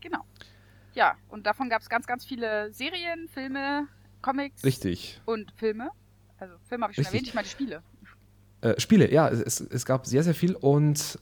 Genau. 0.00 0.24
Ja, 0.94 1.16
und 1.28 1.46
davon 1.46 1.68
gab 1.68 1.82
es 1.82 1.88
ganz, 1.88 2.06
ganz 2.06 2.24
viele 2.24 2.72
Serien, 2.72 3.28
Filme, 3.28 3.86
Comics. 4.22 4.64
Richtig. 4.64 5.20
Und 5.24 5.52
Filme. 5.56 5.90
Also 6.38 6.54
Filme 6.68 6.84
habe 6.84 6.92
ich 6.92 6.96
schon 6.96 7.04
Richtig. 7.04 7.14
erwähnt, 7.14 7.28
ich 7.28 7.34
meine 7.34 7.48
Spiele. 7.48 7.82
Äh, 8.62 8.80
Spiele, 8.80 9.10
ja, 9.10 9.28
es, 9.28 9.60
es 9.60 9.86
gab 9.86 10.06
sehr, 10.06 10.22
sehr 10.22 10.34
viel 10.34 10.54
und 10.54 11.18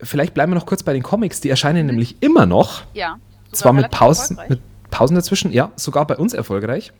vielleicht 0.00 0.34
bleiben 0.34 0.52
wir 0.52 0.56
noch 0.56 0.66
kurz 0.66 0.82
bei 0.82 0.92
den 0.92 1.02
Comics, 1.02 1.40
die 1.40 1.50
erscheinen 1.50 1.82
mhm. 1.82 1.86
nämlich 1.86 2.16
immer 2.20 2.46
noch. 2.46 2.82
Ja. 2.94 3.18
Zwar 3.52 3.72
mit 3.72 3.90
Pausen, 3.90 4.38
mit 4.48 4.60
Pausen 4.90 5.14
dazwischen, 5.14 5.52
ja, 5.52 5.72
sogar 5.76 6.06
bei 6.06 6.16
uns 6.16 6.34
erfolgreich. 6.34 6.92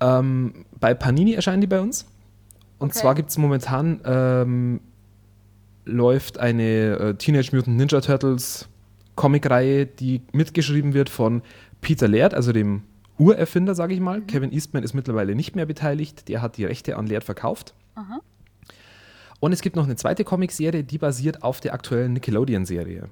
Ähm, 0.00 0.66
bei 0.78 0.94
Panini 0.94 1.32
erscheinen 1.32 1.60
die 1.60 1.66
bei 1.66 1.80
uns. 1.80 2.06
Und 2.78 2.90
okay. 2.90 2.98
zwar 2.98 3.14
gibt 3.14 3.30
es 3.30 3.38
momentan, 3.38 4.00
ähm, 4.04 4.80
läuft 5.84 6.38
eine 6.38 6.62
äh, 6.62 7.14
Teenage 7.14 7.54
Mutant 7.54 7.76
Ninja 7.76 8.00
Turtles 8.00 8.68
Comicreihe, 9.14 9.86
die 9.86 10.22
mitgeschrieben 10.32 10.94
wird 10.94 11.08
von 11.08 11.42
Peter 11.80 12.08
Laird, 12.08 12.34
also 12.34 12.52
dem 12.52 12.82
Urerfinder, 13.18 13.74
sage 13.74 13.94
ich 13.94 14.00
mal. 14.00 14.20
Mhm. 14.20 14.26
Kevin 14.26 14.52
Eastman 14.52 14.82
ist 14.82 14.94
mittlerweile 14.94 15.34
nicht 15.34 15.54
mehr 15.54 15.66
beteiligt, 15.66 16.28
der 16.28 16.42
hat 16.42 16.56
die 16.56 16.64
Rechte 16.64 16.96
an 16.96 17.06
Laird 17.06 17.24
verkauft. 17.24 17.74
Aha. 17.94 18.20
Und 19.42 19.52
es 19.52 19.60
gibt 19.60 19.74
noch 19.74 19.86
eine 19.86 19.96
zweite 19.96 20.22
Comicserie, 20.22 20.84
die 20.84 20.98
basiert 20.98 21.42
auf 21.42 21.58
der 21.58 21.74
aktuellen 21.74 22.12
Nickelodeon-Serie. 22.12 23.08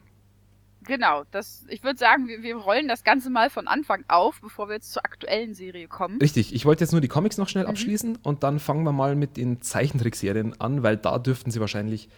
Genau, 0.84 1.24
das, 1.32 1.66
ich 1.68 1.82
würde 1.82 1.98
sagen, 1.98 2.28
wir, 2.28 2.44
wir 2.44 2.54
rollen 2.54 2.86
das 2.86 3.02
Ganze 3.02 3.30
mal 3.30 3.50
von 3.50 3.66
Anfang 3.66 4.04
auf, 4.06 4.40
bevor 4.40 4.68
wir 4.68 4.76
jetzt 4.76 4.92
zur 4.92 5.04
aktuellen 5.04 5.54
Serie 5.54 5.88
kommen. 5.88 6.20
Richtig, 6.20 6.54
ich 6.54 6.64
wollte 6.64 6.84
jetzt 6.84 6.92
nur 6.92 7.00
die 7.00 7.08
Comics 7.08 7.36
noch 7.36 7.48
schnell 7.48 7.64
mhm. 7.64 7.70
abschließen 7.70 8.18
und 8.22 8.44
dann 8.44 8.60
fangen 8.60 8.84
wir 8.84 8.92
mal 8.92 9.16
mit 9.16 9.38
den 9.38 9.60
Zeichentrickserien 9.60 10.60
an, 10.60 10.84
weil 10.84 10.96
da 10.96 11.18
dürften 11.18 11.50
sie 11.50 11.58
wahrscheinlich 11.58 12.08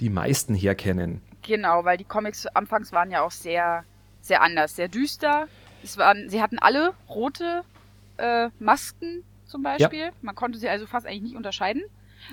die 0.00 0.10
meisten 0.10 0.52
herkennen. 0.56 1.22
Genau, 1.42 1.84
weil 1.84 1.96
die 1.96 2.02
Comics 2.02 2.44
anfangs 2.48 2.90
waren 2.90 3.12
ja 3.12 3.22
auch 3.22 3.30
sehr, 3.30 3.84
sehr 4.20 4.42
anders, 4.42 4.74
sehr 4.74 4.88
düster. 4.88 5.46
Es 5.84 5.96
waren, 5.96 6.28
sie 6.28 6.42
hatten 6.42 6.58
alle 6.58 6.92
rote 7.08 7.62
äh, 8.16 8.48
Masken 8.58 9.22
zum 9.46 9.62
Beispiel. 9.62 10.06
Ja. 10.06 10.10
Man 10.22 10.34
konnte 10.34 10.58
sie 10.58 10.68
also 10.68 10.86
fast 10.86 11.06
eigentlich 11.06 11.22
nicht 11.22 11.36
unterscheiden. 11.36 11.84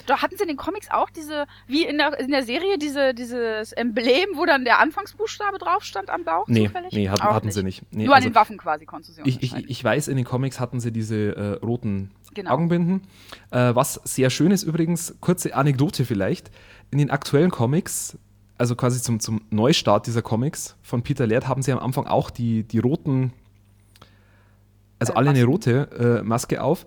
Da 0.05 0.21
hatten 0.21 0.35
sie 0.37 0.43
in 0.43 0.49
den 0.49 0.57
Comics 0.57 0.89
auch 0.91 1.09
diese, 1.09 1.45
wie 1.67 1.85
in 1.85 1.97
der, 1.97 2.19
in 2.19 2.31
der 2.31 2.43
Serie, 2.43 2.77
diese, 2.77 3.13
dieses 3.13 3.71
Emblem, 3.71 4.29
wo 4.35 4.45
dann 4.45 4.65
der 4.65 4.79
Anfangsbuchstabe 4.79 5.57
drauf 5.57 5.83
stand 5.83 6.09
am 6.09 6.23
Bauch? 6.23 6.47
Nee, 6.47 6.67
zufällig? 6.67 6.93
nee 6.93 7.09
hatten, 7.09 7.23
hatten 7.23 7.51
sie 7.51 7.63
nicht. 7.63 7.83
Nee, 7.91 8.05
Nur 8.05 8.15
also, 8.15 8.27
an 8.27 8.33
den 8.33 8.35
Waffen 8.35 8.57
quasi 8.57 8.85
konntest 8.85 9.17
du 9.17 9.23
sie 9.23 9.29
ich, 9.29 9.41
ich, 9.41 9.69
ich 9.69 9.83
weiß, 9.83 10.07
in 10.07 10.17
den 10.17 10.25
Comics 10.25 10.59
hatten 10.59 10.79
sie 10.79 10.91
diese 10.91 11.35
äh, 11.35 11.65
roten 11.65 12.11
genau. 12.33 12.51
Augenbinden. 12.51 13.01
Äh, 13.51 13.73
was 13.73 13.95
sehr 14.03 14.29
schön 14.29 14.51
ist 14.51 14.63
übrigens, 14.63 15.15
kurze 15.21 15.55
Anekdote 15.55 16.05
vielleicht, 16.05 16.51
in 16.91 16.99
den 16.99 17.09
aktuellen 17.09 17.51
Comics, 17.51 18.17
also 18.57 18.75
quasi 18.75 19.01
zum, 19.01 19.19
zum 19.19 19.41
Neustart 19.49 20.07
dieser 20.07 20.21
Comics 20.21 20.77
von 20.81 21.01
Peter 21.01 21.25
Laird, 21.25 21.47
haben 21.47 21.61
sie 21.61 21.71
am 21.71 21.79
Anfang 21.79 22.05
auch 22.05 22.29
die, 22.29 22.63
die 22.63 22.79
roten, 22.79 23.33
also 24.99 25.13
äh, 25.13 25.15
alle 25.15 25.31
eine 25.31 25.43
rote 25.43 26.19
äh, 26.21 26.23
Maske 26.23 26.61
auf 26.61 26.85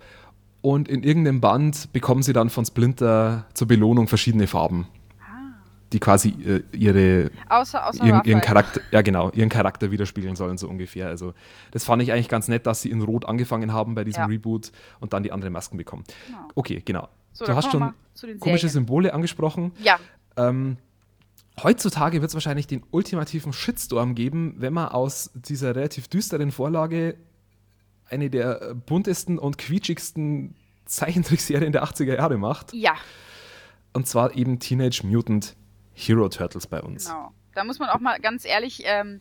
und 0.61 0.89
in 0.89 1.03
irgendeinem 1.03 1.41
Band 1.41 1.93
bekommen 1.93 2.23
sie 2.23 2.33
dann 2.33 2.51
von 2.51 2.65
Splinter 2.65 3.47
zur 3.55 3.69
Belohnung 3.69 4.09
verschiedene 4.09 4.47
Farben. 4.47 4.89
Ah. 5.21 5.55
Die 5.93 6.01
quasi 6.01 6.31
äh, 6.31 6.63
ihre 6.73 7.31
außer, 7.49 7.87
außer 7.87 8.05
ihren, 8.05 8.25
ihren, 8.25 8.41
Charakter, 8.41 8.81
ja 8.91 9.03
genau, 9.03 9.31
ihren 9.31 9.49
Charakter 9.49 9.91
widerspiegeln 9.91 10.37
sollen, 10.37 10.59
so 10.59 10.69
ungefähr. 10.69 11.07
Also 11.09 11.33
das 11.71 11.85
fand 11.85 12.03
ich 12.03 12.13
eigentlich 12.13 12.29
ganz 12.29 12.49
nett, 12.49 12.67
dass 12.67 12.83
sie 12.83 12.91
in 12.91 13.01
Rot 13.03 13.27
angefangen 13.27 13.73
haben 13.73 13.95
bei 13.95 14.05
diesem 14.05 14.23
ja. 14.23 14.27
Reboot 14.27 14.73
und 15.01 15.13
dann 15.13 15.23
die 15.23 15.33
anderen 15.33 15.53
Masken 15.53 15.77
bekommen. 15.77 16.05
Genau. 16.27 16.49
Okay, 16.55 16.83
genau. 16.85 17.09
So, 17.33 17.45
du 17.45 17.55
hast 17.55 17.71
schon 17.71 17.95
komische 18.41 18.69
Symbole 18.69 19.15
angesprochen. 19.15 19.71
Ja. 19.81 19.99
Ähm, 20.37 20.77
heutzutage 21.63 22.21
wird 22.21 22.31
es 22.31 22.35
wahrscheinlich 22.35 22.67
den 22.67 22.83
ultimativen 22.91 23.53
Shitstorm 23.53 24.17
geben, 24.17 24.57
wenn 24.59 24.73
man 24.73 24.89
aus 24.89 25.31
dieser 25.35 25.77
relativ 25.77 26.09
düsteren 26.09 26.51
Vorlage 26.51 27.17
eine 28.11 28.31
der 28.31 28.75
buntesten 28.75 29.39
und 29.39 29.59
quietschigsten 29.59 30.55
Zeichentrickserien 30.85 31.73
der 31.73 31.85
80er 31.85 32.17
Jahre 32.17 32.39
macht. 32.39 32.73
Ja. 32.73 32.97
Und 33.93 34.07
zwar 34.07 34.35
eben 34.35 34.59
Teenage 34.59 35.03
Mutant 35.05 35.57
Hero 35.93 36.29
Turtles 36.29 36.67
bei 36.67 36.81
uns. 36.81 37.07
Genau. 37.07 37.33
Da 37.55 37.65
muss 37.65 37.79
man 37.79 37.89
auch 37.89 37.99
mal 37.99 38.19
ganz 38.21 38.45
ehrlich 38.45 38.83
ähm, 38.87 39.21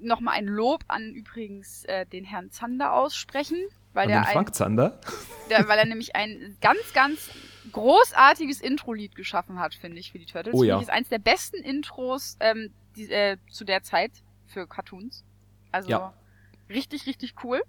nochmal 0.00 0.34
ein 0.34 0.46
Lob 0.46 0.84
an 0.88 1.12
übrigens 1.12 1.84
äh, 1.84 2.06
den 2.06 2.24
Herrn 2.24 2.50
Zander 2.50 2.94
aussprechen. 2.94 3.58
Weil 3.92 4.10
an 4.10 4.24
den 4.24 4.32
Frank 4.32 4.48
ein, 4.48 4.54
Zander? 4.54 5.00
Der, 5.50 5.68
weil 5.68 5.78
er 5.78 5.86
nämlich 5.86 6.16
ein 6.16 6.56
ganz, 6.60 6.92
ganz 6.92 7.30
großartiges 7.72 8.60
Intro-Lied 8.60 9.14
geschaffen 9.14 9.58
hat, 9.58 9.74
finde 9.74 9.98
ich, 9.98 10.12
für 10.12 10.18
die 10.18 10.26
Turtles. 10.26 10.54
Oh 10.54 10.64
ja. 10.64 10.74
Das 10.74 10.84
ist 10.84 10.90
eines 10.90 11.08
der 11.08 11.18
besten 11.18 11.56
Intros 11.56 12.36
ähm, 12.40 12.72
die, 12.96 13.10
äh, 13.10 13.36
zu 13.50 13.64
der 13.64 13.82
Zeit 13.82 14.12
für 14.46 14.66
Cartoons. 14.66 15.24
Also 15.72 15.90
ja. 15.90 16.14
richtig, 16.68 17.06
richtig 17.06 17.34
cool. 17.44 17.62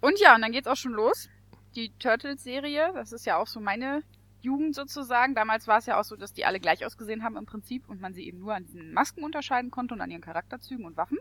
Und 0.00 0.18
ja, 0.20 0.34
und 0.34 0.42
dann 0.42 0.52
geht's 0.52 0.66
auch 0.66 0.76
schon 0.76 0.92
los. 0.92 1.28
Die 1.76 1.92
Turtles-Serie, 1.98 2.92
das 2.94 3.12
ist 3.12 3.26
ja 3.26 3.36
auch 3.36 3.46
so 3.46 3.60
meine 3.60 4.02
Jugend 4.42 4.74
sozusagen. 4.74 5.34
Damals 5.34 5.68
war 5.68 5.78
es 5.78 5.86
ja 5.86 6.00
auch 6.00 6.04
so, 6.04 6.16
dass 6.16 6.32
die 6.32 6.44
alle 6.44 6.60
gleich 6.60 6.84
ausgesehen 6.84 7.22
haben 7.22 7.36
im 7.36 7.46
Prinzip 7.46 7.88
und 7.88 8.00
man 8.00 8.14
sie 8.14 8.26
eben 8.26 8.40
nur 8.40 8.54
an 8.54 8.64
diesen 8.64 8.92
Masken 8.92 9.22
unterscheiden 9.22 9.70
konnte 9.70 9.94
und 9.94 10.00
an 10.00 10.10
ihren 10.10 10.22
Charakterzügen 10.22 10.84
und 10.84 10.96
Waffen. 10.96 11.18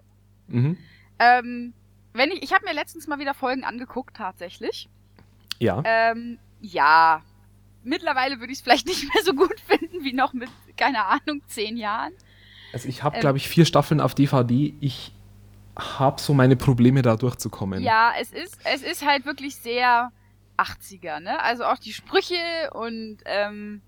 Mhm. 0.48 0.78
Ähm, 1.20 1.74
wenn 2.13 2.32
ich, 2.32 2.44
ich 2.44 2.54
habe 2.54 2.65
mir 2.65 2.74
letztens 2.74 3.08
mal 3.08 3.20
wieder 3.20 3.34
Folgen 3.34 3.63
angeguckt, 3.63 4.15
tatsächlich. 4.15 4.89
Ja. 5.60 5.84
Ähm, 5.86 6.39
ja. 6.62 7.22
Mittlerweile 7.84 8.39
würde 8.39 8.52
ich 8.52 8.60
es 8.60 8.63
vielleicht 8.63 8.88
nicht 8.88 9.13
mehr 9.13 9.24
so 9.24 9.34
gut 9.34 9.60
finden 9.60 10.04
wie 10.04 10.13
noch 10.13 10.34
mit, 10.34 10.50
keine 10.78 11.06
Ahnung, 11.06 11.42
zehn 11.48 11.78
Jahren. 11.78 12.13
Also 12.74 12.88
ich 12.88 13.04
habe, 13.04 13.18
ähm, 13.18 13.22
glaube 13.22 13.38
ich, 13.38 13.48
vier 13.48 13.65
Staffeln 13.65 14.00
auf 14.00 14.15
DVD. 14.15 14.74
Ich 14.80 15.12
habe 15.80 16.22
so 16.22 16.34
meine 16.34 16.56
Probleme 16.56 17.02
da 17.02 17.15
durchzukommen. 17.15 17.84
Ja, 17.84 18.12
es 18.20 18.32
ist, 18.32 18.58
es 18.63 18.84
ist 18.84 19.06
halt 19.06 19.26
wirklich 19.26 19.56
sehr 19.56 20.12
80er, 20.58 21.20
ne? 21.20 21.42
Also 21.42 21.63
auch 21.65 21.78
die 21.78 21.94
Sprüche 21.94 22.36
und 22.74 23.18
ähm, 23.26 23.82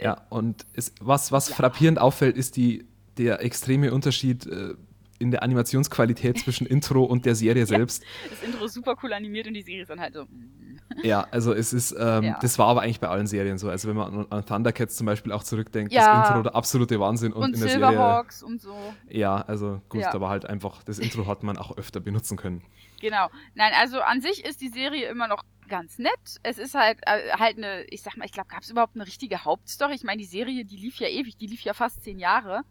ja, 0.00 0.22
und 0.28 0.66
es, 0.74 0.92
was, 1.00 1.32
was 1.32 1.48
ja. 1.48 1.56
frappierend 1.56 1.98
auffällt, 1.98 2.36
ist 2.36 2.56
die, 2.56 2.86
der 3.16 3.42
extreme 3.42 3.92
Unterschied 3.92 4.46
äh, 4.46 4.74
in 5.18 5.30
der 5.30 5.42
Animationsqualität 5.42 6.38
zwischen 6.38 6.66
Intro 6.66 7.04
und 7.04 7.26
der 7.26 7.34
Serie 7.34 7.66
selbst. 7.66 8.02
das 8.28 8.42
Intro 8.42 8.64
ist 8.64 8.74
super 8.74 8.96
cool 9.02 9.12
animiert 9.12 9.46
und 9.46 9.54
die 9.54 9.62
Serie 9.62 9.82
ist 9.82 9.90
dann 9.90 10.00
halt 10.00 10.14
so. 10.14 10.24
Mm. 10.24 10.58
Ja, 11.02 11.26
also 11.30 11.52
es 11.52 11.72
ist, 11.72 11.94
ähm, 11.98 12.24
ja. 12.24 12.38
das 12.40 12.58
war 12.58 12.66
aber 12.66 12.82
eigentlich 12.82 13.00
bei 13.00 13.08
allen 13.08 13.26
Serien 13.26 13.58
so. 13.58 13.68
Also 13.68 13.88
wenn 13.88 13.96
man 13.96 14.26
an, 14.30 14.46
Thundercats 14.46 14.96
zum 14.96 15.06
Beispiel 15.06 15.32
auch 15.32 15.44
zurückdenkt, 15.44 15.92
ja. 15.92 16.20
das 16.20 16.28
Intro 16.28 16.42
der 16.42 16.54
absolute 16.54 16.98
Wahnsinn 16.98 17.32
und, 17.32 17.42
und 17.42 17.54
in 17.54 17.60
der 17.60 17.68
Silverhawks 17.68 18.40
Serie. 18.40 18.52
und 18.52 18.60
so. 18.60 18.74
Ja, 19.08 19.36
also 19.42 19.80
gut, 19.88 20.00
ja. 20.00 20.14
aber 20.14 20.28
halt 20.28 20.46
einfach, 20.46 20.82
das 20.82 20.98
Intro 20.98 21.26
hat 21.26 21.42
man 21.42 21.56
auch 21.56 21.76
öfter 21.76 22.00
benutzen 22.00 22.36
können. 22.36 22.62
Genau. 23.00 23.28
Nein, 23.54 23.72
also 23.78 24.00
an 24.00 24.20
sich 24.20 24.44
ist 24.44 24.60
die 24.60 24.68
Serie 24.68 25.08
immer 25.08 25.28
noch 25.28 25.44
ganz 25.68 25.98
nett. 25.98 26.12
Es 26.42 26.58
ist 26.58 26.74
halt 26.74 26.98
äh, 27.02 27.32
halt 27.38 27.58
eine, 27.58 27.84
ich 27.84 28.02
sag 28.02 28.16
mal, 28.16 28.24
ich 28.24 28.32
glaube, 28.32 28.48
gab 28.48 28.62
es 28.62 28.70
überhaupt 28.70 28.96
eine 28.96 29.06
richtige 29.06 29.44
Hauptstory? 29.44 29.94
Ich 29.94 30.04
meine, 30.04 30.18
die 30.18 30.28
Serie, 30.28 30.64
die 30.64 30.76
lief 30.76 30.96
ja 30.96 31.08
ewig, 31.08 31.36
die 31.36 31.46
lief 31.46 31.60
ja 31.60 31.74
fast 31.74 32.02
zehn 32.02 32.18
Jahre. 32.18 32.62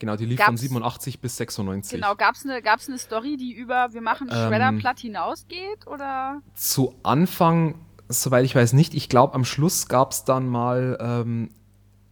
Genau, 0.00 0.16
die 0.16 0.24
lief 0.24 0.38
gab's, 0.38 0.48
von 0.48 0.56
87 0.56 1.20
bis 1.20 1.36
96. 1.36 2.00
Genau, 2.00 2.16
gab 2.16 2.34
es 2.34 2.44
eine, 2.44 2.62
gab's 2.62 2.88
eine 2.88 2.98
Story, 2.98 3.36
die 3.36 3.52
über 3.52 3.92
wir 3.92 4.00
machen 4.00 4.28
Shredder 4.28 4.68
ähm, 4.68 4.78
platt 4.78 4.98
hinausgeht? 4.98 5.86
Oder? 5.86 6.40
Zu 6.54 6.94
Anfang, 7.02 7.74
soweit 8.08 8.46
ich 8.46 8.56
weiß, 8.56 8.72
nicht. 8.72 8.94
Ich 8.94 9.10
glaube, 9.10 9.34
am 9.34 9.44
Schluss 9.44 9.88
gab 9.88 10.12
es 10.12 10.24
dann 10.24 10.48
mal 10.48 10.96
ähm, 11.00 11.50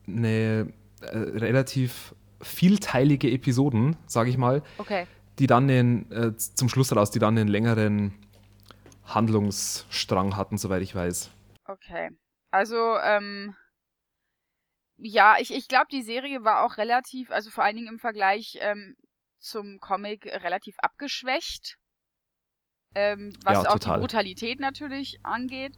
eine 0.07 0.71
äh, 1.01 1.17
relativ 1.17 2.15
vielteilige 2.43 3.31
Episoden, 3.31 3.97
sage 4.07 4.29
ich 4.29 4.37
mal. 4.37 4.63
Okay. 4.77 5.07
Die 5.39 5.47
dann 5.47 5.67
den, 5.67 6.13
äh, 6.13 6.37
zum 6.37 6.69
Schluss 6.69 6.89
daraus, 6.89 7.11
die 7.11 7.19
dann 7.19 7.39
einen 7.39 7.49
längeren 7.49 8.13
Handlungsstrang 9.07 10.37
hatten, 10.37 10.59
soweit 10.59 10.83
ich 10.83 10.95
weiß. 10.95 11.31
Okay. 11.65 12.11
Also, 12.51 12.99
ähm, 13.03 13.55
ja, 14.99 15.37
ich, 15.39 15.55
ich 15.55 15.69
glaube, 15.69 15.87
die 15.91 16.03
Serie 16.03 16.45
war 16.45 16.65
auch 16.65 16.77
relativ, 16.77 17.31
also 17.31 17.51
vor 17.51 17.65
allen 17.65 17.77
Dingen 17.77 17.89
im 17.89 17.99
Vergleich 17.99 18.59
ähm, 18.61 18.97
zum 19.39 19.81
Comic 19.81 20.27
relativ 20.27 20.77
abgeschwächt. 20.79 21.79
Ähm, 22.95 23.33
was 23.45 23.65
ja, 23.65 23.71
auch 23.71 23.79
die 23.79 23.89
Brutalität 23.89 24.61
natürlich 24.61 25.21
angeht. 25.23 25.75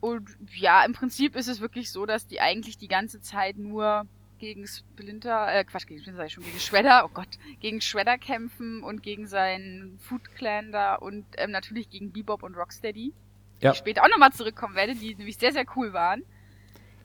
Und 0.00 0.28
ja, 0.54 0.84
im 0.84 0.92
Prinzip 0.92 1.36
ist 1.36 1.48
es 1.48 1.60
wirklich 1.60 1.90
so, 1.90 2.06
dass 2.06 2.26
die 2.26 2.40
eigentlich 2.40 2.76
die 2.76 2.88
ganze 2.88 3.20
Zeit 3.20 3.56
nur 3.56 4.06
gegen 4.38 4.66
Splinter, 4.66 5.54
äh, 5.54 5.64
Quatsch, 5.64 5.86
gegen 5.86 6.00
Splinter 6.00 6.18
sag 6.18 6.26
ich 6.26 6.32
schon, 6.32 6.44
gegen 6.44 6.58
Shredder, 6.58 7.04
oh 7.04 7.10
Gott, 7.14 7.38
gegen 7.60 7.80
Shredder 7.80 8.18
kämpfen 8.18 8.82
und 8.82 9.02
gegen 9.02 9.26
seinen 9.26 9.98
Food 10.00 10.34
Clan 10.34 10.72
da 10.72 10.96
und 10.96 11.24
ähm, 11.38 11.52
natürlich 11.52 11.88
gegen 11.88 12.12
Bebop 12.12 12.42
und 12.42 12.56
Rocksteady. 12.56 13.14
Ja. 13.60 13.70
Die 13.70 13.74
ich 13.74 13.78
später 13.78 14.02
auch 14.02 14.08
nochmal 14.08 14.32
zurückkommen 14.32 14.74
werde, 14.74 14.96
die 14.96 15.14
nämlich 15.14 15.38
sehr, 15.38 15.52
sehr 15.52 15.64
cool 15.76 15.92
waren. 15.92 16.24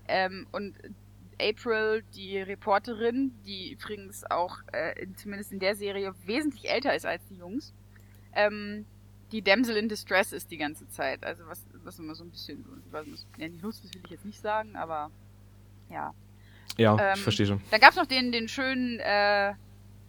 Ähm, 0.08 0.48
und 0.52 0.76
April, 1.42 2.04
die 2.16 2.40
Reporterin, 2.40 3.32
die 3.46 3.74
übrigens 3.74 4.30
auch 4.30 4.58
äh, 4.74 5.02
in, 5.02 5.16
zumindest 5.16 5.52
in 5.52 5.60
der 5.60 5.76
Serie 5.76 6.14
wesentlich 6.26 6.70
älter 6.70 6.96
ist 6.96 7.06
als 7.06 7.26
die 7.28 7.36
Jungs, 7.36 7.74
ähm, 8.34 8.86
die 9.32 9.42
Damsel 9.42 9.76
in 9.78 9.90
Distress 9.90 10.32
ist 10.32 10.52
die 10.52 10.58
ganze 10.58 10.88
Zeit. 10.90 11.24
Also 11.24 11.44
was, 11.48 11.66
was 11.84 12.00
immer 12.00 12.16
so 12.16 12.24
ein 12.24 12.30
bisschen, 12.30 12.64
was, 12.92 13.06
ja, 13.38 13.48
nicht 13.48 13.62
lustig 13.62 13.94
will 13.94 14.02
ich 14.06 14.12
jetzt 14.12 14.26
nicht 14.26 14.42
sagen, 14.42 14.76
aber 14.76 15.12
ja. 15.90 16.14
Ja, 16.78 16.98
ähm, 17.00 17.14
ich 17.16 17.24
verstehe 17.24 17.48
schon. 17.48 17.62
Dann 17.72 17.82
gab 17.82 17.92
es 17.92 17.96
noch 17.96 18.06
den, 18.06 18.32
den 18.32 18.48
schönen, 18.48 19.00
äh, 19.00 19.54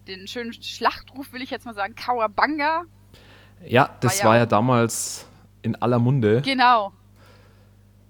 den 0.07 0.29
schönen 0.29 0.53
Schlachtruf, 0.53 1.33
will 1.33 1.43
ich 1.43 1.51
jetzt 1.51 1.67
mal 1.67 1.75
sagen, 1.75 1.95
Kawabanga. 1.95 2.85
Ja, 3.65 3.97
das 4.01 4.19
war 4.19 4.19
ja, 4.19 4.29
war 4.29 4.37
ja 4.37 4.47
damals 4.47 5.27
in 5.63 5.75
aller 5.77 5.99
Munde. 5.99 6.43
Genau. 6.43 6.93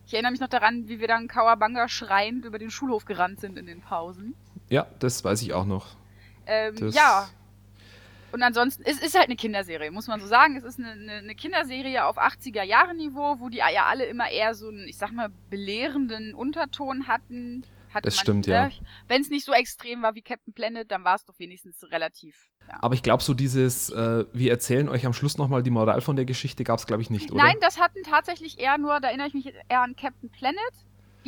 Ich 0.08 0.14
erinnere 0.14 0.32
mich 0.32 0.40
noch 0.40 0.48
daran, 0.48 0.88
wie 0.88 1.00
wir 1.00 1.06
dann 1.06 1.28
Kawabanga 1.28 1.86
schreiend 1.86 2.46
über 2.46 2.58
den 2.58 2.70
Schulhof 2.70 3.04
gerannt 3.04 3.40
sind 3.40 3.58
in 3.58 3.66
den 3.66 3.82
Pausen. 3.82 4.34
Ja, 4.70 4.86
das 5.00 5.22
weiß 5.22 5.42
ich 5.42 5.52
auch 5.52 5.66
noch. 5.66 5.88
Ähm, 6.46 6.88
ja. 6.92 7.28
Und 8.32 8.42
ansonsten, 8.42 8.84
es 8.86 9.02
ist 9.02 9.14
halt 9.14 9.26
eine 9.26 9.36
Kinderserie, 9.36 9.90
muss 9.90 10.06
man 10.06 10.18
so 10.18 10.26
sagen. 10.26 10.56
Es 10.56 10.64
ist 10.64 10.78
eine, 10.78 10.92
eine, 10.92 11.12
eine 11.12 11.34
Kinderserie 11.34 12.06
auf 12.06 12.16
80er-Jahre-Niveau, 12.16 13.38
wo 13.38 13.50
die 13.50 13.58
ja 13.58 13.84
alle 13.84 14.06
immer 14.06 14.30
eher 14.30 14.54
so 14.54 14.68
einen, 14.68 14.88
ich 14.88 14.96
sag 14.96 15.12
mal, 15.12 15.28
belehrenden 15.50 16.32
Unterton 16.32 17.06
hatten. 17.06 17.64
Das 18.00 18.16
man, 18.16 18.22
stimmt, 18.22 18.46
ja. 18.46 18.70
Wenn 19.06 19.22
es 19.22 19.30
nicht 19.30 19.44
so 19.44 19.52
extrem 19.52 20.02
war 20.02 20.14
wie 20.14 20.22
Captain 20.22 20.52
Planet, 20.52 20.90
dann 20.90 21.04
war 21.04 21.16
es 21.16 21.24
doch 21.24 21.38
wenigstens 21.38 21.90
relativ 21.90 22.48
ja. 22.68 22.78
Aber 22.82 22.94
ich 22.94 23.02
glaube, 23.02 23.22
so 23.22 23.34
dieses, 23.34 23.90
äh, 23.90 24.24
wir 24.32 24.50
erzählen 24.50 24.88
euch 24.88 25.06
am 25.06 25.12
Schluss 25.12 25.38
nochmal 25.38 25.62
die 25.62 25.70
Moral 25.70 26.00
von 26.00 26.16
der 26.16 26.24
Geschichte, 26.24 26.64
gab 26.64 26.78
es, 26.78 26.86
glaube 26.86 27.02
ich, 27.02 27.10
nicht, 27.10 27.30
oder? 27.30 27.42
Nein, 27.42 27.56
das 27.60 27.80
hatten 27.80 28.02
tatsächlich 28.02 28.58
eher 28.58 28.78
nur, 28.78 29.00
da 29.00 29.08
erinnere 29.08 29.28
ich 29.28 29.34
mich 29.34 29.46
eher 29.68 29.80
an 29.80 29.96
Captain 29.96 30.30
Planet. 30.30 30.58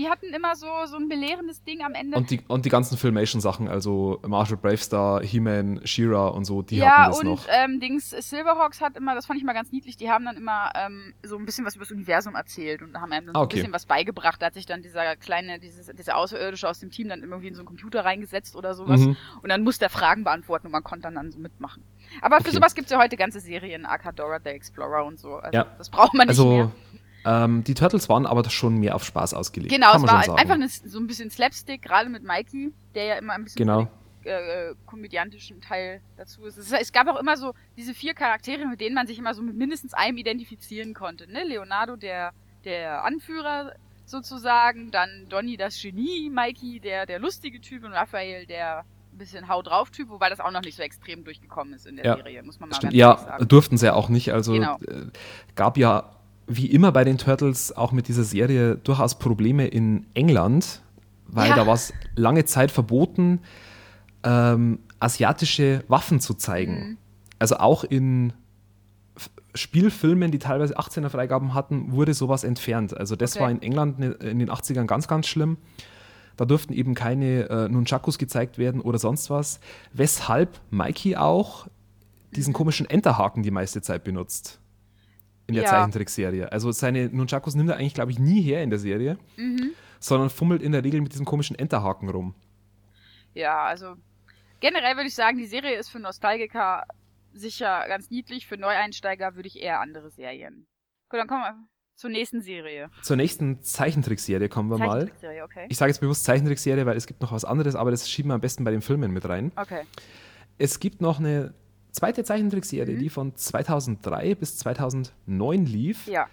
Die 0.01 0.09
hatten 0.09 0.33
immer 0.33 0.57
so, 0.57 0.67
so 0.87 0.97
ein 0.97 1.11
belehrendes 1.11 1.63
Ding 1.63 1.83
am 1.83 1.93
Ende. 1.93 2.17
Und 2.17 2.31
die, 2.31 2.41
und 2.49 2.65
die 2.65 2.71
ganzen 2.71 2.97
Filmation-Sachen, 2.97 3.69
also 3.69 4.19
Marshall 4.27 4.57
Bravestar, 4.57 5.23
He-Man, 5.23 5.83
She-Ra 5.85 6.29
und 6.29 6.47
so, 6.47 6.63
die 6.63 6.77
ja, 6.77 7.03
hatten 7.03 7.11
das 7.11 7.21
und, 7.21 7.27
noch. 7.27 7.47
Ja, 7.47 7.65
und 7.65 7.73
ähm, 7.73 7.81
Dings, 7.81 8.09
Silverhawks 8.09 8.81
hat 8.81 8.97
immer, 8.97 9.15
das 9.15 9.27
fand 9.27 9.39
ich 9.39 9.45
mal 9.45 9.53
ganz 9.53 9.73
niedlich, 9.73 9.99
die 9.99 10.11
haben 10.11 10.25
dann 10.25 10.39
immer 10.39 10.71
ähm, 10.75 11.13
so 11.23 11.37
ein 11.37 11.45
bisschen 11.45 11.67
was 11.67 11.77
über 11.77 11.85
das 11.85 11.93
Universum 11.93 12.35
erzählt 12.35 12.81
und 12.81 12.99
haben 12.99 13.13
einem 13.13 13.27
dann 13.27 13.37
ah, 13.37 13.41
okay. 13.41 13.57
ein 13.57 13.59
bisschen 13.59 13.73
was 13.75 13.85
beigebracht. 13.85 14.41
Da 14.41 14.47
hat 14.47 14.55
sich 14.55 14.65
dann 14.65 14.81
dieser 14.81 15.17
kleine, 15.17 15.59
dieses, 15.59 15.87
dieser 15.95 16.17
Außerirdische 16.17 16.67
aus 16.67 16.79
dem 16.79 16.91
Team 16.91 17.11
dann 17.11 17.21
irgendwie 17.21 17.49
in 17.49 17.55
so 17.55 17.61
einen 17.61 17.69
Computer 17.69 18.03
reingesetzt 18.03 18.57
oder 18.57 18.73
sowas. 18.73 19.01
Mhm. 19.01 19.19
Und 19.43 19.51
dann 19.51 19.63
musste 19.63 19.85
er 19.85 19.91
Fragen 19.91 20.25
beantworten 20.25 20.69
und 20.69 20.73
man 20.73 20.83
konnte 20.83 21.03
dann, 21.03 21.17
dann 21.17 21.31
so 21.31 21.39
mitmachen. 21.39 21.83
Aber 22.23 22.37
für 22.39 22.49
okay. 22.49 22.57
sowas 22.57 22.75
gibt 22.75 22.87
es 22.87 22.93
ja 22.93 22.99
heute 22.99 23.19
ganze 23.19 23.41
Serien, 23.41 23.85
Akadora, 23.85 24.39
The 24.43 24.49
Explorer 24.49 25.05
und 25.05 25.19
so. 25.19 25.35
Also, 25.35 25.59
ja. 25.59 25.67
das 25.77 25.91
braucht 25.91 26.15
man 26.15 26.27
nicht 26.27 26.39
also, 26.39 26.49
mehr. 26.49 26.73
Ähm, 27.25 27.65
die 27.65 27.75
Turtles 27.75 28.09
waren 28.09 28.27
aber 28.27 28.49
schon 28.51 28.79
mehr 28.79 28.95
auf 28.95 29.05
Spaß 29.05 29.35
ausgelegt. 29.35 29.73
Genau, 29.73 29.95
es 29.95 30.03
war 30.03 30.39
einfach 30.39 30.55
eine, 30.55 30.69
so 30.69 30.99
ein 30.99 31.07
bisschen 31.07 31.31
Slapstick, 31.31 31.83
gerade 31.83 32.09
mit 32.09 32.23
Mikey, 32.23 32.73
der 32.95 33.05
ja 33.05 33.15
immer 33.17 33.35
ein 33.35 33.45
bisschen 33.45 33.59
genau. 33.59 33.83
Den, 33.83 33.89
äh, 34.25 34.75
komödiantischen 34.87 35.61
Teil 35.61 36.01
dazu 36.17 36.45
ist. 36.45 36.57
Es, 36.57 36.73
es, 36.73 36.93
gab 36.93 37.09
auch 37.09 37.19
immer 37.19 37.37
so 37.37 37.55
diese 37.77 37.95
vier 37.95 38.15
Charaktere, 38.15 38.67
mit 38.67 38.81
denen 38.81 38.95
man 38.95 39.07
sich 39.07 39.19
immer 39.19 39.35
so 39.35 39.43
mit 39.43 39.57
mindestens 39.57 39.95
einem 39.95 40.19
identifizieren 40.19 40.95
konnte. 40.95 41.31
Ne? 41.31 41.45
Leonardo, 41.45 41.97
der, 41.97 42.33
der 42.65 43.05
Anführer 43.05 43.73
sozusagen, 44.05 44.91
dann 44.91 45.27
Donny 45.29 45.57
das 45.57 45.81
Genie, 45.81 46.31
Mikey, 46.31 46.81
der, 46.81 47.07
der 47.07 47.19
lustige 47.19 47.61
Typ 47.61 47.85
und 47.85 47.93
Raphael, 47.93 48.47
der 48.47 48.81
ein 49.13 49.19
bisschen 49.19 49.49
Hau 49.49 49.63
drauf 49.63 49.91
Typ, 49.91 50.09
wobei 50.09 50.29
das 50.29 50.41
auch 50.41 50.51
noch 50.51 50.63
nicht 50.63 50.77
so 50.77 50.83
extrem 50.83 51.25
durchgekommen 51.25 51.75
ist 51.75 51.87
in 51.87 51.97
der 51.97 52.05
ja, 52.05 52.17
Serie, 52.17 52.43
muss 52.43 52.61
man 52.61 52.69
mal 52.69 52.77
stimmt. 52.77 52.93
ganz 52.93 52.99
ja, 52.99 53.17
sagen. 53.17 53.37
Ja, 53.43 53.47
durften 53.47 53.79
sie 53.79 53.87
ja 53.87 53.95
auch 53.95 54.09
nicht. 54.09 54.33
Also 54.33 54.53
genau. 54.53 54.77
äh, 54.87 55.07
gab 55.55 55.77
ja 55.77 56.11
wie 56.51 56.67
immer 56.67 56.91
bei 56.91 57.05
den 57.05 57.17
Turtles 57.17 57.77
auch 57.77 57.93
mit 57.93 58.09
dieser 58.09 58.25
Serie 58.25 58.75
durchaus 58.77 59.19
Probleme 59.19 59.69
in 59.69 60.07
England, 60.15 60.83
weil 61.29 61.51
ja. 61.51 61.55
da 61.55 61.67
war 61.67 61.75
es 61.75 61.93
lange 62.17 62.45
Zeit 62.45 62.73
verboten, 62.73 63.41
ähm, 64.25 64.81
asiatische 64.99 65.85
Waffen 65.87 66.19
zu 66.19 66.35
zeigen. 66.35 66.75
Mhm. 66.75 66.97
Also 67.39 67.57
auch 67.59 67.85
in 67.85 68.33
Spielfilmen, 69.55 70.33
die 70.33 70.41
teilweise 70.41 70.77
18er 70.77 71.09
Freigaben 71.09 71.55
hatten, 71.55 71.93
wurde 71.93 72.15
sowas 72.15 72.43
entfernt. 72.43 72.97
Also 72.97 73.15
das 73.15 73.37
okay. 73.37 73.45
war 73.45 73.51
in 73.51 73.63
England 73.63 74.01
ne, 74.01 74.07
in 74.21 74.41
den 74.41 74.51
80ern 74.51 74.87
ganz, 74.87 75.07
ganz 75.07 75.29
schlimm. 75.29 75.57
Da 76.37 76.47
durften 76.47 76.73
eben 76.73 76.95
keine 76.95 77.49
äh, 77.49 77.69
Nunchakus 77.69 78.19
gezeigt 78.19 78.59
werden 78.59 78.81
oder 78.81 78.99
sonst 78.99 79.31
was. 79.31 79.61
Weshalb 79.93 80.61
Mikey 80.71 81.17
auch 81.17 81.69
diesen 82.35 82.53
komischen 82.53 82.89
Enterhaken 82.89 83.43
die 83.43 83.51
meiste 83.51 83.83
Zeit 83.83 84.05
benutzt 84.05 84.60
in 85.51 85.55
der 85.55 85.65
ja. 85.65 85.71
Zeichentrickserie. 85.71 86.51
Also 86.51 86.73
seine 86.73 87.09
Nunchakus 87.09 87.55
nimmt 87.55 87.71
er 87.71 87.77
eigentlich, 87.77 87.95
glaube 87.95 88.11
ich, 88.11 88.19
nie 88.19 88.41
her 88.41 88.63
in 88.63 88.71
der 88.71 88.79
Serie, 88.79 89.19
mhm. 89.37 89.73
sondern 89.99 90.31
fummelt 90.31 90.63
in 90.63 90.73
der 90.73 90.83
Regel 90.85 91.01
mit 91.01 91.13
diesem 91.13 91.27
komischen 91.27 91.59
Enterhaken 91.59 92.09
rum. 92.09 92.35
Ja, 93.35 93.65
also 93.65 93.95
generell 94.61 94.97
würde 94.97 95.09
ich 95.09 95.15
sagen, 95.15 95.39
die 95.39 95.47
Serie 95.47 95.77
ist 95.77 95.89
für 95.89 96.01
Nostalgiker 96.01 96.85
sicher 97.33 97.85
ganz 97.89 98.11
niedlich. 98.11 98.47
Für 98.47 98.57
Neueinsteiger 98.57 99.35
würde 99.37 99.49
ich 99.49 99.61
eher 99.61 99.81
andere 99.81 100.11
Serien. 100.11 100.67
Gut, 101.09 101.21
dann 101.21 101.29
kommen 101.29 101.43
wir 101.43 101.55
zur 101.97 102.11
nächsten 102.11 102.41
Serie. 102.41 102.91
Zur 103.03 103.17
nächsten 103.17 103.63
Zeichentrickserie 103.63 104.49
kommen 104.49 104.71
wir 104.71 104.79
Zeichentrickserie, 104.79 105.41
mal. 105.41 105.45
Okay. 105.45 105.67
Ich 105.69 105.77
sage 105.77 105.91
jetzt 105.91 106.01
bewusst 106.01 106.25
Zeichentrickserie, 106.25 106.87
weil 106.87 106.97
es 106.97 107.07
gibt 107.07 107.21
noch 107.21 107.33
was 107.33 107.45
anderes, 107.45 107.75
aber 107.75 107.91
das 107.91 108.09
schieben 108.09 108.31
wir 108.31 108.35
am 108.35 108.41
besten 108.41 108.65
bei 108.65 108.71
den 108.71 108.81
Filmen 108.81 109.13
mit 109.13 109.29
rein. 109.29 109.53
Okay. 109.57 109.83
Es 110.59 110.81
gibt 110.81 111.01
noch 111.01 111.19
eine 111.19 111.55
zweite 111.93 112.25
Zeichentrickserie, 112.25 112.95
mhm. 112.95 112.99
die 112.99 113.11
von 113.11 113.35
2003 113.35 114.35
bis 114.35 114.59
2009 114.59 115.67
lief. 115.67 116.07
Ja. 116.07 116.27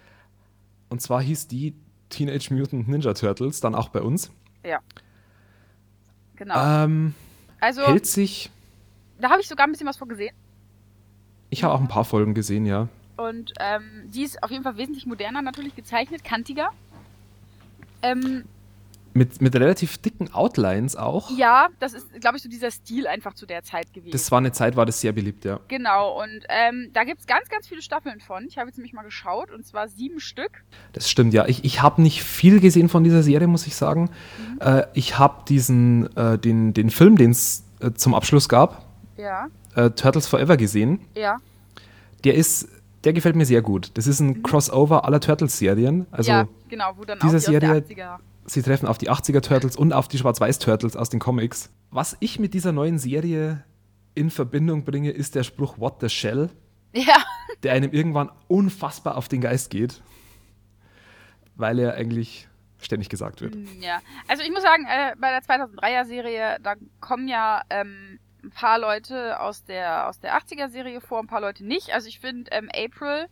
Und 0.88 1.02
zwar 1.02 1.20
hieß 1.20 1.48
die 1.48 1.74
Teenage 2.08 2.52
Mutant 2.54 2.88
Ninja 2.88 3.14
Turtles, 3.14 3.60
dann 3.60 3.74
auch 3.74 3.88
bei 3.90 4.00
uns. 4.00 4.30
Ja. 4.64 4.80
Genau. 6.36 6.84
Ähm, 6.84 7.14
also, 7.60 7.86
hält 7.86 8.06
sich. 8.06 8.50
Da 9.20 9.30
habe 9.30 9.40
ich 9.40 9.48
sogar 9.48 9.66
ein 9.66 9.72
bisschen 9.72 9.86
was 9.88 9.96
von 9.96 10.08
gesehen. 10.08 10.34
Ich 11.50 11.64
habe 11.64 11.74
auch 11.74 11.80
ein 11.80 11.88
paar 11.88 12.04
Folgen 12.04 12.34
gesehen, 12.34 12.66
ja. 12.66 12.88
Und 13.16 13.52
ähm, 13.58 14.10
die 14.10 14.22
ist 14.22 14.42
auf 14.42 14.50
jeden 14.50 14.62
Fall 14.62 14.76
wesentlich 14.76 15.06
moderner 15.06 15.42
natürlich 15.42 15.74
gezeichnet, 15.74 16.22
kantiger. 16.22 16.70
Ähm, 18.02 18.44
mit, 19.14 19.40
mit 19.40 19.54
relativ 19.54 19.98
dicken 19.98 20.32
Outlines 20.32 20.96
auch. 20.96 21.30
Ja, 21.36 21.68
das 21.80 21.94
ist, 21.94 22.20
glaube 22.20 22.36
ich, 22.36 22.42
so 22.42 22.48
dieser 22.48 22.70
Stil 22.70 23.06
einfach 23.06 23.34
zu 23.34 23.46
der 23.46 23.62
Zeit 23.62 23.92
gewesen. 23.92 24.12
Das 24.12 24.30
war 24.30 24.38
eine 24.38 24.52
Zeit, 24.52 24.76
war 24.76 24.86
das 24.86 25.00
sehr 25.00 25.12
beliebt, 25.12 25.44
ja. 25.44 25.60
Genau, 25.68 26.22
und 26.22 26.44
ähm, 26.48 26.90
da 26.92 27.04
gibt 27.04 27.20
es 27.20 27.26
ganz, 27.26 27.48
ganz 27.48 27.66
viele 27.66 27.82
Staffeln 27.82 28.20
von. 28.20 28.46
Ich 28.46 28.58
habe 28.58 28.68
jetzt 28.68 28.76
nämlich 28.76 28.92
mal 28.92 29.02
geschaut, 29.02 29.50
und 29.50 29.66
zwar 29.66 29.88
sieben 29.88 30.20
Stück. 30.20 30.62
Das 30.92 31.10
stimmt, 31.10 31.34
ja. 31.34 31.46
Ich, 31.46 31.64
ich 31.64 31.82
habe 31.82 32.00
nicht 32.02 32.22
viel 32.22 32.60
gesehen 32.60 32.88
von 32.88 33.04
dieser 33.04 33.22
Serie, 33.22 33.46
muss 33.46 33.66
ich 33.66 33.76
sagen. 33.76 34.10
Mhm. 34.38 34.60
Äh, 34.60 34.86
ich 34.94 35.18
habe 35.18 35.44
diesen, 35.48 36.14
äh, 36.16 36.38
den, 36.38 36.74
den 36.74 36.90
Film, 36.90 37.16
den 37.16 37.32
es 37.32 37.64
äh, 37.80 37.92
zum 37.92 38.14
Abschluss 38.14 38.48
gab. 38.48 38.86
Ja. 39.16 39.48
Äh, 39.74 39.90
Turtles 39.90 40.26
Forever 40.26 40.56
gesehen. 40.56 41.00
Ja. 41.14 41.38
Der 42.24 42.34
ist, 42.34 42.68
der 43.04 43.12
gefällt 43.12 43.36
mir 43.36 43.46
sehr 43.46 43.62
gut. 43.62 43.90
Das 43.94 44.06
ist 44.06 44.20
ein 44.20 44.28
mhm. 44.28 44.42
Crossover 44.42 45.04
aller 45.04 45.20
Turtles-Serien. 45.20 46.06
Also 46.10 46.30
ja, 46.30 46.48
genau, 46.68 46.92
wo 46.96 47.04
dann 47.04 47.18
diese 47.20 47.36
auch 47.36 47.40
die 47.40 47.46
Serie, 47.46 47.84
sie 48.48 48.62
treffen 48.62 48.86
auf 48.86 48.98
die 48.98 49.10
80er 49.10 49.40
Turtles 49.40 49.76
und 49.76 49.92
auf 49.92 50.08
die 50.08 50.18
Schwarz-Weiß 50.18 50.58
Turtles 50.58 50.96
aus 50.96 51.10
den 51.10 51.20
Comics. 51.20 51.70
Was 51.90 52.16
ich 52.20 52.38
mit 52.38 52.54
dieser 52.54 52.72
neuen 52.72 52.98
Serie 52.98 53.64
in 54.14 54.30
Verbindung 54.30 54.84
bringe, 54.84 55.10
ist 55.10 55.34
der 55.34 55.42
Spruch 55.42 55.78
What 55.78 56.00
the 56.00 56.08
Shell. 56.08 56.50
Ja. 56.92 57.16
Der 57.62 57.72
einem 57.72 57.92
irgendwann 57.92 58.30
unfassbar 58.48 59.16
auf 59.16 59.28
den 59.28 59.40
Geist 59.40 59.70
geht. 59.70 60.02
Weil 61.56 61.78
er 61.78 61.94
eigentlich 61.94 62.48
ständig 62.78 63.08
gesagt 63.08 63.40
wird. 63.40 63.56
Mm, 63.56 63.80
ja, 63.80 64.00
also 64.28 64.42
ich 64.42 64.50
muss 64.50 64.62
sagen, 64.62 64.86
äh, 64.86 65.14
bei 65.18 65.30
der 65.30 65.42
2003er 65.42 66.04
Serie, 66.04 66.58
da 66.62 66.74
kommen 67.00 67.28
ja 67.28 67.62
ähm, 67.70 68.20
ein 68.42 68.50
paar 68.50 68.78
Leute 68.78 69.40
aus 69.40 69.64
der, 69.64 70.08
aus 70.08 70.20
der 70.20 70.38
80er 70.38 70.68
Serie 70.68 71.00
vor, 71.00 71.18
ein 71.18 71.26
paar 71.26 71.40
Leute 71.40 71.66
nicht. 71.66 71.92
Also 71.92 72.08
ich 72.08 72.20
finde, 72.20 72.50
ähm, 72.52 72.68
April 72.74 73.26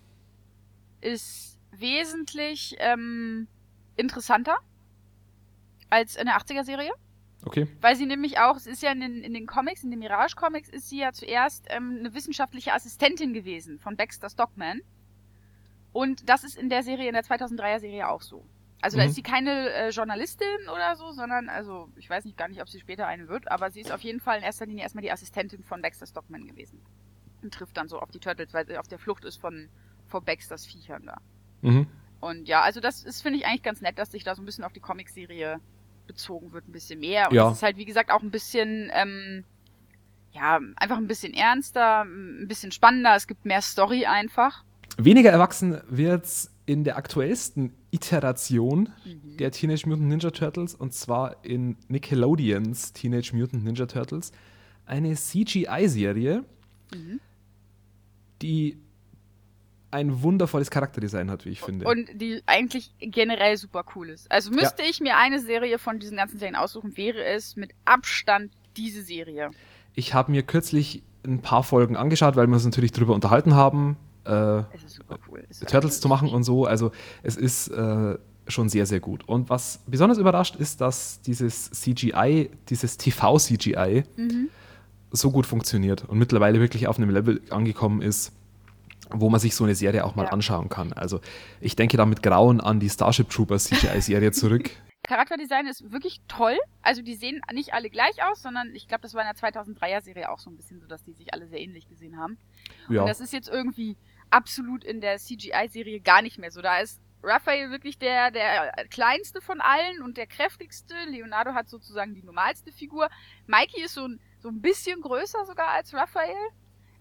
ist 1.01 1.59
wesentlich 1.71 2.77
ähm, 2.79 3.47
interessanter 3.97 4.57
als 5.91 6.17
in 6.17 6.27
der 6.27 6.37
80er 6.39 6.65
Serie. 6.65 6.93
Okay. 7.45 7.69
Weil 7.81 7.97
sie 7.97 8.07
nämlich 8.07 8.39
auch, 8.39 8.57
es 8.57 8.67
ist 8.67 8.83
ja 8.83 8.91
in 8.91 9.01
den, 9.01 9.23
in 9.23 9.33
den 9.33 9.47
Comics, 9.47 9.85
in 9.85 9.91
den 9.91 10.01
Mirage-Comics, 10.01 10.69
ist 10.69 10.89
sie 10.89 10.99
ja 10.99 11.13
zuerst 11.13 11.67
ähm, 11.69 11.99
eine 12.01 12.15
wissenschaftliche 12.15 12.73
Assistentin 12.73 13.33
gewesen 13.33 13.79
von 13.79 13.97
Baxter 13.97 14.29
Stockman. 14.29 14.81
Und 15.93 16.29
das 16.29 16.45
ist 16.45 16.59
in 16.59 16.69
der 16.69 16.83
Serie, 16.83 17.09
in 17.09 17.15
der 17.15 17.25
2003er 17.25 17.79
Serie 17.79 18.09
auch 18.09 18.23
so. 18.23 18.45
Also 18.83 18.97
mhm. 18.97 19.01
da 19.01 19.07
ist 19.07 19.15
sie 19.15 19.23
keine 19.23 19.71
äh, 19.71 19.91
Journalistin 19.91 20.69
oder 20.73 20.97
so, 20.97 21.13
sondern, 21.13 21.49
also 21.49 21.89
ich 21.97 22.11
weiß 22.11 22.25
nicht 22.25 22.37
gar 22.37 22.49
nicht, 22.49 22.61
ob 22.61 22.69
sie 22.69 22.81
später 22.81 23.07
eine 23.07 23.29
wird, 23.29 23.51
aber 23.51 23.71
sie 23.71 23.81
ist 23.81 23.93
auf 23.93 24.01
jeden 24.03 24.21
Fall 24.21 24.39
in 24.39 24.45
erster 24.45 24.67
Linie 24.67 24.83
erstmal 24.83 25.03
die 25.03 25.13
Assistentin 25.13 25.63
von 25.63 25.81
Baxter 25.83 26.07
Stockman 26.07 26.47
gewesen. 26.47 26.81
Und 27.43 27.55
trifft 27.55 27.77
dann 27.77 27.89
so 27.89 28.01
auf 28.01 28.11
die 28.11 28.19
Turtles, 28.19 28.53
weil 28.55 28.67
sie 28.67 28.77
auf 28.77 28.89
der 28.89 28.99
Flucht 28.99 29.25
ist 29.25 29.37
von 29.37 29.69
vor 30.09 30.23
Baxters 30.23 30.67
Viechern 30.67 31.07
da. 31.07 31.19
Mhm. 31.63 31.87
Und 32.21 32.49
ja, 32.49 32.63
also 32.63 32.81
das 32.81 33.05
ist, 33.05 33.23
finde 33.23 33.39
ich, 33.39 33.47
eigentlich 33.47 33.63
ganz 33.63 33.81
nett, 33.81 33.99
dass 33.99 34.11
sich 34.11 34.25
da 34.25 34.35
so 34.35 34.43
ein 34.43 34.47
bisschen 34.47 34.65
auf 34.65 34.73
die 34.73 34.81
Comicserie 34.81 35.61
bezogen 36.07 36.53
wird, 36.53 36.69
ein 36.69 36.73
bisschen 36.73 37.01
mehr. 37.01 37.29
Und 37.31 37.37
ja. 37.37 37.51
es 37.51 37.59
ist 37.59 37.63
halt, 37.63 37.77
wie 37.77 37.85
gesagt, 37.85 38.11
auch 38.11 38.23
ein 38.23 38.31
bisschen, 38.31 38.91
ähm, 38.95 39.45
ja, 40.33 40.61
einfach 40.77 40.99
ein 40.99 41.07
bisschen 41.07 41.35
ernster, 41.35 42.03
ein 42.03 42.47
bisschen 42.49 42.73
spannender. 42.73 43.15
Es 43.17 43.27
gibt 43.27 43.45
mehr 43.45 43.63
Story 43.63 44.07
einfach. 44.07 44.65
Weniger 44.99 45.31
erwachsen 45.31 45.81
wird's 45.89 46.51
in 46.65 46.85
der 46.85 46.97
aktuellsten 46.97 47.73
Iteration 47.91 48.91
mhm. 49.05 49.37
der 49.37 49.53
Teenage 49.53 49.89
Mutant 49.89 50.09
Ninja 50.09 50.31
Turtles 50.31 50.75
und 50.75 50.93
zwar 50.95 51.45
in 51.45 51.77
Nickelodeons 51.89 52.93
Teenage 52.93 53.35
Mutant 53.35 53.65
Ninja 53.65 53.87
Turtles. 53.87 54.33
Eine 54.85 55.15
CGI-Serie, 55.15 56.45
mhm. 56.93 57.21
die 58.43 58.79
ein 59.97 60.23
wundervolles 60.23 60.71
Charakterdesign 60.71 61.31
hat, 61.31 61.47
wie 61.47 61.51
ich 61.51 61.63
finde. 61.63 61.87
Und 61.87 62.09
die 62.21 62.43
eigentlich 62.45 62.93
generell 63.01 63.57
super 63.57 63.83
cool 63.95 64.11
ist. 64.11 64.31
Also 64.31 64.51
müsste 64.51 64.83
ja. 64.83 64.91
ich 64.91 65.01
mir 65.01 65.17
eine 65.17 65.41
Serie 65.41 65.79
von 65.79 65.99
diesen 65.99 66.19
ganzen 66.19 66.39
Serien 66.39 66.55
aussuchen, 66.55 66.99
wäre 66.99 67.25
es 67.25 67.57
mit 67.57 67.71
Abstand 67.87 68.53
diese 68.77 69.03
Serie. 69.03 69.51
Ich 69.95 70.13
habe 70.13 70.31
mir 70.31 70.43
kürzlich 70.43 71.03
ein 71.25 71.41
paar 71.41 71.63
Folgen 71.63 71.97
angeschaut, 71.97 72.37
weil 72.37 72.47
wir 72.47 72.55
uns 72.55 72.67
natürlich 72.67 72.93
darüber 72.93 73.15
unterhalten 73.15 73.55
haben, 73.55 73.97
äh, 74.25 74.31
cool. 75.31 75.45
Turtles 75.67 76.01
zu 76.01 76.09
machen 76.09 76.29
und 76.29 76.45
so. 76.45 76.67
Also 76.67 76.93
es 77.23 77.39
ist 77.39 77.69
äh, 77.69 78.19
schon 78.49 78.69
sehr, 78.69 78.85
sehr 78.85 79.01
gut. 79.01 79.27
Und 79.27 79.49
was 79.49 79.81
besonders 79.87 80.19
überrascht 80.19 80.57
ist, 80.57 80.83
dass 80.83 81.23
dieses 81.23 81.71
CGI, 81.71 82.51
dieses 82.69 82.99
TV-CGI 82.99 84.05
mhm. 84.17 84.51
so 85.11 85.31
gut 85.31 85.47
funktioniert 85.47 86.05
und 86.07 86.19
mittlerweile 86.19 86.61
wirklich 86.61 86.87
auf 86.87 86.99
einem 86.99 87.09
Level 87.09 87.41
angekommen 87.49 88.03
ist, 88.03 88.33
wo 89.11 89.31
man 89.31 89.41
sich 89.41 89.55
so 89.55 89.65
eine 89.65 89.75
Serie 89.75 90.05
auch 90.05 90.15
mal 90.15 90.25
ja. 90.25 90.31
anschauen 90.31 90.69
kann. 90.69 90.93
Also 90.93 91.21
ich 91.61 91.77
denke 91.77 91.97
da 91.97 92.07
mit 92.07 92.23
Grauen 92.23 92.61
an 92.61 92.81
die 92.81 92.91
Starship 92.91 93.31
Troopers 93.31 93.65
CGI-Serie 93.65 94.31
zurück. 94.33 94.71
Charakterdesign 95.07 95.67
ist 95.67 95.93
wirklich 95.93 96.21
toll. 96.27 96.59
Also 96.83 97.03
die 97.03 97.15
sehen 97.15 97.41
nicht 97.53 97.73
alle 97.75 97.91
gleich 97.91 98.23
aus, 98.25 98.43
sondern 98.43 98.75
ich 98.75 98.89
glaube, 98.89 99.03
das 99.03 99.15
war 99.15 99.23
in 99.23 99.33
der 99.33 99.51
2003er 99.51 100.03
Serie 100.03 100.31
auch 100.31 100.41
so 100.41 100.51
ein 100.51 100.57
bisschen 100.57 100.81
so, 100.81 100.87
dass 100.87 101.05
die 101.05 101.13
sich 101.13 101.33
alle 101.33 101.47
sehr 101.47 101.61
ähnlich 101.61 101.89
gesehen 101.89 102.19
haben. 102.19 102.39
Ja. 102.89 103.03
Und 103.03 103.09
das 103.09 103.21
ist 103.21 103.33
jetzt 103.33 103.49
irgendwie 103.49 103.97
absolut 104.31 104.83
in 104.85 105.01
der 105.01 105.19
CGI-Serie 105.19 106.01
gar 106.01 106.23
nicht 106.23 106.39
mehr 106.39 106.51
so. 106.51 106.61
Da 106.61 106.81
ist 106.81 107.01
Raphael 107.23 107.71
wirklich 107.71 107.99
der, 107.99 108.31
der 108.31 108.73
kleinste 108.91 109.41
von 109.41 109.61
allen 109.61 110.03
und 110.03 110.17
der 110.17 110.27
kräftigste. 110.27 110.95
Leonardo 111.09 111.55
hat 111.55 111.69
sozusagen 111.69 112.15
die 112.15 112.23
normalste 112.23 112.73
Figur. 112.73 113.09
Mikey 113.47 113.83
ist 113.83 113.95
so 113.95 114.07
ein, 114.07 114.21
so 114.41 114.49
ein 114.49 114.61
bisschen 114.61 115.01
größer 115.01 115.45
sogar 115.47 115.69
als 115.69 115.95
Raphael 115.95 116.51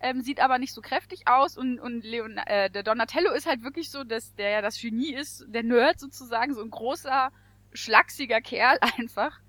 ähm, 0.05 0.21
sieht 0.21 0.39
aber 0.39 0.59
nicht 0.59 0.73
so 0.73 0.81
kräftig 0.81 1.27
aus 1.27 1.57
und, 1.57 1.79
und 1.79 2.03
Leon, 2.03 2.37
äh, 2.37 2.69
der 2.69 2.83
Donatello 2.83 3.31
ist 3.31 3.47
halt 3.47 3.63
wirklich 3.63 3.89
so, 3.89 4.03
dass 4.03 4.35
der 4.35 4.51
ja 4.51 4.61
das 4.61 4.79
Genie 4.79 5.15
ist, 5.15 5.43
der 5.47 5.63
Nerd 5.63 5.99
sozusagen, 5.99 6.53
so 6.53 6.61
ein 6.61 6.69
großer, 6.69 7.31
schlachsiger 7.73 8.39
Kerl 8.39 8.77
einfach. 8.97 9.39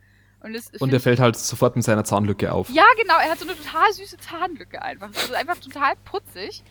Und, 0.41 0.55
es, 0.55 0.69
und 0.81 0.93
der 0.93 1.01
fällt 1.01 1.21
halt 1.21 1.37
sofort 1.37 1.77
mit 1.77 1.85
seiner 1.85 2.05
Zahnlücke 2.05 2.53
auf. 2.53 2.71
Ja, 2.71 2.85
genau, 3.01 3.15
er 3.19 3.31
hat 3.31 3.39
so 3.39 3.47
eine 3.47 3.57
total 3.57 3.93
süße 3.93 4.17
Zahnlücke 4.19 4.81
einfach. 4.81 5.11
Das 5.11 5.25
ist 5.25 5.35
einfach 5.35 5.59
total 5.59 5.95
putzig. 6.05 6.63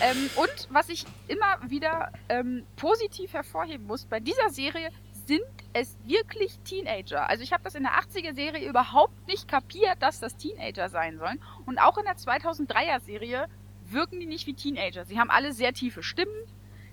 Ähm, 0.00 0.30
und 0.36 0.68
was 0.70 0.88
ich 0.88 1.04
immer 1.28 1.58
wieder 1.68 2.12
ähm, 2.28 2.64
positiv 2.76 3.32
hervorheben 3.32 3.86
muss, 3.86 4.04
bei 4.04 4.18
dieser 4.18 4.50
Serie 4.50 4.90
sind 5.28 5.42
es 5.74 5.96
wirklich 6.04 6.58
Teenager. 6.60 7.28
Also 7.28 7.44
ich 7.44 7.52
habe 7.52 7.62
das 7.62 7.74
in 7.74 7.82
der 7.82 7.92
80er-Serie 7.92 8.66
überhaupt 8.66 9.28
nicht 9.28 9.46
kapiert, 9.46 9.96
dass 10.00 10.20
das 10.20 10.36
Teenager 10.36 10.88
sein 10.88 11.18
sollen. 11.18 11.40
Und 11.66 11.78
auch 11.78 11.98
in 11.98 12.04
der 12.04 12.16
2003er-Serie 12.16 13.46
wirken 13.84 14.18
die 14.18 14.26
nicht 14.26 14.46
wie 14.46 14.54
Teenager. 14.54 15.04
Sie 15.04 15.20
haben 15.20 15.30
alle 15.30 15.52
sehr 15.52 15.74
tiefe 15.74 16.02
Stimmen. 16.02 16.32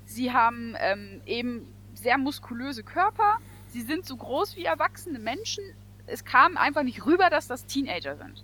Sie 0.04 0.34
haben 0.34 0.76
ähm, 0.80 1.22
eben 1.26 1.74
sehr 1.94 2.18
muskulöse 2.18 2.84
Körper. 2.84 3.38
Sie 3.68 3.82
sind 3.82 4.06
so 4.06 4.18
groß 4.18 4.58
wie 4.58 4.66
erwachsene 4.66 5.18
Menschen. 5.18 5.64
Es 6.06 6.26
kam 6.26 6.58
einfach 6.58 6.84
nicht 6.84 7.06
rüber, 7.06 7.30
dass 7.30 7.48
das 7.48 7.66
Teenager 7.66 8.18
sind. 8.18 8.44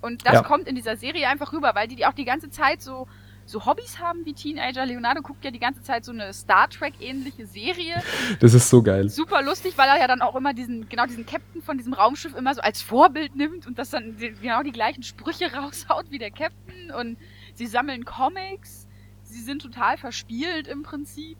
Und 0.00 0.24
das 0.24 0.34
ja. 0.34 0.42
kommt 0.42 0.68
in 0.68 0.76
dieser 0.76 0.96
Serie 0.96 1.28
einfach 1.28 1.52
rüber, 1.52 1.74
weil 1.74 1.88
die, 1.88 1.96
die 1.96 2.06
auch 2.06 2.14
die 2.14 2.24
ganze 2.24 2.48
Zeit 2.48 2.80
so 2.80 3.06
so 3.50 3.66
Hobbys 3.66 3.98
haben 3.98 4.24
wie 4.24 4.32
Teenager. 4.32 4.86
Leonardo 4.86 5.22
guckt 5.22 5.44
ja 5.44 5.50
die 5.50 5.58
ganze 5.58 5.82
Zeit 5.82 6.04
so 6.04 6.12
eine 6.12 6.32
Star 6.32 6.68
Trek-ähnliche 6.68 7.46
Serie. 7.46 8.02
Das 8.38 8.54
ist 8.54 8.70
so 8.70 8.82
geil. 8.82 9.08
Super 9.08 9.42
lustig, 9.42 9.76
weil 9.76 9.88
er 9.88 9.98
ja 9.98 10.06
dann 10.06 10.22
auch 10.22 10.36
immer 10.36 10.54
diesen, 10.54 10.88
genau 10.88 11.06
diesen 11.06 11.26
Captain 11.26 11.60
von 11.62 11.76
diesem 11.76 11.92
Raumschiff 11.92 12.34
immer 12.36 12.54
so 12.54 12.60
als 12.60 12.80
Vorbild 12.80 13.34
nimmt 13.34 13.66
und 13.66 13.78
das 13.78 13.90
dann 13.90 14.16
genau 14.40 14.62
die 14.62 14.72
gleichen 14.72 15.02
Sprüche 15.02 15.52
raushaut 15.54 16.10
wie 16.10 16.18
der 16.18 16.30
Captain. 16.30 16.90
Und 16.92 17.18
sie 17.54 17.66
sammeln 17.66 18.04
Comics. 18.04 18.86
Sie 19.22 19.40
sind 19.40 19.62
total 19.62 19.96
verspielt 19.98 20.68
im 20.68 20.82
Prinzip. 20.82 21.38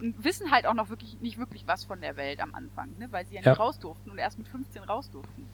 Und 0.00 0.24
wissen 0.24 0.50
halt 0.50 0.66
auch 0.66 0.74
noch 0.74 0.90
wirklich 0.90 1.20
nicht 1.20 1.38
wirklich 1.38 1.64
was 1.66 1.84
von 1.84 2.00
der 2.00 2.16
Welt 2.16 2.40
am 2.40 2.54
Anfang, 2.54 2.88
ne? 2.98 3.06
weil 3.12 3.24
sie 3.26 3.36
ja, 3.36 3.42
ja. 3.42 3.52
nicht 3.52 3.60
raus 3.60 3.78
durften 3.78 4.10
und 4.10 4.18
erst 4.18 4.38
mit 4.38 4.48
15 4.48 4.82
raus 4.82 5.08
durften. 5.10 5.46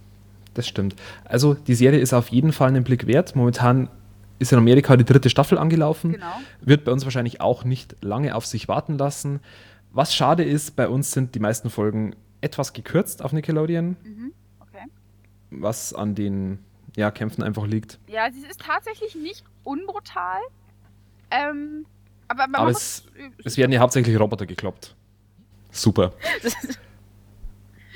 Das 0.54 0.66
stimmt. 0.66 0.96
Also 1.24 1.54
die 1.54 1.74
Serie 1.74 2.00
ist 2.00 2.12
auf 2.12 2.28
jeden 2.28 2.52
Fall 2.52 2.68
einen 2.68 2.82
Blick 2.82 3.06
wert. 3.06 3.36
Momentan 3.36 3.88
ist 4.40 4.52
in 4.52 4.58
Amerika 4.58 4.96
die 4.96 5.04
dritte 5.04 5.30
Staffel 5.30 5.58
angelaufen. 5.58 6.12
Genau. 6.12 6.40
Wird 6.62 6.84
bei 6.84 6.92
uns 6.92 7.04
wahrscheinlich 7.04 7.40
auch 7.40 7.62
nicht 7.62 7.94
lange 8.02 8.34
auf 8.34 8.46
sich 8.46 8.66
warten 8.66 8.98
lassen. 8.98 9.40
Was 9.92 10.14
schade 10.14 10.42
ist, 10.42 10.76
bei 10.76 10.88
uns 10.88 11.12
sind 11.12 11.34
die 11.34 11.40
meisten 11.40 11.68
Folgen 11.68 12.16
etwas 12.40 12.72
gekürzt 12.72 13.22
auf 13.22 13.32
Nickelodeon. 13.32 13.96
Mhm. 14.02 14.32
Okay. 14.60 14.86
Was 15.50 15.92
an 15.92 16.14
den 16.14 16.58
ja, 16.96 17.10
Kämpfen 17.10 17.42
einfach 17.42 17.66
liegt. 17.66 17.98
Ja, 18.08 18.32
sie 18.32 18.40
ist 18.46 18.60
tatsächlich 18.60 19.14
nicht 19.14 19.44
unbrutal. 19.62 20.40
Ähm, 21.30 21.84
aber, 22.26 22.44
aber, 22.44 22.58
aber 22.58 22.70
es, 22.70 23.04
es 23.44 23.58
werden 23.58 23.72
ja 23.72 23.80
hauptsächlich 23.80 24.18
Roboter 24.18 24.46
gekloppt. 24.46 24.96
Super. 25.70 26.14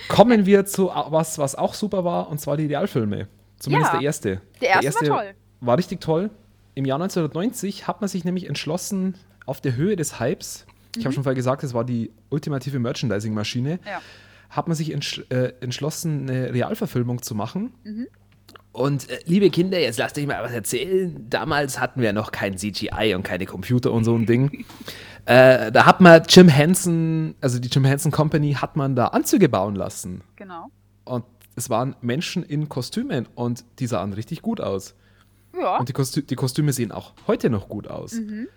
Kommen 0.08 0.44
wir 0.46 0.66
zu 0.66 0.88
was, 0.88 1.38
was 1.38 1.54
auch 1.54 1.72
super 1.72 2.04
war, 2.04 2.28
und 2.28 2.38
zwar 2.38 2.58
die 2.58 2.64
Idealfilme. 2.64 3.28
Zumindest 3.58 3.92
ja, 3.94 3.98
der 3.98 4.06
erste. 4.06 4.28
Der 4.60 4.68
erste, 4.68 4.80
der 4.80 4.82
erste 4.82 5.08
war 5.08 5.22
toll 5.22 5.34
war 5.66 5.78
richtig 5.78 6.00
toll. 6.00 6.30
Im 6.74 6.84
Jahr 6.84 7.00
1990 7.00 7.86
hat 7.86 8.00
man 8.00 8.08
sich 8.08 8.24
nämlich 8.24 8.48
entschlossen, 8.48 9.14
auf 9.46 9.60
der 9.60 9.76
Höhe 9.76 9.96
des 9.96 10.20
Hypes, 10.20 10.66
mhm. 10.66 11.00
ich 11.00 11.04
habe 11.04 11.14
schon 11.14 11.22
vorher 11.22 11.36
gesagt, 11.36 11.62
es 11.64 11.74
war 11.74 11.84
die 11.84 12.10
ultimative 12.30 12.78
Merchandising-Maschine, 12.78 13.78
ja. 13.84 14.00
hat 14.50 14.68
man 14.68 14.76
sich 14.76 14.92
entsch 14.92 15.22
äh, 15.30 15.52
entschlossen, 15.60 16.28
eine 16.28 16.52
Realverfilmung 16.52 17.22
zu 17.22 17.34
machen. 17.34 17.74
Mhm. 17.84 18.06
Und 18.72 19.08
äh, 19.08 19.20
liebe 19.26 19.50
Kinder, 19.50 19.78
jetzt 19.78 19.98
lasst 19.98 20.18
euch 20.18 20.26
mal 20.26 20.42
was 20.42 20.50
erzählen. 20.50 21.26
Damals 21.30 21.78
hatten 21.78 22.00
wir 22.00 22.12
noch 22.12 22.32
kein 22.32 22.58
CGI 22.58 23.14
und 23.14 23.22
keine 23.22 23.46
Computer 23.46 23.92
und 23.92 24.02
so 24.02 24.16
ein 24.16 24.26
Ding. 24.26 24.64
äh, 25.26 25.70
da 25.70 25.86
hat 25.86 26.00
man 26.00 26.22
Jim 26.28 26.48
Henson, 26.48 27.36
also 27.40 27.60
die 27.60 27.68
Jim 27.68 27.84
Henson 27.84 28.10
Company, 28.10 28.54
hat 28.54 28.74
man 28.74 28.96
da 28.96 29.08
Anzüge 29.08 29.48
bauen 29.48 29.76
lassen. 29.76 30.22
Genau. 30.34 30.70
Und 31.04 31.24
es 31.54 31.70
waren 31.70 31.94
Menschen 32.00 32.42
in 32.42 32.68
Kostümen 32.68 33.28
und 33.36 33.64
die 33.78 33.86
sahen 33.86 34.12
richtig 34.12 34.42
gut 34.42 34.60
aus. 34.60 34.96
Ja. 35.58 35.78
Und 35.78 35.88
die, 35.88 35.92
Kostü 35.92 36.22
die 36.22 36.36
Kostüme 36.36 36.72
sehen 36.72 36.92
auch 36.92 37.12
heute 37.26 37.50
noch 37.50 37.68
gut 37.68 37.88
aus. 37.88 38.14
Mhm. 38.14 38.48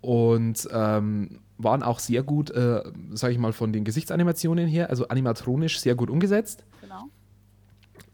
Und 0.00 0.68
ähm, 0.72 1.40
waren 1.58 1.82
auch 1.82 1.98
sehr 1.98 2.22
gut, 2.22 2.50
äh, 2.50 2.82
sage 3.12 3.32
ich 3.32 3.38
mal, 3.38 3.52
von 3.52 3.72
den 3.72 3.84
Gesichtsanimationen 3.84 4.66
her, 4.66 4.90
also 4.90 5.08
animatronisch 5.08 5.80
sehr 5.80 5.94
gut 5.94 6.10
umgesetzt. 6.10 6.64
Genau. 6.80 7.04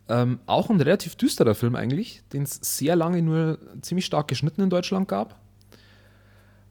Ähm, 0.09 0.41
auch 0.47 0.71
ein 0.71 0.81
relativ 0.81 1.17
düsterer 1.17 1.55
Film 1.55 1.75
eigentlich, 1.75 2.23
den 2.33 2.43
es 2.43 2.59
sehr 2.63 2.97
lange 2.97 3.23
nur 3.23 3.59
ziemlich 3.83 4.05
stark 4.05 4.29
geschnitten 4.29 4.63
in 4.63 4.71
Deutschland 4.71 5.09
gab. 5.09 5.41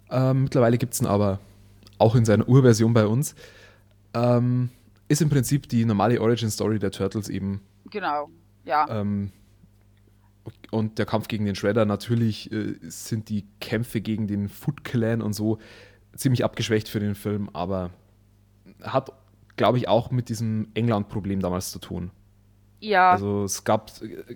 Ähm, 0.09 0.43
mittlerweile 0.43 0.77
gibt 0.77 0.93
es 0.93 1.01
ihn 1.01 1.07
aber 1.07 1.39
auch 1.97 2.15
in 2.15 2.25
seiner 2.25 2.47
Urversion 2.47 2.93
bei 2.93 3.05
uns. 3.05 3.35
Ähm, 4.13 4.69
ist 5.07 5.21
im 5.21 5.29
Prinzip 5.29 5.69
die 5.69 5.85
normale 5.85 6.19
Origin-Story 6.21 6.79
der 6.79 6.91
Turtles 6.91 7.29
eben. 7.29 7.61
Genau, 7.89 8.29
ja. 8.65 8.87
Ähm, 8.89 9.31
und 10.71 10.97
der 10.97 11.05
Kampf 11.05 11.27
gegen 11.27 11.45
den 11.45 11.55
Shredder, 11.55 11.85
natürlich 11.85 12.51
äh, 12.51 12.75
sind 12.81 13.29
die 13.29 13.45
Kämpfe 13.59 14.01
gegen 14.01 14.27
den 14.27 14.49
Foot 14.49 14.83
Clan 14.83 15.21
und 15.21 15.33
so 15.33 15.59
ziemlich 16.15 16.43
abgeschwächt 16.43 16.89
für 16.89 16.99
den 16.99 17.13
Film, 17.13 17.49
aber 17.53 17.91
hat, 18.81 19.11
glaube 19.57 19.77
ich, 19.77 19.87
auch 19.87 20.11
mit 20.11 20.29
diesem 20.29 20.69
England-Problem 20.73 21.41
damals 21.41 21.71
zu 21.71 21.79
tun. 21.79 22.11
Ja. 22.79 23.11
Also 23.11 23.43
es 23.43 23.63
gab, 23.63 23.91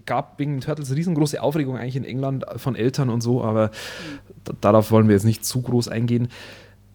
gab 0.06 0.38
wegen 0.38 0.54
den 0.54 0.62
Turtles 0.62 0.96
riesengroße 0.96 1.42
Aufregung 1.42 1.78
eigentlich 1.78 1.96
in 1.96 2.06
England 2.06 2.46
von 2.58 2.76
Eltern 2.76 3.10
und 3.10 3.22
so, 3.22 3.44
aber 3.44 3.68
mhm. 3.70 4.58
darauf 4.62 4.92
wollen 4.92 5.08
wir 5.08 5.16
jetzt 5.16 5.24
nicht 5.24 5.44
zu 5.44 5.62
groß 5.62 5.88
eingehen. 5.88 6.28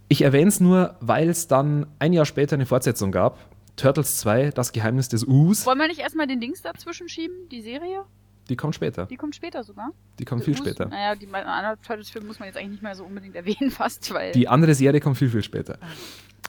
Ich 0.09 0.23
erwähne 0.23 0.49
es 0.49 0.61
nur, 0.61 0.97
weil 1.01 1.29
es 1.29 1.49
dann 1.49 1.87
ein 1.99 2.13
Jahr 2.13 2.25
später 2.25 2.55
eine 2.55 2.67
Fortsetzung 2.67 3.11
gab. 3.11 3.39
Turtles 3.77 4.19
2, 4.19 4.51
das 4.51 4.73
Geheimnis 4.73 5.09
des 5.09 5.25
Us. 5.25 5.67
Wollen 5.67 5.79
wir 5.79 5.89
nicht 5.89 6.01
erstmal 6.01 6.27
den 6.27 6.41
Dings 6.41 6.63
dazwischen 6.63 7.09
schieben, 7.09 7.49
die 7.51 7.63
Serie? 7.63 8.05
Die 8.51 8.57
kommt 8.57 8.75
später. 8.75 9.07
Die 9.07 9.17
kommt 9.17 9.37
später 9.37 9.63
sogar. 9.63 9.93
Die 10.19 10.25
kommt 10.25 10.45
viel 10.45 10.55
Us, 10.55 10.59
später. 10.59 10.87
Naja, 10.87 11.15
die 11.15 11.33
anderen 11.33 11.81
Turtles-Filme 11.83 12.27
muss 12.27 12.41
man 12.41 12.49
jetzt 12.49 12.57
eigentlich 12.57 12.73
nicht 12.73 12.83
mehr 12.83 12.97
so 12.97 13.05
unbedingt 13.05 13.37
erwähnen, 13.37 13.71
fast, 13.71 14.13
weil. 14.13 14.33
Die 14.33 14.49
andere 14.49 14.75
Serie 14.75 15.01
kommt 15.01 15.17
viel, 15.17 15.31
viel 15.31 15.45
später. 15.45 15.79
Ah. 15.81 15.87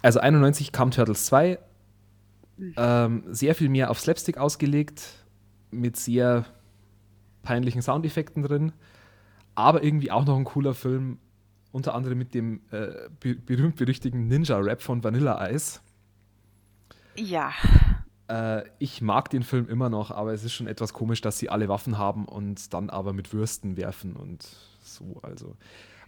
Also 0.02 0.20
91 0.20 0.72
kam 0.72 0.90
Turtles 0.90 1.28
2, 1.28 1.60
ähm, 2.76 3.24
sehr 3.28 3.54
viel 3.54 3.70
mehr 3.70 3.92
auf 3.92 4.00
Slapstick 4.00 4.40
ausgelegt, 4.40 5.04
mit 5.70 5.96
sehr 5.96 6.46
peinlichen 7.44 7.84
Soundeffekten 7.84 8.42
drin, 8.42 8.74
aber 9.54 9.84
irgendwie 9.84 10.10
auch 10.10 10.26
noch 10.26 10.38
ein 10.38 10.44
cooler 10.44 10.74
Film, 10.74 11.20
unter 11.72 11.94
anderem 11.94 12.18
mit 12.18 12.34
dem 12.34 12.62
äh, 12.72 13.10
berühmt-berüchtigten 13.20 14.28
Ninja-Rap 14.28 14.82
von 14.82 15.04
Vanilla 15.04 15.50
Ice. 15.52 15.82
Ja. 17.16 17.52
Äh, 18.32 18.64
ich 18.80 19.02
mag 19.02 19.30
den 19.30 19.44
Film 19.44 19.68
immer 19.68 19.90
noch, 19.90 20.10
aber 20.10 20.32
es 20.32 20.44
ist 20.46 20.54
schon 20.54 20.68
etwas 20.68 20.94
komisch, 20.94 21.20
dass 21.20 21.38
sie 21.38 21.50
alle 21.50 21.68
Waffen 21.68 21.98
haben 21.98 22.26
und 22.26 22.74
dann 22.74 22.90
aber 22.90 23.12
mit 23.12 23.34
Würsten 23.34 23.76
werfen 23.76 24.16
und 24.16 24.48
so, 24.82 25.20
also. 25.22 25.58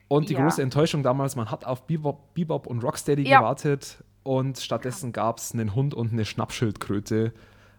Und 0.08 0.30
die 0.30 0.34
ja. 0.34 0.44
große 0.44 0.62
Enttäuschung 0.62 1.04
damals, 1.04 1.36
man 1.36 1.52
hat 1.52 1.66
auf 1.66 1.86
Bebop, 1.86 2.34
Bebop 2.34 2.68
und 2.68 2.82
Rocksteady 2.82 3.28
ja. 3.28 3.40
gewartet 3.40 4.04
und 4.24 4.58
stattdessen 4.60 5.12
gab 5.12 5.40
es 5.40 5.54
einen 5.54 5.76
Hund 5.76 5.94
und 5.94 6.14
eine 6.14 6.24
Schnappschildkröte 6.24 7.34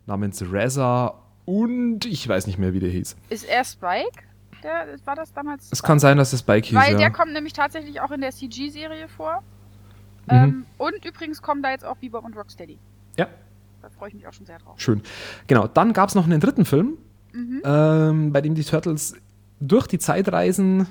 namens 0.05 0.43
Reza 0.43 1.23
und 1.47 2.05
ich 2.05 2.29
weiß 2.29 2.47
nicht 2.47 2.59
mehr, 2.59 2.75
wie 2.75 2.81
der 2.81 2.91
hieß. 2.91 3.17
Ist 3.31 3.45
er 3.45 3.65
Spike? 3.65 4.25
Der, 4.63 4.97
war 5.07 5.15
das 5.15 5.33
damals? 5.33 5.71
Es 5.73 5.83
kann 5.83 5.99
sein, 5.99 6.19
dass 6.19 6.33
es 6.35 6.41
Spike 6.41 6.69
hieß. 6.69 6.77
Weil 6.77 6.93
ja. 6.93 6.99
der 6.99 7.11
kommt 7.11 7.33
nämlich 7.33 7.55
tatsächlich 7.55 8.01
auch 8.01 8.11
in 8.11 8.21
der 8.21 8.33
CG-Serie 8.33 9.09
vor. 9.09 9.43
Mhm. 10.27 10.35
Ähm, 10.35 10.67
und 10.77 11.05
übrigens 11.05 11.41
kommen 11.41 11.63
da 11.63 11.71
jetzt 11.71 11.85
auch 11.85 11.97
Bebop 11.97 12.25
und 12.25 12.37
Rocksteady. 12.37 12.79
Ja. 13.19 13.29
Da 13.85 13.91
freue 13.91 14.09
ich 14.09 14.14
mich 14.14 14.26
auch 14.26 14.32
schon 14.32 14.47
sehr 14.47 14.59
drauf. 14.59 14.80
Schön. 14.80 15.03
Genau, 15.47 15.66
dann 15.66 15.93
gab 15.93 16.09
es 16.09 16.14
noch 16.14 16.24
einen 16.24 16.41
dritten 16.41 16.64
Film, 16.64 16.97
mhm. 17.32 17.62
ähm, 17.64 18.32
bei 18.32 18.41
dem 18.41 18.55
die 18.55 18.64
Turtles 18.64 19.14
durch 19.61 19.87
die 19.87 19.99
Zeit 19.99 20.32
reisen 20.32 20.87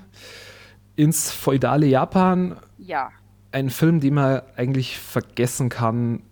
ins 0.96 1.32
feudale 1.32 1.88
Japan. 1.88 2.56
Ja 2.78 3.10
ein 3.54 3.70
Film, 3.70 4.00
den 4.00 4.16
man 4.16 4.42
eigentlich 4.58 5.00
vergessen 5.00 5.70
kann, 5.70 6.24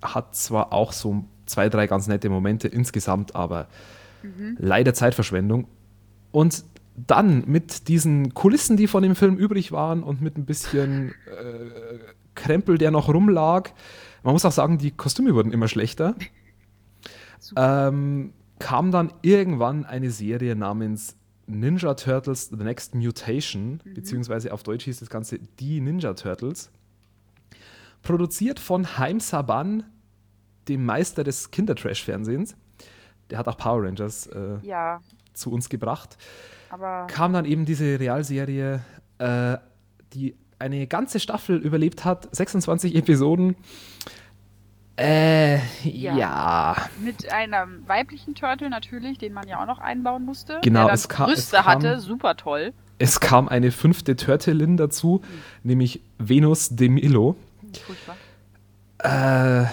hat 0.00 0.34
zwar 0.36 0.72
auch 0.72 0.92
so 0.92 1.24
zwei, 1.46 1.68
drei 1.68 1.86
ganz 1.86 2.06
nette 2.06 2.30
Momente 2.30 2.68
insgesamt, 2.68 3.34
aber 3.34 3.66
mhm. 4.22 4.56
leider 4.58 4.94
Zeitverschwendung. 4.94 5.66
Und 6.30 6.64
dann 6.94 7.44
mit 7.46 7.88
diesen 7.88 8.34
Kulissen, 8.34 8.76
die 8.76 8.86
von 8.86 9.02
dem 9.02 9.16
Film 9.16 9.36
übrig 9.36 9.72
waren 9.72 10.02
und 10.02 10.22
mit 10.22 10.38
ein 10.38 10.44
bisschen 10.44 11.12
äh, 11.26 11.98
Krempel, 12.34 12.78
der 12.78 12.90
noch 12.90 13.08
rumlag, 13.08 13.70
man 14.22 14.32
muss 14.32 14.44
auch 14.44 14.52
sagen, 14.52 14.78
die 14.78 14.90
Kostüme 14.90 15.34
wurden 15.34 15.52
immer 15.52 15.68
schlechter, 15.68 16.14
ähm, 17.56 18.32
kam 18.58 18.92
dann 18.92 19.12
irgendwann 19.22 19.84
eine 19.84 20.10
Serie 20.10 20.54
namens 20.54 21.16
Ninja 21.46 21.94
Turtles 21.94 22.48
The 22.48 22.56
Next 22.56 22.94
Mutation, 22.94 23.80
mhm. 23.84 23.94
beziehungsweise 23.94 24.52
auf 24.52 24.62
Deutsch 24.62 24.84
hieß 24.84 25.00
das 25.00 25.10
Ganze 25.10 25.38
Die 25.58 25.80
Ninja 25.80 26.14
Turtles. 26.14 26.70
Produziert 28.02 28.58
von 28.58 28.98
Haim 28.98 29.20
Saban, 29.20 29.84
dem 30.68 30.84
Meister 30.84 31.24
des 31.24 31.50
Kindertrash-Fernsehens. 31.50 32.56
Der 33.30 33.38
hat 33.38 33.48
auch 33.48 33.56
Power 33.56 33.84
Rangers 33.84 34.26
äh, 34.28 34.58
ja. 34.62 35.00
zu 35.32 35.52
uns 35.52 35.68
gebracht. 35.68 36.16
Aber 36.70 37.06
Kam 37.06 37.32
dann 37.32 37.44
eben 37.44 37.64
diese 37.64 37.98
Realserie, 37.98 38.80
äh, 39.18 39.58
die 40.12 40.36
eine 40.62 40.86
ganze 40.86 41.20
Staffel 41.20 41.58
überlebt 41.58 42.04
hat, 42.04 42.34
26 42.34 42.94
Episoden. 42.94 43.56
Äh, 44.96 45.56
ja. 45.84 46.16
ja. 46.16 46.76
Mit 47.02 47.32
einem 47.32 47.86
weiblichen 47.88 48.34
Turtle 48.34 48.70
natürlich, 48.70 49.18
den 49.18 49.32
man 49.32 49.48
ja 49.48 49.60
auch 49.60 49.66
noch 49.66 49.78
einbauen 49.78 50.24
musste. 50.24 50.60
Genau, 50.62 50.84
der 50.84 50.94
es, 50.94 51.08
kam, 51.08 51.26
Brüste 51.26 51.56
es 51.56 51.62
kam, 51.62 51.72
hatte, 51.72 52.00
super 52.00 52.36
toll. 52.36 52.72
Es 52.98 53.18
kam 53.18 53.48
eine 53.48 53.72
fünfte 53.72 54.16
Turtlein 54.16 54.76
dazu, 54.76 55.22
mhm. 55.22 55.68
nämlich 55.70 56.00
Venus 56.18 56.68
de 56.70 56.88
Milo. 56.88 57.36
Furchtbar. 57.84 58.16
Äh, 59.02 59.66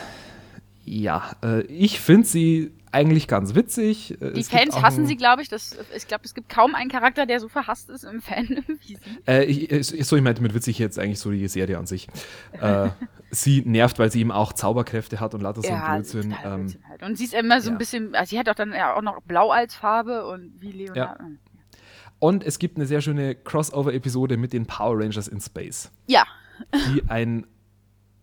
ja, 0.86 1.32
äh, 1.44 1.62
ich 1.64 2.00
finde 2.00 2.28
sie 2.28 2.72
eigentlich 2.92 3.28
ganz 3.28 3.56
witzig. 3.56 4.20
Äh, 4.22 4.34
Die 4.34 4.42
es 4.42 4.50
Fans 4.50 4.82
hassen 4.82 5.06
sie, 5.06 5.16
glaube 5.16 5.42
ich. 5.42 5.50
Das, 5.50 5.78
ich 5.96 6.08
glaube, 6.08 6.24
es 6.26 6.34
gibt 6.34 6.50
kaum 6.50 6.76
einen 6.76 6.90
Charakter, 6.90 7.26
der 7.26 7.40
so 7.40 7.48
verhasst 7.48 7.90
ist 7.90 8.04
im 8.04 8.22
Fan 8.22 8.48
wie 8.68 8.96
sie. 8.96 9.00
Äh, 9.28 9.46
ich, 9.46 9.88
so, 10.08 10.16
ich 10.16 10.22
meinte 10.22 10.42
mit 10.42 10.54
witzig 10.54 10.80
jetzt 10.80 10.98
eigentlich 10.98 11.20
so 11.20 11.32
die 11.32 11.48
Serie 11.48 11.78
an 11.78 11.86
sich. 11.86 12.08
äh, 12.60 12.90
sie 13.32 13.62
nervt, 13.66 14.00
weil 14.00 14.12
sie 14.12 14.22
eben 14.22 14.32
auch 14.32 14.54
Zauberkräfte 14.54 15.20
hat 15.20 15.34
und 15.34 15.42
lauter 15.42 15.62
so 15.62 15.68
ja, 15.68 15.86
ein 15.86 16.02
Blödsinn. 16.02 16.36
Ähm, 16.44 16.74
halt. 16.88 17.04
Und 17.04 17.18
sie 17.18 17.26
ist 17.26 17.34
immer 17.34 17.62
so 17.62 17.70
ja. 17.70 17.76
ein 17.76 17.78
bisschen, 17.78 18.16
also 18.16 18.30
sie 18.30 18.40
hat 18.40 18.50
auch 18.50 18.56
dann 18.56 18.74
ja 18.74 18.96
auch 18.96 19.02
noch 19.02 19.22
Blau 19.22 19.52
als 19.52 19.76
Farbe 19.76 20.28
und 20.28 20.54
wie 20.60 20.72
Leonardo. 20.72 21.24
Ja. 21.24 21.30
Und 22.20 22.44
es 22.44 22.60
gibt 22.60 22.78
eine 22.78 22.86
sehr 22.86 23.02
schöne 23.02 23.36
Crossover-Episode 23.36 24.36
mit 24.38 24.52
den 24.52 24.66
Power 24.66 25.00
Rangers 25.00 25.28
in 25.28 25.40
Space. 25.40 25.92
Ja. 26.08 26.26
die 26.74 27.04
ein 27.08 27.46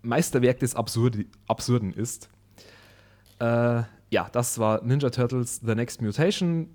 Meisterwerk 0.02 0.58
des 0.58 0.74
Absurdi 0.74 1.26
Absurden 1.46 1.92
ist. 1.92 2.28
Äh, 3.38 3.82
ja, 4.10 4.28
das 4.32 4.58
war 4.58 4.82
Ninja 4.82 5.10
Turtles 5.10 5.60
The 5.64 5.74
Next 5.74 6.00
Mutation. 6.00 6.68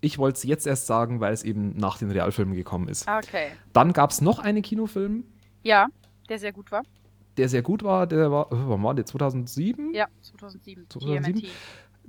Ich 0.00 0.18
wollte 0.18 0.36
es 0.36 0.44
jetzt 0.44 0.66
erst 0.66 0.86
sagen, 0.86 1.20
weil 1.20 1.32
es 1.32 1.42
eben 1.42 1.76
nach 1.76 1.98
den 1.98 2.10
Realfilmen 2.10 2.54
gekommen 2.54 2.88
ist. 2.88 3.08
Okay. 3.08 3.48
Dann 3.72 3.92
gab 3.92 4.10
es 4.10 4.20
noch 4.20 4.38
einen 4.38 4.62
Kinofilm. 4.62 5.24
Ja, 5.62 5.88
der 6.28 6.38
sehr 6.38 6.52
gut 6.52 6.70
war. 6.70 6.82
Der 7.36 7.48
sehr 7.48 7.62
gut 7.62 7.82
war, 7.82 8.06
der 8.06 8.30
war, 8.30 8.46
wann 8.50 8.82
war 8.82 8.94
der? 8.94 9.06
2007? 9.06 9.94
Ja, 9.94 10.06
2007. 10.22 10.86
2007 10.88 11.50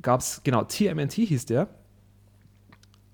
gab 0.01 0.22
es, 0.22 0.41
genau, 0.43 0.63
TMNT 0.63 1.13
hieß 1.13 1.45
der. 1.45 1.67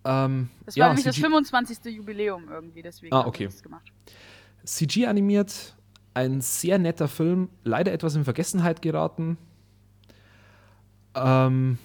Ähm, 0.03 0.49
das 0.65 0.75
war 0.75 0.79
ja, 0.79 0.87
nämlich 0.89 1.03
CG 1.03 1.21
das 1.21 1.25
25. 1.25 1.85
Jubiläum 1.85 2.49
irgendwie, 2.49 2.81
deswegen 2.81 3.13
ah, 3.13 3.25
okay. 3.25 3.45
das 3.45 3.63
gemacht. 3.63 3.91
CG 4.63 5.07
animiert, 5.07 5.75
ein 6.13 6.41
sehr 6.41 6.79
netter 6.79 7.07
Film, 7.07 7.49
leider 7.63 7.91
etwas 7.91 8.15
in 8.15 8.23
Vergessenheit 8.23 8.81
geraten 8.81 9.37
ähm, 11.15 11.77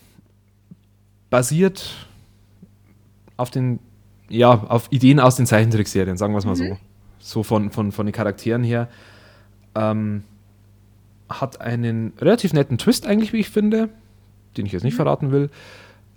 basiert 1.31 2.07
auf 3.37 3.51
den, 3.51 3.79
ja, 4.29 4.51
auf 4.51 4.89
Ideen 4.91 5.21
aus 5.21 5.37
den 5.37 5.47
Zeichentrickserien, 5.47 6.17
sagen 6.17 6.35
wir 6.35 6.39
es 6.39 6.45
mal 6.45 6.53
mhm. 6.53 6.57
so. 6.57 6.79
So 7.23 7.43
von, 7.43 7.71
von, 7.71 7.93
von 7.93 8.07
den 8.07 8.13
Charakteren 8.13 8.65
her. 8.65 8.89
Ähm, 9.75 10.25
hat 11.29 11.61
einen 11.61 12.13
relativ 12.19 12.53
netten 12.53 12.79
Twist 12.79 13.07
eigentlich, 13.07 13.33
wie 13.33 13.41
ich 13.41 13.51
finde, 13.51 13.91
den 14.57 14.67
ich 14.67 14.73
jetzt 14.73 14.83
nicht 14.83 14.95
mhm. 14.95 14.97
verraten 14.97 15.31
will. 15.31 15.51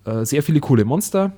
Äh, 0.05 0.25
sehr 0.25 0.43
viele 0.43 0.59
coole 0.59 0.85
Monster. 0.85 1.33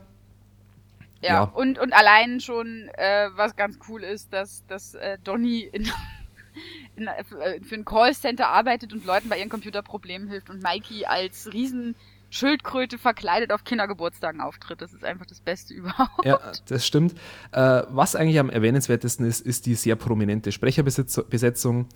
Ja, 1.21 1.34
ja, 1.34 1.43
Und, 1.43 1.80
und 1.80 1.93
allein 1.93 2.39
schon, 2.39 2.89
äh, 2.93 3.30
was 3.36 3.55
ganz 3.55 3.80
cool 3.89 4.03
ist, 4.03 4.32
dass, 4.32 4.65
dass 4.67 4.93
äh, 4.95 5.17
Donny 5.23 5.61
in 5.61 5.89
in, 6.95 7.08
äh, 7.08 7.24
für 7.62 7.76
ein 7.76 7.86
Callcenter 7.86 8.47
arbeitet 8.47 8.93
und 8.93 9.06
Leuten 9.06 9.30
bei 9.30 9.38
ihren 9.38 9.49
Computerproblemen 9.49 10.28
hilft 10.28 10.49
und 10.49 10.64
Mikey 10.64 11.06
als 11.06 11.51
riesen 11.53 11.95
Schildkröte 12.30 12.97
verkleidet 12.97 13.51
auf 13.51 13.64
Kindergeburtstagen 13.64 14.41
auftritt. 14.41 14.82
Das 14.82 14.93
ist 14.93 15.06
einfach 15.06 15.26
das 15.26 15.39
Beste 15.39 15.74
überhaupt. 15.74 16.26
Ja, 16.26 16.39
das 16.68 16.86
stimmt. 16.86 17.14
Äh, 17.51 17.84
was 17.89 18.16
eigentlich 18.16 18.39
am 18.39 18.49
erwähnenswertesten 18.49 19.26
ist, 19.26 19.41
ist 19.41 19.66
die 19.66 19.76
sehr 19.76 19.95
prominente 19.95 20.51
Sprecherbesetzung. 20.51 21.88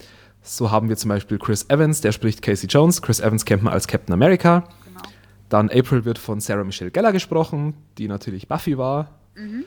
So 0.42 0.72
haben 0.72 0.88
wir 0.88 0.96
zum 0.96 1.10
Beispiel 1.10 1.38
Chris 1.38 1.66
Evans, 1.70 2.02
der 2.02 2.14
spricht 2.14 2.42
Casey 2.42 2.68
Jones. 2.70 3.02
Chris 3.02 3.20
Evans 3.20 3.44
kennt 3.46 3.64
man 3.64 3.74
als 3.74 3.88
Captain 3.88 4.14
America. 4.14 4.70
Genau. 4.86 5.02
Dann 5.50 5.70
April 5.70 6.06
wird 6.06 6.18
von 6.18 6.40
Sarah 6.40 6.64
Michelle 6.64 6.92
Gellar 6.92 7.12
gesprochen, 7.12 7.76
die 7.98 8.08
natürlich 8.08 8.48
Buffy 8.48 8.78
war. 8.78 9.20
Mhm. 9.36 9.66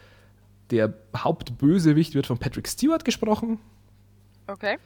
Der 0.70 0.94
Hauptbösewicht 1.14 2.14
wird 2.14 2.26
von 2.26 2.38
Patrick 2.38 2.66
Stewart 2.66 3.04
gesprochen. 3.04 3.58
Okay. 4.52 4.78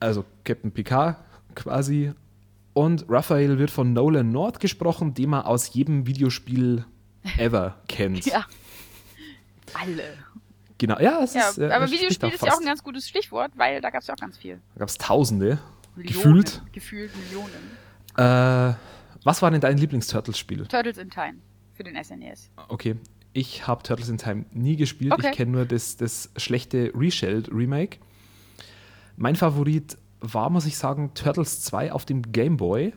Also 0.00 0.24
Captain 0.44 0.70
Picard 0.72 1.16
quasi. 1.54 2.12
Und 2.74 3.06
Raphael 3.08 3.58
wird 3.58 3.70
von 3.70 3.92
Nolan 3.94 4.30
North 4.30 4.60
gesprochen, 4.60 5.14
den 5.14 5.30
man 5.30 5.42
aus 5.46 5.72
jedem 5.72 6.06
Videospiel 6.06 6.84
ever 7.38 7.78
kennt. 7.88 8.26
ja. 8.26 8.44
Alle. 9.74 10.02
Genau, 10.78 10.98
ja, 11.00 11.22
es 11.22 11.32
Ja, 11.34 11.48
ist. 11.48 11.58
äh, 11.58 11.70
aber 11.70 11.90
Videospiel 11.90 12.28
ist 12.28 12.42
ja 12.44 12.52
auch 12.52 12.58
ein 12.60 12.66
ganz 12.66 12.82
gutes 12.82 13.08
Stichwort, 13.08 13.52
weil 13.56 13.80
da 13.80 13.88
gab 13.90 14.02
es 14.02 14.06
ja 14.08 14.14
auch 14.14 14.18
ganz 14.18 14.36
viel. 14.36 14.60
Da 14.74 14.80
gab 14.80 14.88
es 14.88 14.98
Tausende. 14.98 15.58
Millionen, 15.96 16.14
Gefühlt. 16.14 16.62
Gefühlt 16.72 17.10
Millionen. 17.16 17.76
Äh, 18.18 18.74
was 19.24 19.40
war 19.40 19.50
denn 19.50 19.62
dein 19.62 19.78
Lieblings-Turtles-Spiel? 19.78 20.66
Turtles 20.66 20.98
in 20.98 21.08
Time 21.08 21.36
für 21.72 21.82
den 21.84 21.96
SNES. 22.02 22.50
Okay, 22.68 22.96
ich 23.32 23.66
habe 23.66 23.82
Turtles 23.82 24.10
in 24.10 24.18
Time 24.18 24.44
nie 24.52 24.76
gespielt. 24.76 25.12
Okay. 25.12 25.30
Ich 25.30 25.36
kenne 25.36 25.52
nur 25.52 25.64
das, 25.64 25.96
das 25.96 26.30
schlechte 26.36 26.92
Reshelled 26.94 27.48
Remake. 27.50 27.98
Mein 29.16 29.36
Favorit 29.36 29.96
war, 30.20 30.50
muss 30.50 30.66
ich 30.66 30.76
sagen, 30.76 31.12
Turtles 31.14 31.62
2 31.62 31.92
auf 31.92 32.04
dem 32.04 32.22
Game 32.32 32.56
Boy. 32.56 32.92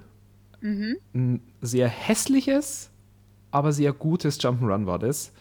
Mhm. 0.61 0.97
Ein 1.13 1.41
sehr 1.61 1.87
hässliches, 1.87 2.89
aber 3.51 3.71
sehr 3.71 3.93
gutes 3.93 4.39
Jump'n'Run 4.39 4.85
war 4.85 4.99
das. 4.99 5.31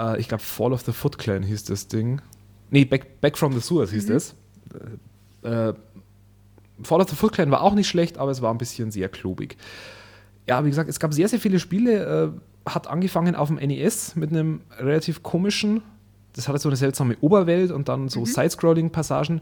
Äh, 0.00 0.20
ich 0.20 0.28
glaube, 0.28 0.42
Fall 0.42 0.72
of 0.72 0.82
the 0.82 0.92
Foot 0.92 1.18
Clan 1.18 1.42
hieß 1.42 1.64
das 1.64 1.88
Ding. 1.88 2.20
Nee, 2.70 2.84
Back, 2.84 3.20
Back 3.20 3.36
from 3.36 3.52
the 3.52 3.60
Sewers 3.60 3.90
hieß 3.90 4.08
Mhm. 4.08 4.12
das. 4.12 4.34
Äh, 5.42 5.48
äh, 5.70 5.74
Fall 6.82 7.00
of 7.00 7.10
the 7.10 7.16
Foot 7.16 7.32
Clan 7.32 7.50
war 7.50 7.62
auch 7.62 7.74
nicht 7.74 7.88
schlecht, 7.88 8.16
aber 8.18 8.30
es 8.30 8.40
war 8.40 8.52
ein 8.52 8.58
bisschen 8.58 8.90
sehr 8.90 9.08
klobig. 9.08 9.56
Ja, 10.46 10.64
wie 10.64 10.70
gesagt, 10.70 10.88
es 10.88 10.98
gab 10.98 11.12
sehr, 11.12 11.28
sehr 11.28 11.40
viele 11.40 11.58
Spiele. 11.60 12.32
Äh, 12.66 12.70
hat 12.70 12.86
angefangen 12.86 13.34
auf 13.34 13.48
dem 13.48 13.56
NES 13.56 14.16
mit 14.16 14.30
einem 14.30 14.60
relativ 14.78 15.22
komischen, 15.22 15.82
das 16.34 16.48
hatte 16.48 16.58
so 16.58 16.68
eine 16.68 16.76
seltsame 16.76 17.16
Oberwelt 17.20 17.70
und 17.70 17.88
dann 17.88 18.02
Mhm. 18.04 18.08
so 18.08 18.24
Side-Scrolling-Passagen. 18.24 19.40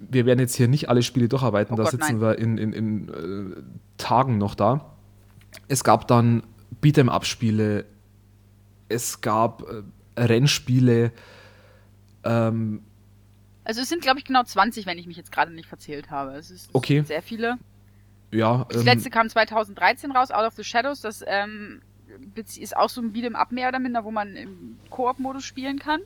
Wir 0.00 0.26
werden 0.26 0.40
jetzt 0.40 0.56
hier 0.56 0.66
nicht 0.68 0.88
alle 0.88 1.02
Spiele 1.02 1.28
durcharbeiten, 1.28 1.74
Oh 1.74 1.76
da 1.76 1.84
Gott, 1.84 1.92
sitzen 1.92 2.18
nein. 2.18 2.20
wir 2.20 2.38
in, 2.38 2.58
in, 2.58 2.72
in 2.72 3.08
äh, 3.08 3.62
Tagen 3.98 4.38
noch 4.38 4.54
da. 4.56 4.92
Es 5.68 5.84
gab 5.84 6.08
dann 6.08 6.42
Beat'em-Up-Spiele, 6.80 7.84
es 8.88 9.20
gab 9.20 9.62
äh, 10.16 10.20
Rennspiele, 10.20 11.12
ähm, 12.24 12.82
Also 13.64 13.80
es 13.82 13.88
sind, 13.88 14.02
glaube 14.02 14.18
ich, 14.18 14.24
genau 14.24 14.42
20, 14.42 14.86
wenn 14.86 14.98
ich 14.98 15.06
mich 15.06 15.16
jetzt 15.16 15.30
gerade 15.32 15.52
nicht 15.52 15.68
verzählt 15.68 16.10
habe. 16.10 16.32
Es 16.32 16.50
ist 16.50 16.70
Okay. 16.72 16.96
sind 16.96 17.08
sehr 17.08 17.22
viele. 17.22 17.58
ja. 18.32 18.64
Das 18.68 18.78
ähm, 18.80 18.86
letzte 18.86 19.10
kam 19.10 19.28
2013 19.28 20.10
raus, 20.10 20.30
Out 20.30 20.46
of 20.46 20.54
the 20.54 20.64
Shadows. 20.64 21.00
Das 21.00 21.22
ähm, 21.26 21.80
ist 22.34 22.76
auch 22.76 22.88
so 22.88 23.00
ein 23.00 23.12
Beat'em 23.12 23.34
Up 23.34 23.52
mehr 23.52 23.68
oder 23.68 23.78
minder, 23.78 24.04
wo 24.04 24.10
man 24.10 24.36
im 24.36 24.78
Koop-Modus 24.90 25.44
spielen 25.44 25.78
kann. 25.78 26.00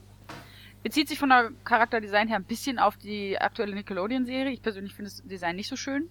Bezieht 0.82 1.08
sich 1.08 1.18
von 1.18 1.30
der 1.30 1.50
Charakterdesign 1.64 2.28
her 2.28 2.36
ein 2.36 2.44
bisschen 2.44 2.78
auf 2.78 2.96
die 2.96 3.38
aktuelle 3.38 3.74
Nickelodeon-Serie. 3.74 4.52
Ich 4.52 4.62
persönlich 4.62 4.94
finde 4.94 5.10
das 5.10 5.22
Design 5.24 5.56
nicht 5.56 5.68
so 5.68 5.76
schön, 5.76 6.08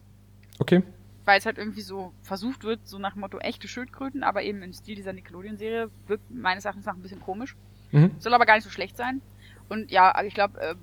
okay. 0.60 0.84
weil 1.24 1.40
es 1.40 1.46
halt 1.46 1.58
irgendwie 1.58 1.82
so 1.82 2.14
versucht 2.22 2.64
wird, 2.64 2.86
so 2.88 3.00
nach 3.00 3.14
dem 3.14 3.22
Motto 3.22 3.38
echte 3.38 3.68
Schildkröten, 3.68 4.24
aber 4.24 4.44
eben 4.44 4.62
im 4.64 4.74
Stil 4.74 4.96
dieser 4.96 5.14
Nickelodeon-Serie 5.14 5.90
wirkt 6.08 6.30
meines 6.30 6.66
Erachtens 6.66 6.86
nach 6.86 6.96
ein 6.96 7.02
bisschen 7.02 7.22
komisch. 7.22 7.56
Mhm. 7.92 8.12
Soll 8.20 8.34
aber 8.34 8.46
gar 8.46 8.56
nicht 8.56 8.66
so 8.66 8.70
schlecht 8.70 8.98
sein. 8.98 9.22
Und 9.70 9.92
ja, 9.92 10.12
also 10.12 10.28
ich 10.28 10.34
glaube, 10.34 10.60
äh, 10.60 10.76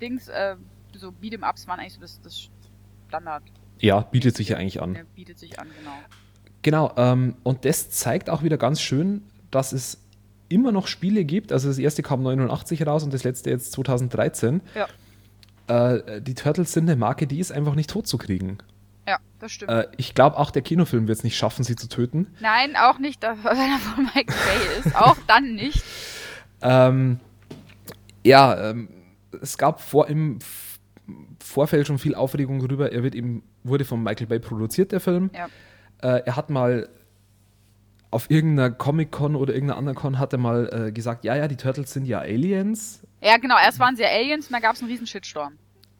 Dings, 0.00 0.28
äh, 0.28 0.56
so 0.94 1.10
Beat'em-Ups 1.10 1.68
waren 1.68 1.78
eigentlich 1.80 1.94
so 1.94 2.00
das, 2.00 2.20
das 2.20 2.50
Standard. 3.08 3.44
Ja, 3.78 4.00
bietet 4.00 4.36
sich 4.36 4.48
ja 4.48 4.56
eigentlich 4.56 4.82
an. 4.82 4.94
Der 4.94 5.04
bietet 5.04 5.38
sich 5.38 5.60
an, 5.60 5.68
genau. 5.78 5.96
Genau, 6.64 6.94
ähm, 6.96 7.36
und 7.42 7.66
das 7.66 7.90
zeigt 7.90 8.30
auch 8.30 8.42
wieder 8.42 8.56
ganz 8.56 8.80
schön, 8.80 9.22
dass 9.50 9.72
es 9.72 9.98
immer 10.48 10.72
noch 10.72 10.86
Spiele 10.86 11.24
gibt. 11.26 11.52
Also 11.52 11.68
das 11.68 11.76
erste 11.76 12.02
kam 12.02 12.22
89 12.22 12.86
raus 12.86 13.04
und 13.04 13.12
das 13.12 13.22
letzte 13.22 13.50
jetzt 13.50 13.72
2013. 13.72 14.62
Ja. 14.74 14.86
Äh, 15.66 16.22
die 16.22 16.32
Turtles 16.32 16.72
sind 16.72 16.88
eine 16.88 16.96
Marke, 16.98 17.26
die 17.26 17.38
ist 17.38 17.52
einfach 17.52 17.74
nicht 17.74 17.90
tot 17.90 18.06
zu 18.06 18.16
kriegen. 18.16 18.56
Ja, 19.06 19.18
das 19.40 19.52
stimmt. 19.52 19.72
Äh, 19.72 19.88
ich 19.98 20.14
glaube, 20.14 20.38
auch 20.38 20.50
der 20.50 20.62
Kinofilm 20.62 21.06
wird 21.06 21.18
es 21.18 21.22
nicht 21.22 21.36
schaffen, 21.36 21.64
sie 21.64 21.76
zu 21.76 21.86
töten. 21.86 22.28
Nein, 22.40 22.76
auch 22.76 22.98
nicht, 22.98 23.22
wenn 23.22 23.34
er 23.34 23.78
von 23.78 24.04
Michael 24.04 24.24
Bay 24.24 24.78
ist. 24.78 24.96
Auch 24.96 25.18
dann 25.26 25.54
nicht. 25.54 25.84
Ähm, 26.62 27.20
ja, 28.24 28.70
ähm, 28.70 28.88
es 29.42 29.58
gab 29.58 29.82
vor, 29.82 30.08
im 30.08 30.38
Vorfeld 31.40 31.86
schon 31.86 31.98
viel 31.98 32.14
Aufregung 32.14 32.58
darüber. 32.60 32.90
Er 32.90 33.02
wird 33.02 33.14
eben, 33.14 33.42
wurde 33.64 33.84
von 33.84 34.02
Michael 34.02 34.28
Bay 34.28 34.38
produziert, 34.38 34.92
der 34.92 35.00
Film. 35.00 35.28
Ja. 35.34 35.48
Äh, 36.04 36.22
er 36.26 36.36
hat 36.36 36.50
mal 36.50 36.88
auf 38.10 38.30
irgendeiner 38.30 38.70
Comic-Con 38.70 39.34
oder 39.34 39.54
irgendeiner 39.54 39.78
anderen 39.78 39.96
Con 39.96 40.18
hat 40.18 40.32
er 40.32 40.38
mal 40.38 40.68
äh, 40.88 40.92
gesagt, 40.92 41.24
ja, 41.24 41.34
ja, 41.34 41.48
die 41.48 41.56
Turtles 41.56 41.92
sind 41.92 42.04
ja 42.04 42.20
Aliens. 42.20 43.02
Ja, 43.22 43.38
genau. 43.38 43.56
Erst 43.58 43.80
waren 43.80 43.96
sie 43.96 44.02
ja 44.02 44.08
Aliens 44.10 44.46
und 44.46 44.52
dann 44.52 44.62
gab 44.62 44.76
es 44.76 44.82
einen 44.82 44.90
riesen 44.90 45.06
Shitstorm. 45.06 45.54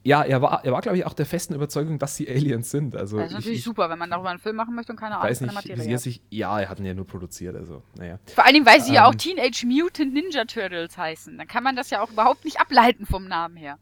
Ja, 0.06 0.22
er 0.22 0.42
war, 0.42 0.62
er 0.64 0.70
war 0.72 0.82
glaube 0.82 0.98
ich, 0.98 1.06
auch 1.06 1.14
der 1.14 1.24
festen 1.24 1.54
Überzeugung, 1.54 1.98
dass 1.98 2.14
sie 2.14 2.28
Aliens 2.28 2.70
sind. 2.70 2.94
Also 2.94 3.16
Das 3.16 3.26
ist 3.28 3.30
ich, 3.32 3.36
natürlich 3.38 3.58
ich 3.60 3.64
super, 3.64 3.88
wenn 3.88 3.98
man 3.98 4.10
darüber 4.10 4.28
einen 4.28 4.38
Film 4.38 4.54
machen 4.54 4.74
möchte 4.74 4.92
und 4.92 4.98
keine 5.00 5.16
Ahnung 5.16 5.30
weiß 5.30 5.38
von 5.38 5.46
der 5.46 5.54
Materie 5.54 5.82
er 5.88 5.94
hat. 5.94 6.00
sich, 6.02 6.20
ja, 6.28 6.60
er 6.60 6.68
hat 6.68 6.78
ihn 6.78 6.84
ja 6.84 6.92
nur 6.92 7.06
produziert, 7.06 7.56
also, 7.56 7.82
naja. 7.98 8.18
Vor 8.26 8.44
allen 8.44 8.52
Dingen, 8.52 8.66
weil 8.66 8.82
sie 8.82 8.92
ja 8.92 9.06
auch 9.06 9.12
Ähm. 9.12 9.18
Teenage 9.18 9.66
Mutant 9.66 10.12
Ninja 10.12 10.44
Turtles 10.44 10.98
heißen. 10.98 11.38
Dann 11.38 11.48
kann 11.48 11.64
man 11.64 11.74
das 11.74 11.88
ja 11.88 12.02
auch 12.02 12.10
überhaupt 12.10 12.44
nicht 12.44 12.60
ableiten 12.60 13.06
vom 13.06 13.26
Namen 13.26 13.56
her. 13.56 13.78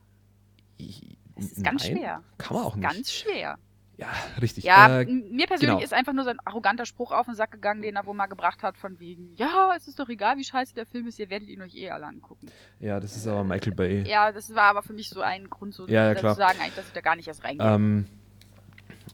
Ich- 0.78 1.16
Das 1.34 1.46
ist 1.46 1.64
ganz 1.64 1.82
nein, 1.88 1.96
schwer. 1.96 2.22
Kann 2.38 2.56
man 2.56 2.66
auch 2.66 2.76
nicht. 2.76 2.88
Ganz 2.88 3.12
schwer. 3.12 3.58
Ja, 3.98 4.08
richtig. 4.40 4.64
Ja, 4.64 5.00
Äh, 5.00 5.04
mir 5.06 5.46
persönlich 5.46 5.76
genau. 5.76 5.78
ist 5.80 5.92
einfach 5.92 6.12
nur 6.12 6.24
so 6.24 6.30
ein 6.30 6.38
arroganter 6.44 6.86
Spruch 6.86 7.12
auf 7.12 7.26
den 7.26 7.34
Sack 7.34 7.52
gegangen, 7.52 7.82
den 7.82 7.96
er 7.96 8.06
wohl 8.06 8.14
mal 8.14 8.26
gebracht 8.26 8.62
hat, 8.62 8.76
von 8.76 8.98
wegen, 8.98 9.34
ja, 9.36 9.70
es 9.76 9.86
ist 9.86 9.98
doch 9.98 10.08
egal, 10.08 10.38
wie 10.38 10.44
scheiße 10.44 10.74
der 10.74 10.86
Film 10.86 11.06
ist, 11.06 11.18
ihr 11.18 11.30
werdet 11.30 11.48
ihn 11.48 11.62
euch 11.62 11.74
eh 11.76 11.90
alle 11.90 12.06
angucken. 12.06 12.46
ja, 12.80 12.98
das 13.00 13.16
ist 13.16 13.26
aber 13.26 13.44
Michael 13.44 13.74
Bay. 13.74 14.02
Ja, 14.08 14.32
das 14.32 14.54
war 14.54 14.64
aber 14.64 14.82
für 14.82 14.92
mich 14.92 15.08
so 15.08 15.20
ein 15.20 15.48
Grund, 15.50 15.74
so 15.74 15.86
Ja, 15.86 16.12
ja, 16.12 16.16
zu 16.16 16.34
sagen, 16.34 16.58
eigentlich, 16.60 16.74
dass 16.74 16.86
ich 16.86 16.92
da 16.92 17.00
gar 17.00 17.16
nicht 17.16 17.28
erst 17.28 17.44
reingehe. 17.44 17.66
Ähm, 17.66 18.06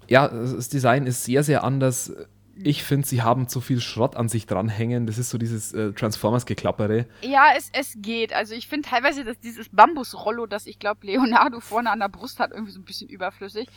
ja, 0.07 0.29
das 0.29 0.69
Design 0.69 1.07
ist 1.07 1.25
sehr, 1.25 1.43
sehr 1.43 1.65
anders. 1.65 2.13
Ich 2.61 2.83
finde, 2.83 3.07
sie 3.07 3.23
haben 3.23 3.47
zu 3.47 3.61
viel 3.61 3.81
Schrott 3.81 4.17
an 4.17 4.29
sich 4.29 4.47
dranhängen. 4.47 5.07
Das 5.07 5.17
ist 5.17 5.31
so 5.31 5.39
dieses 5.39 5.73
äh, 5.75 5.93
Transformers-Geklappere. 5.93 7.07
Ja, 7.23 7.51
es, 7.57 7.71
es 7.73 7.95
geht. 7.99 8.33
Also 8.33 8.55
ich 8.55 8.67
finde 8.67 8.89
teilweise 8.89 9.25
dass 9.25 9.39
dieses 9.39 9.69
Bambusrollo, 9.69 10.47
das 10.47 10.67
ich 10.67 10.79
glaube 10.81 11.07
Leonardo 11.07 11.61
vorne 11.61 11.91
an 11.91 12.01
der 12.01 12.09
Brust 12.09 12.41
hat, 12.41 12.51
irgendwie 12.51 12.73
so 12.73 12.81
ein 12.81 12.85
bisschen 12.85 13.09
überflüssig. 13.09 13.69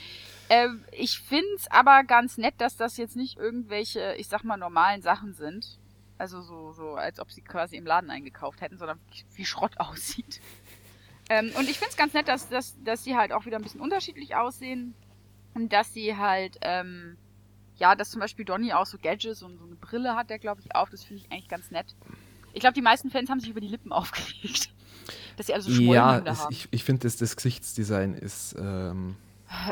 Ähm, 0.54 0.84
ich 0.92 1.22
finde 1.22 1.48
es 1.56 1.72
aber 1.72 2.04
ganz 2.04 2.38
nett, 2.38 2.56
dass 2.58 2.76
das 2.76 2.98
jetzt 2.98 3.16
nicht 3.16 3.38
irgendwelche, 3.38 4.16
ich 4.18 4.28
sag 4.28 4.44
mal, 4.44 4.58
normalen 4.58 5.02
Sachen 5.02 5.34
sind. 5.34 5.80
Also 6.18 6.42
so, 6.42 6.74
so 6.74 6.96
als 6.96 7.22
ob 7.22 7.32
sie 7.32 7.42
quasi 7.42 7.78
im 7.78 7.86
Laden 7.86 8.10
eingekauft 8.10 8.60
hätten, 8.60 8.78
sondern 8.78 9.00
wie- 9.36 9.46
Schrott 9.46 9.72
aussieht. 9.80 10.42
Ähm, 11.30 11.54
und 11.58 11.70
ich 11.70 11.80
finde 11.80 11.92
es 11.92 11.96
ganz 11.96 12.14
nett, 12.14 12.28
dass, 12.28 12.50
dass, 12.50 12.76
dass 12.84 13.06
sie 13.06 13.16
halt 13.16 13.32
auch 13.32 13.46
wieder 13.46 13.56
ein 13.56 13.64
bisschen 13.64 13.80
unterschiedlich 13.80 14.36
aussehen. 14.36 14.94
Und 15.54 15.72
dass 15.72 15.94
sie 15.94 16.18
halt, 16.18 16.58
ähm, 16.64 17.16
ja, 17.78 17.96
dass 17.96 18.12
zum 18.12 18.20
Beispiel 18.20 18.44
Donny 18.44 18.74
auch 18.74 18.86
so 18.86 18.98
Gadgets 18.98 19.44
und 19.44 19.58
so 19.58 19.64
eine 19.64 19.76
Brille 19.76 20.18
hat, 20.18 20.30
der 20.30 20.38
glaube 20.38 20.60
ich 20.60 20.76
auf. 20.76 20.90
Das 20.90 21.06
finde 21.06 21.24
ich 21.24 21.32
eigentlich 21.32 21.48
ganz 21.48 21.72
nett. 21.72 21.96
Ich 22.52 22.60
glaube, 22.60 22.74
die 22.74 22.82
meisten 22.82 23.10
Fans 23.10 23.30
haben 23.30 23.40
sich 23.40 23.50
über 23.50 23.62
die 23.62 23.70
Lippen 23.70 23.94
aufgeregt. 23.94 24.70
Dass 25.38 25.48
sie 25.48 25.54
alle 25.54 25.64
so 25.64 25.72
ja, 25.72 26.20
es, 26.20 26.40
haben. 26.40 26.52
ich, 26.52 26.68
ich 26.72 26.84
finde, 26.84 27.04
das, 27.04 27.16
das 27.16 27.38
Gesichtsdesign 27.38 28.16
ist, 28.16 28.54
ähm, 28.60 29.16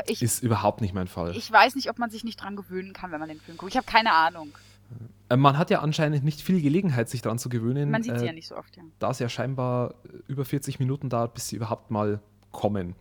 Ich, 0.06 0.22
ist 0.22 0.42
überhaupt 0.42 0.80
nicht 0.80 0.94
mein 0.94 1.08
Fall. 1.08 1.34
ich 1.36 1.50
weiß 1.50 1.74
nicht, 1.74 1.88
ob 1.90 1.98
man 1.98 2.10
sich 2.10 2.22
nicht 2.24 2.40
dran 2.42 2.56
gewöhnen 2.56 2.92
kann, 2.92 3.12
wenn 3.12 3.20
man 3.20 3.28
den 3.28 3.40
Film 3.40 3.56
guckt. 3.56 3.72
Ich 3.72 3.76
habe 3.76 3.86
keine 3.86 4.12
Ahnung. 4.12 4.52
Äh, 5.28 5.36
man 5.36 5.56
hat 5.56 5.70
ja 5.70 5.80
anscheinend 5.80 6.24
nicht 6.24 6.42
viel 6.42 6.60
Gelegenheit, 6.60 7.08
sich 7.08 7.22
dran 7.22 7.38
zu 7.38 7.48
gewöhnen, 7.48 7.90
Man 7.90 8.02
sieht 8.02 8.18
sie 8.18 8.24
äh, 8.24 8.28
ja 8.28 8.32
nicht 8.32 8.48
so 8.48 8.56
oft, 8.56 8.76
ja. 8.76 8.82
da 8.98 9.10
es 9.10 9.18
ja 9.20 9.28
scheinbar 9.28 9.94
äh, 10.04 10.18
über 10.28 10.44
40 10.44 10.78
Minuten 10.80 11.08
dauert, 11.08 11.34
bis 11.34 11.48
sie 11.48 11.56
überhaupt 11.56 11.90
mal 11.90 12.20
kommen. 12.52 12.94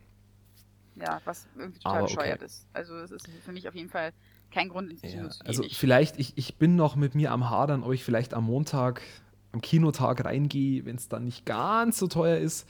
Ja, 0.96 1.22
was 1.26 1.48
irgendwie 1.58 1.80
total 1.80 1.98
Aber 2.00 2.04
okay. 2.06 2.16
bescheuert 2.16 2.42
ist. 2.44 2.68
Also 2.74 2.96
es 2.98 3.12
ist 3.12 3.28
für 3.44 3.52
mich 3.52 3.68
auf 3.68 3.76
jeden 3.76 3.90
Fall 3.90 4.12
kein 4.52 4.70
Grund, 4.70 4.90
ins 4.92 5.02
Kino 5.02 5.24
Ja, 5.24 5.30
zu 5.30 5.40
gehen. 5.40 5.48
also 5.48 5.64
Ich- 5.64 5.78
vielleicht, 5.78 6.20
ich, 6.20 6.38
ich 6.38 6.56
bin 6.56 6.76
noch 6.76 6.96
mit 6.96 7.16
mir 7.16 7.32
am 7.32 7.50
Hadern, 7.50 7.84
ob 7.84 7.94
ich 7.94 8.04
vielleicht 8.04 8.34
am 8.34 8.46
Montag, 8.46 9.02
am 9.52 9.62
Kinotag 9.62 10.26
reingehe, 10.26 10.86
wenn 10.86 10.96
es 10.98 11.08
dann 11.08 11.26
nicht 11.26 11.46
ganz 11.46 11.98
so 11.98 12.08
teuer 12.08 12.38
ist. 12.38 12.70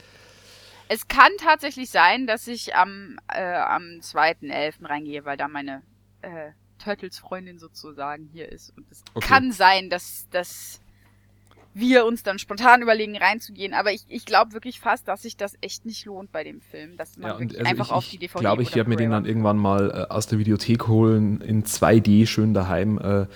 Es 0.92 1.06
kann 1.06 1.30
tatsächlich 1.38 1.88
sein, 1.88 2.26
dass 2.26 2.48
ich 2.48 2.74
am, 2.74 3.16
äh, 3.32 3.40
am 3.54 4.00
2.11. 4.00 4.88
reingehe, 4.88 5.24
weil 5.24 5.36
da 5.36 5.46
meine 5.46 5.82
äh, 6.20 6.50
Turtles-Freundin 6.82 7.60
sozusagen 7.60 8.28
hier 8.32 8.50
ist. 8.50 8.76
Und 8.76 8.90
es 8.90 9.04
Okay. 9.14 9.24
kann 9.28 9.52
sein, 9.52 9.88
dass, 9.88 10.26
dass 10.32 10.80
wir 11.74 12.04
uns 12.06 12.24
dann 12.24 12.40
spontan 12.40 12.82
überlegen, 12.82 13.16
reinzugehen. 13.16 13.72
Aber 13.72 13.92
ich, 13.92 14.02
ich 14.08 14.24
glaube 14.24 14.52
wirklich 14.52 14.80
fast, 14.80 15.06
dass 15.06 15.22
sich 15.22 15.36
das 15.36 15.56
echt 15.60 15.86
nicht 15.86 16.06
lohnt 16.06 16.32
bei 16.32 16.42
dem 16.42 16.60
Film. 16.60 16.96
Dass 16.96 17.16
man 17.16 17.30
Ja, 17.50 17.58
also 17.60 17.70
einfach 17.70 17.86
ich, 17.86 17.92
auf 17.92 18.04
ich 18.06 18.10
die 18.10 18.18
DVD 18.18 18.40
glaube, 18.40 18.62
ich 18.64 18.74
werde 18.74 18.90
mir 18.90 18.96
den 18.96 19.12
dann 19.12 19.26
irgendwann 19.26 19.58
mal 19.58 19.90
äh, 20.08 20.12
aus 20.12 20.26
der 20.26 20.40
Videothek 20.40 20.88
holen, 20.88 21.40
in 21.40 21.62
2D 21.62 22.26
schön 22.26 22.52
daheim. 22.52 22.98
Äh, 22.98 23.28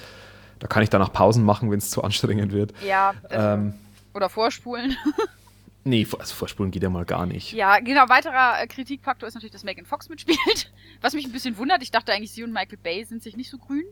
da 0.58 0.66
kann 0.68 0.82
ich 0.82 0.90
danach 0.90 1.12
Pausen 1.12 1.44
machen, 1.44 1.70
wenn 1.70 1.78
es 1.78 1.88
zu 1.90 2.02
anstrengend 2.02 2.50
wird. 2.50 2.72
Ja, 2.84 3.14
Ähm, 3.30 3.74
oder 4.12 4.28
vorspulen. 4.28 4.96
nee, 5.84 6.06
also 6.18 6.34
vorspulen 6.34 6.70
geht 6.70 6.82
ja 6.82 6.90
mal 6.90 7.04
gar 7.04 7.26
nicht. 7.26 7.52
Ja, 7.52 7.78
genau. 7.78 8.08
Weiterer 8.08 8.62
äh, 8.62 8.66
Kritikfaktor 8.66 9.28
ist 9.28 9.34
natürlich, 9.34 9.52
dass 9.52 9.64
Megan 9.64 9.86
Fox 9.86 10.08
mitspielt. 10.08 10.72
Was 11.00 11.14
mich 11.14 11.24
ein 11.26 11.32
bisschen 11.32 11.56
wundert. 11.56 11.82
Ich 11.82 11.90
dachte 11.90 12.12
eigentlich, 12.12 12.32
sie 12.32 12.42
und 12.42 12.52
Michael 12.52 12.78
Bay 12.78 13.04
sind 13.04 13.22
sich 13.22 13.36
nicht 13.36 13.50
so 13.50 13.58
grün. 13.58 13.84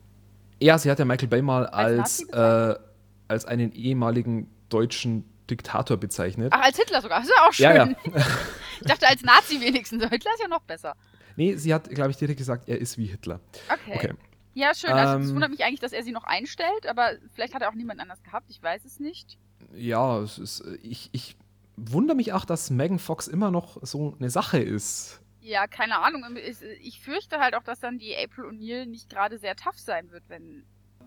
Ja, 0.60 0.78
sie 0.78 0.90
hat 0.90 0.98
ja 0.98 1.04
Michael 1.04 1.28
Bay 1.28 1.42
mal 1.42 1.66
Als 1.66 2.28
als, 2.30 2.76
äh, 2.76 2.80
als 3.28 3.44
einen 3.44 3.72
ehemaligen 3.72 4.48
deutschen 4.68 5.24
Diktator 5.50 5.96
bezeichnet. 5.96 6.52
Ach, 6.54 6.62
als 6.62 6.76
Hitler 6.76 7.02
sogar. 7.02 7.20
Das 7.20 7.28
ist 7.28 7.34
ja 7.36 7.48
auch 7.48 7.52
schön. 7.52 7.64
Ja, 7.64 7.86
ja. 7.86 8.26
Ich 8.80 8.88
dachte 8.88 9.06
als 9.06 9.22
Nazi 9.22 9.60
wenigstens. 9.60 10.02
Hitler 10.02 10.32
ist 10.34 10.42
ja 10.42 10.48
noch 10.48 10.62
besser. 10.62 10.96
Nee, 11.36 11.54
sie 11.54 11.72
hat, 11.72 11.88
glaube 11.88 12.10
ich, 12.10 12.16
direkt 12.16 12.38
gesagt, 12.38 12.68
er 12.68 12.78
ist 12.78 12.98
wie 12.98 13.06
Hitler. 13.06 13.38
Okay. 13.68 13.92
okay. 13.94 14.14
Ja, 14.54 14.74
schön. 14.74 14.90
Also 14.90 15.18
es 15.18 15.28
ähm, 15.28 15.34
wundert 15.34 15.50
mich 15.50 15.64
eigentlich, 15.64 15.80
dass 15.80 15.92
er 15.92 16.02
sie 16.02 16.12
noch 16.12 16.24
einstellt, 16.24 16.86
aber 16.88 17.12
vielleicht 17.32 17.54
hat 17.54 17.62
er 17.62 17.70
auch 17.70 17.74
niemand 17.74 18.00
anders 18.00 18.22
gehabt, 18.22 18.50
ich 18.50 18.62
weiß 18.62 18.84
es 18.84 19.00
nicht. 19.00 19.38
Ja, 19.74 20.18
es 20.20 20.38
ist, 20.38 20.64
ich, 20.82 21.08
ich 21.12 21.36
wundere 21.76 22.16
mich 22.16 22.32
auch, 22.32 22.44
dass 22.44 22.70
Megan 22.70 22.98
Fox 22.98 23.28
immer 23.28 23.50
noch 23.50 23.78
so 23.82 24.14
eine 24.18 24.30
Sache 24.30 24.58
ist. 24.58 25.20
Ja, 25.40 25.66
keine 25.66 25.98
Ahnung. 25.98 26.24
Ich 26.80 27.00
fürchte 27.00 27.38
halt 27.38 27.54
auch, 27.54 27.64
dass 27.64 27.80
dann 27.80 27.98
die 27.98 28.14
April 28.16 28.44
O'Neil 28.44 28.86
nicht 28.86 29.10
gerade 29.10 29.38
sehr 29.38 29.56
tough 29.56 29.78
sein 29.78 30.10
wird, 30.10 30.22
wenn. 30.28 30.64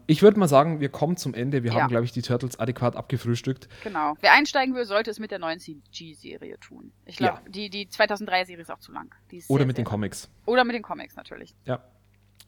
Ich 0.07 0.21
würde 0.21 0.37
mal 0.37 0.47
sagen, 0.47 0.81
wir 0.81 0.89
kommen 0.89 1.17
zum 1.17 1.33
Ende. 1.33 1.63
Wir 1.63 1.71
ja. 1.71 1.81
haben, 1.81 1.89
glaube 1.89 2.05
ich, 2.05 2.11
die 2.11 2.21
Turtles 2.21 2.59
adäquat 2.59 2.95
abgefrühstückt. 2.95 3.69
Genau. 3.83 4.15
Wer 4.19 4.33
einsteigen 4.33 4.75
will, 4.75 4.85
sollte 4.85 5.09
es 5.09 5.19
mit 5.19 5.31
der 5.31 5.39
neuen 5.39 5.59
CG-Serie 5.59 6.59
tun. 6.59 6.91
Ich 7.05 7.15
glaube, 7.15 7.39
ja. 7.43 7.49
die, 7.49 7.69
die 7.69 7.87
2003-Serie 7.87 8.61
ist 8.61 8.69
auch 8.69 8.79
zu 8.79 8.91
lang. 8.91 9.15
Oder 9.47 9.61
sehr, 9.61 9.65
mit 9.65 9.77
den 9.77 9.85
Comics. 9.85 10.29
Oder 10.45 10.63
mit 10.63 10.75
den 10.75 10.83
Comics, 10.83 11.15
natürlich. 11.15 11.55
Ja. 11.65 11.83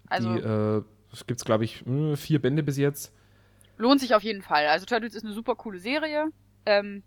Also. 0.08 0.36
Die, 0.36 0.40
äh, 0.42 0.84
es 1.12 1.26
gibt, 1.26 1.44
glaube 1.46 1.64
ich, 1.64 1.82
hm, 1.82 2.18
vier 2.18 2.42
Bände 2.42 2.62
bis 2.64 2.78
jetzt. 2.78 3.14
Lohnt 3.78 4.02
sich 4.02 4.14
auf 4.14 4.24
jeden 4.24 4.42
Fall. 4.42 4.68
Also 4.68 4.86
Turtles 4.86 5.16
ist 5.16 5.24
eine 5.24 5.34
super 5.34 5.56
coole 5.56 5.80
Serie, 5.80 6.28
ähm, 6.66 7.04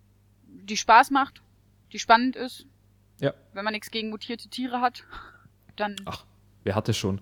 die 0.64 0.76
Spaß 0.76 1.10
macht, 1.10 1.42
die 1.92 1.98
spannend 1.98 2.36
ist. 2.36 2.66
Ja. 3.20 3.34
Wenn 3.52 3.64
man 3.64 3.72
nichts 3.72 3.90
gegen 3.90 4.10
mutierte 4.10 4.48
Tiere 4.48 4.80
hat, 4.80 5.04
dann. 5.76 5.96
Ach, 6.04 6.24
wer 6.64 6.74
hat 6.74 6.88
das 6.88 6.96
schon? 6.96 7.20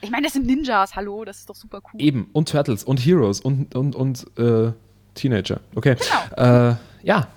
Ich 0.00 0.10
meine, 0.10 0.24
das 0.24 0.32
sind 0.32 0.46
Ninjas, 0.46 0.96
hallo, 0.96 1.24
das 1.24 1.40
ist 1.40 1.50
doch 1.50 1.54
super 1.54 1.80
cool. 1.92 2.00
Eben, 2.00 2.28
und 2.32 2.48
Turtles 2.48 2.84
und 2.84 2.98
Heroes 2.98 3.40
und, 3.40 3.74
und, 3.74 3.94
und 3.94 4.26
äh, 4.38 4.72
Teenager. 5.14 5.60
Okay. 5.74 5.96
Genau. 6.36 6.70
Äh, 6.70 6.76
ja. 7.02 7.28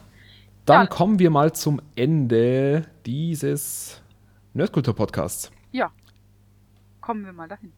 Dann 0.65 0.81
ja. 0.81 0.87
kommen 0.87 1.19
wir 1.19 1.29
mal 1.29 1.53
zum 1.53 1.79
Ende 1.95 2.87
dieses 3.05 4.01
Nerdkultur-Podcasts. 4.53 5.51
Ja. 5.71 5.91
Kommen 7.01 7.25
wir 7.25 7.33
mal 7.33 7.47
dahin. 7.47 7.71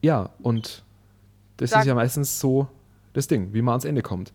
Ja, 0.00 0.30
und 0.42 0.82
das 1.58 1.70
Sag. 1.70 1.80
ist 1.80 1.86
ja 1.86 1.94
meistens 1.94 2.40
so 2.40 2.68
das 3.12 3.26
Ding, 3.26 3.52
wie 3.52 3.60
man 3.60 3.72
ans 3.72 3.84
Ende 3.84 4.00
kommt. 4.00 4.32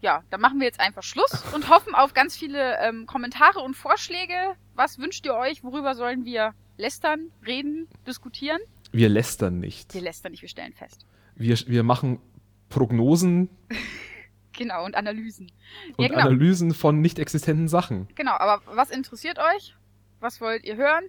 Ja, 0.00 0.22
dann 0.30 0.40
machen 0.40 0.60
wir 0.60 0.66
jetzt 0.66 0.80
einfach 0.80 1.02
Schluss 1.02 1.42
und 1.54 1.70
hoffen 1.70 1.94
auf 1.94 2.12
ganz 2.14 2.36
viele 2.36 2.78
ähm, 2.80 3.06
Kommentare 3.06 3.60
und 3.60 3.74
Vorschläge. 3.74 4.34
Was 4.74 4.98
wünscht 4.98 5.24
ihr 5.24 5.34
euch? 5.34 5.64
Worüber 5.64 5.94
sollen 5.94 6.24
wir 6.24 6.54
lästern, 6.76 7.30
reden, 7.46 7.88
diskutieren? 8.06 8.60
Wir 8.92 9.08
lästern 9.08 9.58
nicht. 9.58 9.94
Wir 9.94 10.02
lästern 10.02 10.32
nicht, 10.32 10.42
wir 10.42 10.48
stellen 10.48 10.74
fest. 10.74 11.06
Wir, 11.34 11.56
wir 11.66 11.82
machen 11.82 12.20
Prognosen. 12.68 13.48
genau, 14.52 14.84
und 14.84 14.94
Analysen. 14.96 15.50
Und 15.96 16.04
ja, 16.04 16.08
genau. 16.08 16.20
Analysen 16.20 16.74
von 16.74 17.00
nicht 17.00 17.18
existenten 17.18 17.68
Sachen. 17.68 18.08
Genau, 18.14 18.32
aber 18.32 18.62
was 18.66 18.90
interessiert 18.90 19.38
euch? 19.38 19.74
Was 20.20 20.40
wollt 20.40 20.64
ihr 20.64 20.76
hören? 20.76 21.04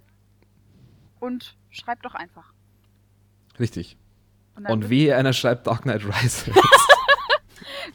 Und 1.20 1.58
schreibt 1.70 2.06
doch 2.06 2.16
einfach. 2.16 2.54
Richtig. 3.60 3.98
Und, 4.56 4.66
und 4.68 4.90
wehe, 4.90 5.16
einer 5.16 5.34
schreibt 5.34 5.68
Dark 5.68 5.84
Knight 5.84 6.06
Rises. 6.06 6.50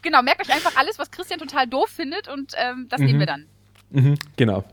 genau, 0.03 0.23
merkt 0.23 0.41
euch 0.41 0.53
einfach 0.53 0.77
alles, 0.77 0.99
was 0.99 1.11
Christian 1.11 1.39
total 1.39 1.67
doof 1.67 1.89
findet 1.89 2.29
und 2.29 2.53
ähm, 2.57 2.87
das 2.89 3.01
mhm. 3.01 3.07
nehmen 3.07 3.19
wir 3.21 3.27
dann. 3.27 3.47
Mhm, 3.91 4.15
genau. 4.37 4.65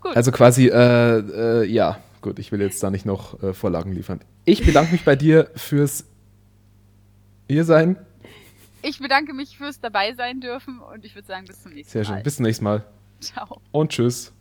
Gut. 0.00 0.16
Also 0.16 0.32
quasi, 0.32 0.68
äh, 0.68 1.18
äh, 1.18 1.64
ja, 1.64 2.00
gut, 2.20 2.38
ich 2.38 2.52
will 2.52 2.60
jetzt 2.60 2.82
da 2.82 2.90
nicht 2.90 3.06
noch 3.06 3.42
äh, 3.42 3.52
Vorlagen 3.52 3.92
liefern. 3.92 4.20
Ich 4.44 4.64
bedanke 4.64 4.92
mich 4.92 5.04
bei 5.04 5.16
dir 5.16 5.50
fürs 5.54 6.06
Hier 7.48 7.64
sein. 7.64 7.96
Ich 8.82 8.98
bedanke 8.98 9.34
mich 9.34 9.58
fürs 9.58 9.80
dabei 9.80 10.14
sein 10.14 10.40
dürfen 10.40 10.80
und 10.80 11.04
ich 11.04 11.14
würde 11.14 11.28
sagen, 11.28 11.46
bis 11.46 11.62
zum 11.62 11.72
nächsten 11.72 11.98
Mal. 11.98 12.04
Sehr 12.04 12.14
schön, 12.14 12.22
bis 12.22 12.36
zum 12.36 12.44
nächsten 12.46 12.64
Mal. 12.64 12.84
Ciao. 13.20 13.60
Und 13.72 13.90
tschüss. 13.90 14.32